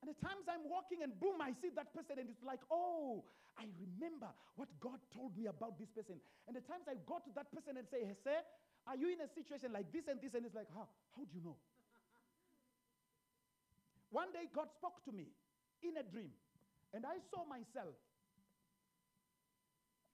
And 0.02 0.12
at 0.12 0.18
times 0.22 0.46
I'm 0.46 0.68
walking 0.70 1.02
and 1.02 1.10
boom, 1.18 1.42
I 1.42 1.50
see 1.58 1.72
that 1.74 1.90
person 1.90 2.22
and 2.22 2.30
it's 2.30 2.44
like, 2.46 2.62
oh, 2.70 3.26
I 3.58 3.66
remember 3.80 4.28
what 4.54 4.68
God 4.78 5.00
told 5.10 5.34
me 5.34 5.48
about 5.48 5.80
this 5.80 5.88
person. 5.90 6.20
And 6.46 6.54
at 6.54 6.68
times 6.68 6.86
I 6.86 7.00
go 7.08 7.18
to 7.18 7.30
that 7.34 7.50
person 7.50 7.80
and 7.80 7.88
say, 7.88 8.04
hey, 8.04 8.14
sir, 8.22 8.38
are 8.86 8.94
you 8.94 9.10
in 9.10 9.18
a 9.18 9.28
situation 9.32 9.72
like 9.72 9.90
this 9.90 10.06
and 10.06 10.20
this? 10.22 10.36
And 10.36 10.46
it's 10.46 10.54
like, 10.54 10.70
how? 10.70 10.86
How 11.16 11.24
do 11.24 11.32
you 11.34 11.42
know? 11.42 11.56
One 14.14 14.30
day 14.30 14.46
God 14.54 14.70
spoke 14.70 15.02
to 15.10 15.12
me 15.12 15.26
in 15.82 15.96
a 15.98 16.04
dream, 16.06 16.30
and 16.94 17.04
I 17.04 17.18
saw 17.34 17.42
myself 17.44 17.98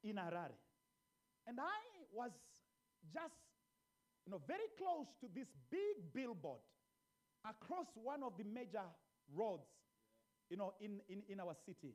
in 0.03 0.17
Harare. 0.17 0.57
And 1.47 1.61
I 1.61 1.81
was 2.15 2.31
just, 3.11 3.35
you 4.27 4.31
know, 4.31 4.41
very 4.47 4.69
close 4.79 5.11
to 5.21 5.27
this 5.35 5.49
big 5.71 6.13
billboard 6.15 6.63
across 7.43 7.91
one 7.99 8.23
of 8.23 8.39
the 8.39 8.45
major 8.45 8.87
roads, 9.35 9.67
you 10.51 10.57
know, 10.57 10.73
in, 10.81 11.01
in, 11.09 11.23
in 11.29 11.41
our 11.41 11.57
city, 11.67 11.95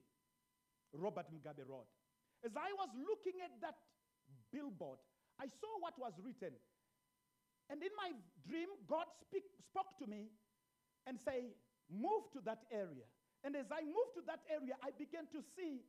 Robert 0.91 1.27
Mugabe 1.31 1.63
Road. 1.67 1.87
As 2.43 2.51
I 2.55 2.73
was 2.75 2.89
looking 2.97 3.39
at 3.39 3.51
that 3.61 3.75
billboard, 4.51 4.99
I 5.39 5.47
saw 5.47 5.71
what 5.79 5.93
was 5.97 6.13
written. 6.23 6.53
And 7.69 7.81
in 7.81 7.91
my 7.95 8.11
dream, 8.47 8.67
God 8.87 9.05
speak, 9.21 9.43
spoke 9.59 9.97
to 9.99 10.07
me 10.07 10.27
and 11.05 11.19
say, 11.19 11.55
move 11.91 12.31
to 12.33 12.39
that 12.45 12.63
area. 12.71 13.07
And 13.43 13.55
as 13.55 13.67
I 13.71 13.83
moved 13.83 14.15
to 14.15 14.23
that 14.27 14.41
area, 14.49 14.75
I 14.83 14.91
began 14.97 15.27
to 15.31 15.39
see 15.55 15.83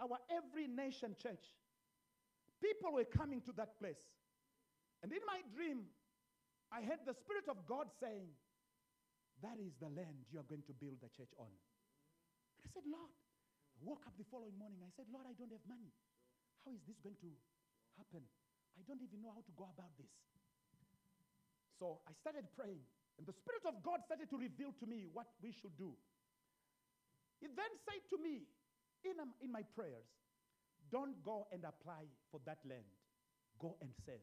our 0.00 0.18
every 0.30 0.66
nation 0.66 1.16
church. 1.20 1.44
People 2.62 2.92
were 2.92 3.04
coming 3.04 3.40
to 3.42 3.52
that 3.52 3.78
place. 3.78 4.00
And 5.00 5.08
in 5.12 5.24
my 5.24 5.40
dream, 5.56 5.88
I 6.68 6.84
heard 6.84 7.02
the 7.08 7.16
Spirit 7.16 7.48
of 7.48 7.64
God 7.64 7.88
saying, 7.98 8.30
That 9.40 9.56
is 9.56 9.72
the 9.80 9.88
land 9.88 10.28
you 10.28 10.38
are 10.38 10.48
going 10.48 10.64
to 10.68 10.74
build 10.76 11.00
the 11.00 11.10
church 11.10 11.32
on. 11.40 11.48
And 11.48 12.62
I 12.62 12.68
said, 12.70 12.84
Lord, 12.84 13.10
I 13.74 13.80
woke 13.80 14.04
up 14.04 14.14
the 14.20 14.28
following 14.28 14.54
morning. 14.60 14.84
I 14.84 14.92
said, 14.92 15.08
Lord, 15.08 15.24
I 15.24 15.34
don't 15.34 15.50
have 15.50 15.64
money. 15.64 15.90
How 16.62 16.76
is 16.76 16.84
this 16.84 17.00
going 17.00 17.16
to 17.24 17.30
happen? 17.96 18.22
I 18.76 18.84
don't 18.84 19.00
even 19.00 19.24
know 19.24 19.32
how 19.32 19.42
to 19.42 19.54
go 19.56 19.66
about 19.72 19.90
this. 19.96 20.12
So 21.80 22.04
I 22.04 22.12
started 22.20 22.44
praying, 22.52 22.84
and 23.16 23.24
the 23.24 23.32
Spirit 23.32 23.64
of 23.64 23.80
God 23.80 24.04
started 24.04 24.28
to 24.28 24.36
reveal 24.36 24.76
to 24.84 24.86
me 24.86 25.08
what 25.08 25.32
we 25.40 25.48
should 25.48 25.72
do. 25.80 25.96
He 27.40 27.48
then 27.48 27.72
said 27.88 28.04
to 28.12 28.20
me 28.20 28.44
in, 29.00 29.16
um, 29.16 29.32
in 29.40 29.48
my 29.48 29.64
prayers, 29.72 30.04
Don't 30.92 31.16
go 31.24 31.48
and 31.48 31.64
apply 31.64 32.04
for 32.28 32.38
that 32.44 32.60
land, 32.68 32.84
go 33.56 33.80
and 33.80 33.88
save. 34.04 34.20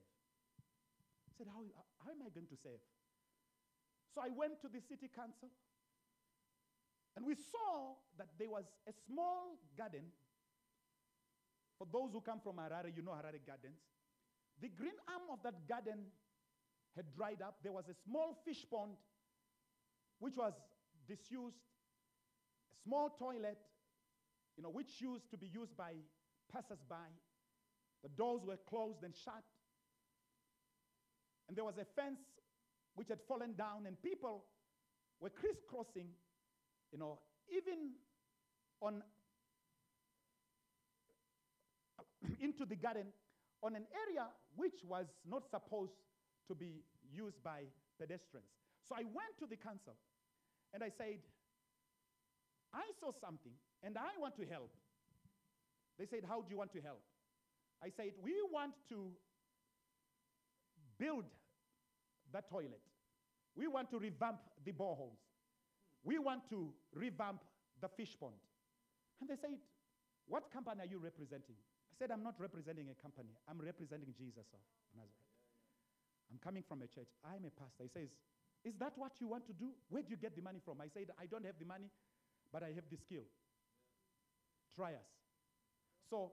Said, 1.37 1.47
how, 1.53 1.61
how 2.03 2.11
am 2.11 2.21
I 2.25 2.29
going 2.33 2.47
to 2.47 2.57
save? 2.57 2.81
So 4.13 4.21
I 4.21 4.29
went 4.33 4.59
to 4.61 4.67
the 4.67 4.81
city 4.81 5.09
council, 5.13 5.49
and 7.15 7.25
we 7.25 7.35
saw 7.35 7.93
that 8.17 8.29
there 8.39 8.49
was 8.49 8.65
a 8.87 8.93
small 9.05 9.59
garden. 9.77 10.09
For 11.77 11.85
those 11.93 12.11
who 12.11 12.21
come 12.21 12.39
from 12.41 12.57
Harare, 12.57 12.89
you 12.95 13.03
know 13.03 13.11
Harare 13.11 13.37
Gardens. 13.45 13.77
The 14.61 14.69
green 14.69 14.97
arm 15.07 15.29
of 15.31 15.43
that 15.43 15.67
garden 15.69 16.09
had 16.95 17.13
dried 17.13 17.43
up. 17.45 17.57
There 17.61 17.71
was 17.71 17.85
a 17.87 17.93
small 17.93 18.35
fish 18.43 18.65
pond, 18.71 18.97
which 20.17 20.35
was 20.35 20.53
disused, 21.07 21.61
a 22.73 22.77
small 22.83 23.09
toilet, 23.19 23.59
you 24.57 24.63
know, 24.63 24.71
which 24.71 24.99
used 24.99 25.29
to 25.29 25.37
be 25.37 25.45
used 25.45 25.77
by 25.77 25.93
passers-by. 26.51 27.13
The 28.01 28.09
doors 28.09 28.41
were 28.43 28.57
closed 28.67 29.03
and 29.03 29.13
shut. 29.13 29.43
And 31.47 31.57
there 31.57 31.63
was 31.63 31.77
a 31.77 31.85
fence 31.99 32.19
which 32.95 33.09
had 33.09 33.19
fallen 33.27 33.53
down, 33.53 33.85
and 33.85 34.01
people 34.01 34.43
were 35.19 35.29
crisscrossing, 35.29 36.07
you 36.91 36.97
know, 36.97 37.19
even 37.49 37.91
on 38.81 39.03
into 42.41 42.65
the 42.65 42.75
garden 42.75 43.07
on 43.63 43.75
an 43.75 43.85
area 44.07 44.27
which 44.55 44.83
was 44.87 45.05
not 45.27 45.49
supposed 45.49 45.93
to 46.47 46.55
be 46.55 46.83
used 47.11 47.41
by 47.43 47.63
pedestrians. 47.99 48.47
So 48.87 48.95
I 48.95 49.03
went 49.03 49.37
to 49.39 49.47
the 49.47 49.57
council 49.57 49.93
and 50.73 50.83
I 50.83 50.89
said, 50.89 51.19
I 52.73 52.85
saw 52.99 53.11
something 53.19 53.53
and 53.83 53.97
I 53.97 54.19
want 54.19 54.35
to 54.37 54.45
help. 54.45 54.71
They 55.97 56.05
said, 56.05 56.23
How 56.27 56.41
do 56.41 56.47
you 56.49 56.57
want 56.57 56.71
to 56.73 56.81
help? 56.81 57.01
I 57.83 57.89
said, 57.89 58.11
We 58.21 58.33
want 58.51 58.73
to 58.89 59.11
build 60.99 61.25
the 62.31 62.41
toilet. 62.49 62.81
We 63.55 63.67
want 63.67 63.89
to 63.91 63.99
revamp 63.99 64.39
the 64.63 64.71
boreholes. 64.71 65.17
We 66.03 66.19
want 66.19 66.49
to 66.49 66.69
revamp 66.93 67.41
the 67.81 67.89
fish 67.89 68.15
pond. 68.19 68.37
And 69.19 69.29
they 69.29 69.35
said, 69.35 69.57
What 70.27 70.51
company 70.51 70.81
are 70.81 70.89
you 70.89 70.99
representing? 70.99 71.57
I 71.57 71.93
said, 71.97 72.11
I'm 72.11 72.23
not 72.23 72.35
representing 72.39 72.87
a 72.89 73.01
company. 73.01 73.33
I'm 73.49 73.57
representing 73.59 74.13
Jesus 74.13 74.45
of 74.53 74.61
Nazareth. 74.93 75.33
I'm 76.29 76.37
coming 76.37 76.63
from 76.67 76.81
a 76.83 76.87
church. 76.87 77.09
I'm 77.25 77.45
a 77.45 77.51
pastor. 77.51 77.83
He 77.83 77.89
says, 77.89 78.09
Is 78.63 78.77
that 78.77 78.93
what 78.95 79.17
you 79.19 79.27
want 79.27 79.47
to 79.47 79.53
do? 79.53 79.73
Where 79.89 80.03
do 80.03 80.11
you 80.11 80.17
get 80.17 80.35
the 80.35 80.41
money 80.41 80.59
from? 80.63 80.81
I 80.81 80.87
said, 80.93 81.09
I 81.19 81.25
don't 81.25 81.45
have 81.45 81.57
the 81.57 81.65
money, 81.65 81.89
but 82.53 82.61
I 82.61 82.67
have 82.77 82.85
the 82.91 82.97
skill. 82.97 83.25
Try 84.75 84.93
us. 84.93 85.09
So, 86.09 86.31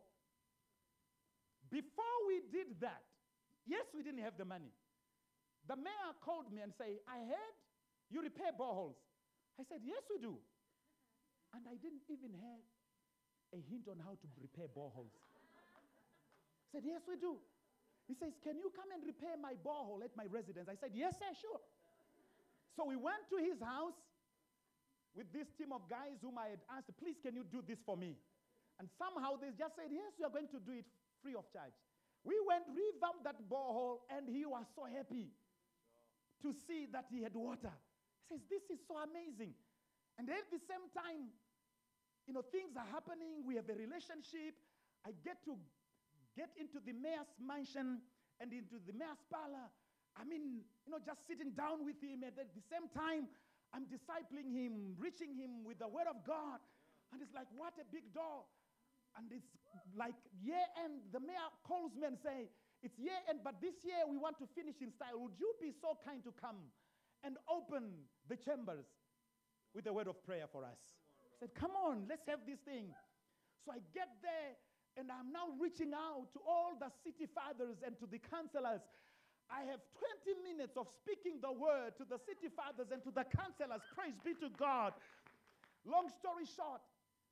before 1.70 2.16
we 2.28 2.42
did 2.52 2.78
that, 2.80 3.02
yes, 3.66 3.86
we 3.94 4.02
didn't 4.02 4.22
have 4.22 4.36
the 4.36 4.44
money. 4.44 4.70
The 5.64 5.76
mayor 5.76 6.12
called 6.20 6.52
me 6.52 6.60
and 6.60 6.72
said, 6.76 7.00
I 7.08 7.24
heard 7.24 7.56
you 8.12 8.20
repair 8.20 8.52
boreholes. 8.52 9.00
I 9.56 9.64
said, 9.64 9.80
Yes, 9.80 10.04
we 10.12 10.20
do. 10.20 10.36
And 11.56 11.64
I 11.64 11.78
didn't 11.80 12.04
even 12.10 12.36
have 12.36 12.64
a 13.56 13.60
hint 13.70 13.88
on 13.88 13.96
how 14.02 14.18
to 14.18 14.26
repair 14.36 14.68
boreholes. 14.68 15.14
I 15.16 16.68
said, 16.68 16.84
Yes, 16.84 17.00
we 17.08 17.16
do. 17.16 17.40
He 18.04 18.12
says, 18.12 18.36
Can 18.44 18.60
you 18.60 18.68
come 18.76 18.92
and 18.92 19.00
repair 19.00 19.40
my 19.40 19.56
borehole 19.64 20.04
at 20.04 20.12
my 20.12 20.28
residence? 20.28 20.68
I 20.68 20.76
said, 20.76 20.92
Yes, 20.92 21.16
sir, 21.16 21.32
sure. 21.32 21.62
So 22.76 22.84
we 22.84 23.00
went 23.00 23.24
to 23.32 23.40
his 23.40 23.56
house 23.62 23.96
with 25.16 25.30
this 25.32 25.48
team 25.56 25.72
of 25.72 25.88
guys 25.88 26.20
whom 26.20 26.36
I 26.36 26.52
had 26.52 26.62
asked, 26.68 26.92
Please, 27.00 27.16
can 27.24 27.32
you 27.32 27.48
do 27.48 27.64
this 27.64 27.80
for 27.88 27.96
me? 27.96 28.20
And 28.76 28.90
somehow 29.00 29.40
they 29.40 29.54
just 29.56 29.80
said, 29.80 29.88
Yes, 29.88 30.12
we 30.20 30.28
are 30.28 30.34
going 30.34 30.52
to 30.52 30.60
do 30.60 30.76
it 30.76 30.84
free 31.24 31.32
of 31.32 31.48
charge. 31.48 31.72
We 32.20 32.36
went, 32.44 32.68
revamped 32.68 33.24
that 33.24 33.40
borehole, 33.48 34.04
and 34.12 34.28
he 34.28 34.44
was 34.44 34.68
so 34.76 34.84
happy 34.84 35.32
to 36.44 36.52
see 36.68 36.86
that 36.92 37.08
he 37.08 37.24
had 37.24 37.32
water. 37.32 37.72
He 38.20 38.36
says, 38.36 38.44
This 38.52 38.64
is 38.68 38.84
so 38.84 39.00
amazing. 39.00 39.56
And 40.20 40.28
at 40.30 40.46
the 40.52 40.60
same 40.68 40.86
time, 40.94 41.32
you 42.28 42.32
know, 42.36 42.44
things 42.52 42.76
are 42.76 42.86
happening. 42.86 43.42
We 43.42 43.56
have 43.56 43.68
a 43.68 43.76
relationship. 43.76 44.54
I 45.02 45.12
get 45.24 45.42
to 45.48 45.56
get 46.36 46.52
into 46.56 46.80
the 46.80 46.94
mayor's 46.94 47.30
mansion 47.40 48.00
and 48.40 48.48
into 48.52 48.80
the 48.84 48.94
mayor's 48.94 49.20
parlor. 49.28 49.68
I 50.14 50.22
mean, 50.22 50.62
you 50.86 50.90
know, 50.94 51.02
just 51.02 51.26
sitting 51.26 51.52
down 51.58 51.82
with 51.82 51.98
him. 51.98 52.22
And 52.22 52.32
at 52.38 52.54
the 52.54 52.64
same 52.70 52.86
time, 52.94 53.26
I'm 53.74 53.90
discipling 53.90 54.54
him, 54.54 54.94
reaching 54.96 55.34
him 55.34 55.66
with 55.66 55.82
the 55.82 55.90
word 55.90 56.06
of 56.06 56.22
God. 56.22 56.62
And 57.10 57.18
it's 57.18 57.34
like, 57.34 57.50
what 57.58 57.74
a 57.82 57.86
big 57.90 58.14
door. 58.14 58.46
And 59.18 59.30
it's 59.30 59.50
like 59.94 60.14
yeah, 60.42 60.66
and 60.82 61.02
The 61.14 61.20
mayor 61.22 61.50
calls 61.62 61.94
me 61.94 62.06
and 62.06 62.18
say, 62.18 62.50
it's 62.84 63.00
year 63.00 63.16
end, 63.32 63.40
but 63.40 63.64
this 63.64 63.80
year 63.80 64.04
we 64.04 64.20
want 64.20 64.36
to 64.44 64.46
finish 64.52 64.76
in 64.84 64.92
style. 64.92 65.16
Would 65.16 65.40
you 65.40 65.56
be 65.56 65.72
so 65.72 65.96
kind 66.04 66.20
to 66.28 66.32
come 66.36 66.68
and 67.24 67.40
open 67.48 68.04
the 68.28 68.36
chambers 68.36 68.84
with 69.72 69.88
a 69.88 69.92
word 69.92 70.04
of 70.04 70.20
prayer 70.20 70.44
for 70.44 70.68
us? 70.68 70.76
I 71.40 71.48
said, 71.48 71.56
come 71.56 71.72
on, 71.72 72.04
let's 72.12 72.28
have 72.28 72.44
this 72.44 72.60
thing. 72.60 72.92
So 73.64 73.72
I 73.72 73.80
get 73.96 74.12
there 74.20 74.52
and 75.00 75.08
I'm 75.08 75.32
now 75.32 75.56
reaching 75.56 75.96
out 75.96 76.28
to 76.36 76.40
all 76.44 76.76
the 76.76 76.92
city 77.00 77.24
fathers 77.24 77.80
and 77.80 77.96
to 77.98 78.06
the 78.06 78.20
councillors. 78.20 78.84
I 79.48 79.64
have 79.64 79.80
20 80.28 80.44
minutes 80.44 80.76
of 80.76 80.84
speaking 81.00 81.40
the 81.40 81.56
word 81.56 81.96
to 81.96 82.04
the 82.04 82.20
city 82.20 82.52
fathers 82.52 82.92
and 82.92 83.00
to 83.08 83.12
the 83.12 83.24
councillors. 83.24 83.80
Praise 83.96 84.20
be 84.20 84.36
to 84.44 84.52
God. 84.60 84.92
Long 85.88 86.12
story 86.12 86.44
short, 86.44 86.84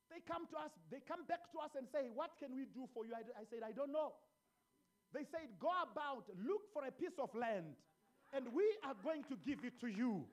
they 0.09 0.21
come 0.25 0.49
to 0.49 0.57
us, 0.57 0.73
they 0.89 1.01
come 1.05 1.25
back 1.29 1.45
to 1.53 1.61
us 1.61 1.73
and 1.77 1.85
say, 1.89 2.09
What 2.09 2.37
can 2.37 2.53
we 2.53 2.69
do 2.69 2.85
for 2.93 3.05
you? 3.05 3.17
I, 3.17 3.25
I 3.33 3.45
said, 3.49 3.65
I 3.65 3.73
don't 3.73 3.89
know. 3.89 4.13
They 5.13 5.29
said, 5.29 5.45
Go 5.61 5.69
about, 5.69 6.25
look 6.41 6.65
for 6.73 6.83
a 6.83 6.91
piece 6.91 7.15
of 7.21 7.29
land, 7.37 7.77
and 8.33 8.49
we 8.49 8.65
are 8.81 8.97
going 9.05 9.21
to 9.29 9.37
give 9.45 9.61
it 9.61 9.77
to 9.85 9.87
you. 9.87 10.25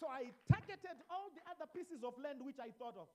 So 0.00 0.08
I 0.08 0.32
targeted 0.48 0.96
all 1.12 1.28
the 1.36 1.44
other 1.52 1.68
pieces 1.68 2.00
of 2.00 2.16
land 2.16 2.40
which 2.40 2.56
I 2.56 2.72
thought 2.80 2.96
of. 2.96 3.12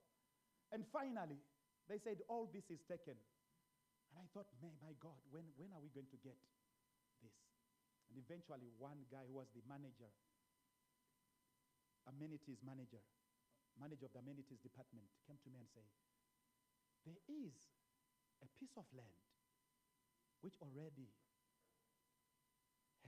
And 0.70 0.86
finally, 0.94 1.42
they 1.90 1.98
said, 1.98 2.22
All 2.30 2.46
this 2.54 2.70
is 2.70 2.78
taken. 2.86 3.18
And 4.14 4.16
I 4.22 4.26
thought, 4.30 4.46
my, 4.62 4.70
my 4.78 4.94
God, 5.02 5.18
when, 5.34 5.42
when 5.58 5.74
are 5.74 5.82
we 5.82 5.90
going 5.90 6.06
to 6.14 6.20
get 6.22 6.38
this? 7.18 7.34
And 8.06 8.22
eventually, 8.22 8.70
one 8.78 9.02
guy 9.10 9.26
who 9.26 9.42
was 9.42 9.50
the 9.58 9.64
manager, 9.66 10.06
amenities 12.06 12.62
manager, 12.62 13.02
manager 13.74 14.06
of 14.06 14.14
the 14.14 14.22
amenities 14.22 14.62
department, 14.62 15.10
came 15.26 15.40
to 15.42 15.50
me 15.50 15.58
and 15.58 15.66
said, 15.74 15.88
There 17.02 17.18
is 17.26 17.58
a 18.44 18.50
piece 18.60 18.76
of 18.76 18.84
land 18.92 19.24
which 20.44 20.60
already 20.60 21.08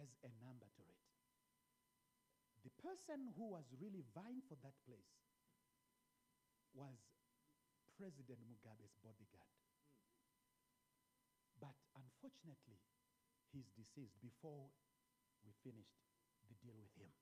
has 0.00 0.08
a 0.24 0.32
number 0.40 0.64
to 0.64 0.82
it. 0.88 1.02
The 2.64 2.72
person 2.80 3.28
who 3.36 3.52
was 3.52 3.68
really 3.76 4.02
vying 4.16 4.40
for 4.48 4.56
that 4.64 4.74
place 4.88 5.12
was 6.72 6.96
President 8.00 8.40
Mugabe's 8.48 8.96
bodyguard. 9.00 9.56
But 11.60 11.76
unfortunately, 11.96 12.80
he's 13.52 13.68
deceased 13.76 14.16
before 14.20 14.68
we 15.44 15.52
finished 15.64 15.96
the 16.48 16.56
deal 16.60 16.76
with 16.76 16.92
him. 17.00 17.12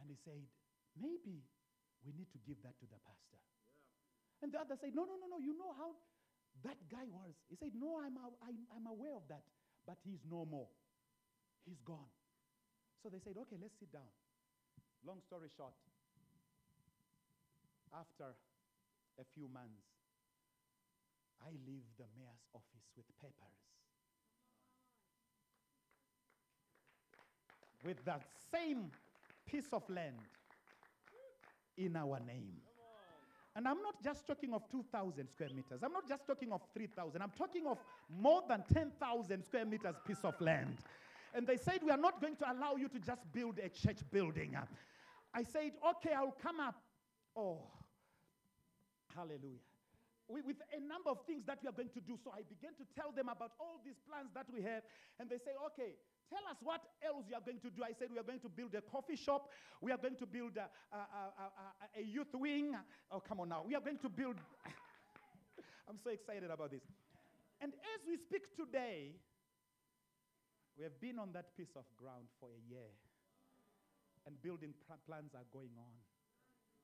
And 0.00 0.08
he 0.08 0.16
said, 0.24 0.40
maybe 0.96 1.44
we 2.04 2.12
need 2.16 2.32
to 2.32 2.40
give 2.44 2.60
that 2.64 2.76
to 2.80 2.86
the 2.88 3.00
pastor. 3.04 3.40
And 4.40 4.50
the 4.50 4.58
other 4.58 4.74
said, 4.80 4.96
no, 4.96 5.04
no, 5.04 5.14
no, 5.20 5.36
no, 5.36 5.38
you 5.38 5.54
know 5.54 5.76
how 5.76 5.94
that 6.64 6.76
guy 6.90 7.08
was. 7.10 7.34
He 7.48 7.56
said, 7.56 7.72
no, 7.74 7.98
I'm, 7.98 8.16
I'm, 8.18 8.58
I'm 8.76 8.86
aware 8.86 9.16
of 9.16 9.26
that, 9.28 9.42
but 9.86 9.96
he's 10.04 10.20
no 10.30 10.44
more. 10.44 10.68
He's 11.64 11.80
gone. 11.80 12.12
So 13.02 13.08
they 13.08 13.18
said, 13.18 13.34
okay, 13.36 13.56
let's 13.60 13.74
sit 13.78 13.92
down. 13.92 14.10
Long 15.04 15.20
story 15.26 15.48
short, 15.56 15.74
after 17.92 18.36
a 19.18 19.24
few 19.34 19.48
months, 19.52 19.82
I 21.42 21.50
leave 21.66 21.82
the 21.98 22.04
mayor's 22.16 22.46
office 22.54 22.86
with 22.96 23.06
papers. 23.20 23.58
With 27.84 28.04
that 28.04 28.22
same 28.52 28.92
piece 29.44 29.72
of 29.72 29.82
land 29.90 30.22
in 31.76 31.96
our 31.96 32.20
name. 32.20 32.62
And 33.54 33.68
I'm 33.68 33.82
not 33.82 34.02
just 34.02 34.26
talking 34.26 34.54
of 34.54 34.62
2,000 34.70 35.28
square 35.28 35.50
meters. 35.54 35.80
I'm 35.82 35.92
not 35.92 36.08
just 36.08 36.26
talking 36.26 36.52
of 36.52 36.62
3,000. 36.72 37.20
I'm 37.20 37.32
talking 37.36 37.66
of 37.66 37.78
more 38.08 38.42
than 38.48 38.64
10,000 38.72 39.44
square 39.44 39.66
meters 39.66 39.96
piece 40.06 40.24
of 40.24 40.40
land. 40.40 40.78
And 41.34 41.46
they 41.46 41.56
said, 41.56 41.80
We 41.82 41.90
are 41.90 41.98
not 41.98 42.20
going 42.20 42.36
to 42.36 42.50
allow 42.50 42.76
you 42.76 42.88
to 42.88 42.98
just 42.98 43.20
build 43.32 43.58
a 43.58 43.68
church 43.68 43.98
building. 44.10 44.56
I 45.34 45.42
said, 45.42 45.72
Okay, 45.96 46.12
I'll 46.16 46.36
come 46.42 46.60
up. 46.60 46.76
Oh, 47.36 47.58
hallelujah. 49.14 49.60
With, 50.28 50.46
with 50.46 50.56
a 50.74 50.80
number 50.80 51.10
of 51.10 51.18
things 51.26 51.44
that 51.46 51.58
we 51.62 51.68
are 51.68 51.72
going 51.72 51.90
to 51.90 52.00
do. 52.00 52.16
So 52.24 52.32
I 52.32 52.40
began 52.48 52.72
to 52.76 52.84
tell 52.96 53.12
them 53.12 53.28
about 53.28 53.52
all 53.60 53.80
these 53.84 54.00
plans 54.08 54.30
that 54.34 54.46
we 54.52 54.62
have. 54.62 54.82
And 55.20 55.28
they 55.28 55.38
say, 55.38 55.52
Okay, 55.72 55.92
tell 56.32 56.44
us 56.50 56.56
what 56.62 56.80
else 57.04 57.28
you 57.28 57.36
are 57.36 57.44
going 57.44 57.60
to 57.60 57.68
do. 57.68 57.84
I 57.84 57.92
said, 57.92 58.08
We 58.10 58.18
are 58.18 58.24
going 58.24 58.40
to 58.40 58.48
build 58.48 58.72
a 58.74 58.80
coffee 58.80 59.16
shop. 59.16 59.50
We 59.80 59.92
are 59.92 59.98
going 60.00 60.16
to 60.16 60.26
build 60.26 60.56
a, 60.56 60.68
a, 60.96 60.96
a, 60.96 62.00
a- 62.00 62.04
youth 62.04 62.32
wing. 62.32 62.72
Oh, 63.10 63.20
come 63.20 63.40
on 63.40 63.50
now. 63.50 63.62
We 63.66 63.74
are 63.74 63.80
going 63.84 63.98
to 63.98 64.08
build. 64.08 64.36
I'm 65.88 65.98
so 66.02 66.08
excited 66.10 66.50
about 66.50 66.70
this. 66.70 66.80
And 67.60 67.72
as 67.94 68.00
we 68.08 68.16
speak 68.16 68.56
today, 68.56 69.12
we 70.78 70.84
have 70.84 70.98
been 71.00 71.18
on 71.18 71.32
that 71.34 71.54
piece 71.56 71.76
of 71.76 71.84
ground 72.00 72.26
for 72.40 72.48
a 72.56 72.62
year, 72.72 72.88
and 74.26 74.40
building 74.40 74.72
pl- 74.86 74.96
plans 75.06 75.34
are 75.34 75.44
going 75.52 75.76
on. 75.78 75.92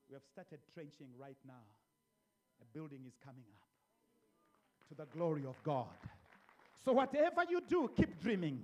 We 0.07 0.13
have 0.13 0.23
started 0.31 0.59
trenching 0.73 1.09
right 1.17 1.37
now. 1.45 1.65
A 2.61 2.65
building 2.77 3.01
is 3.07 3.13
coming 3.23 3.45
up 3.49 3.65
to 4.89 4.95
the 4.95 5.05
glory 5.05 5.45
of 5.45 5.55
God. 5.63 5.87
So, 6.85 6.93
whatever 6.93 7.43
you 7.49 7.61
do, 7.67 7.89
keep 7.95 8.21
dreaming. 8.21 8.61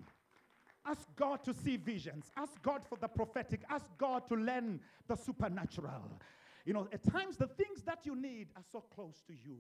Ask 0.86 1.08
God 1.16 1.44
to 1.44 1.54
see 1.54 1.78
visions. 1.78 2.32
Ask 2.38 2.62
God 2.62 2.82
for 2.88 2.98
the 2.98 3.08
prophetic. 3.08 3.62
Ask 3.70 3.86
God 3.98 4.28
to 4.28 4.36
learn 4.36 4.80
the 5.08 5.16
supernatural. 5.16 6.20
You 6.66 6.74
know, 6.74 6.88
at 6.94 7.04
times 7.04 7.38
the 7.38 7.48
things 7.48 7.82
that 7.86 8.06
you 8.06 8.16
need 8.16 8.50
are 8.56 8.64
so 8.72 8.82
close 8.94 9.22
to 9.28 9.34
you, 9.34 9.58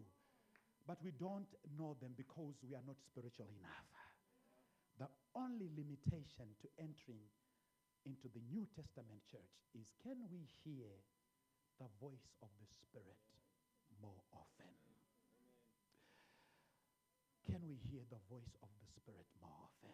but 0.87 0.97
we 1.03 1.11
don't 1.11 1.49
know 1.77 1.97
them 2.01 2.13
because 2.17 2.61
we 2.61 2.75
are 2.75 2.85
not 2.85 2.97
spiritual 3.01 3.45
enough. 3.57 3.89
The 4.97 5.09
only 5.35 5.69
limitation 5.75 6.45
to 6.61 6.67
entering 6.77 7.25
into 8.05 8.29
the 8.29 8.41
New 8.53 8.65
Testament 8.69 9.25
church 9.25 9.65
is 9.73 9.89
can 10.05 10.17
we 10.29 10.45
hear 10.61 10.93
the 11.81 11.89
voice 11.97 12.29
of 12.41 12.49
the 12.61 12.69
Spirit 12.69 13.21
more 14.01 14.21
often? 14.31 14.71
Can 17.49 17.61
we 17.69 17.77
hear 17.89 18.01
the 18.09 18.21
voice 18.29 18.55
of 18.61 18.69
the 18.81 18.89
Spirit 18.93 19.25
more 19.41 19.53
often? 19.57 19.93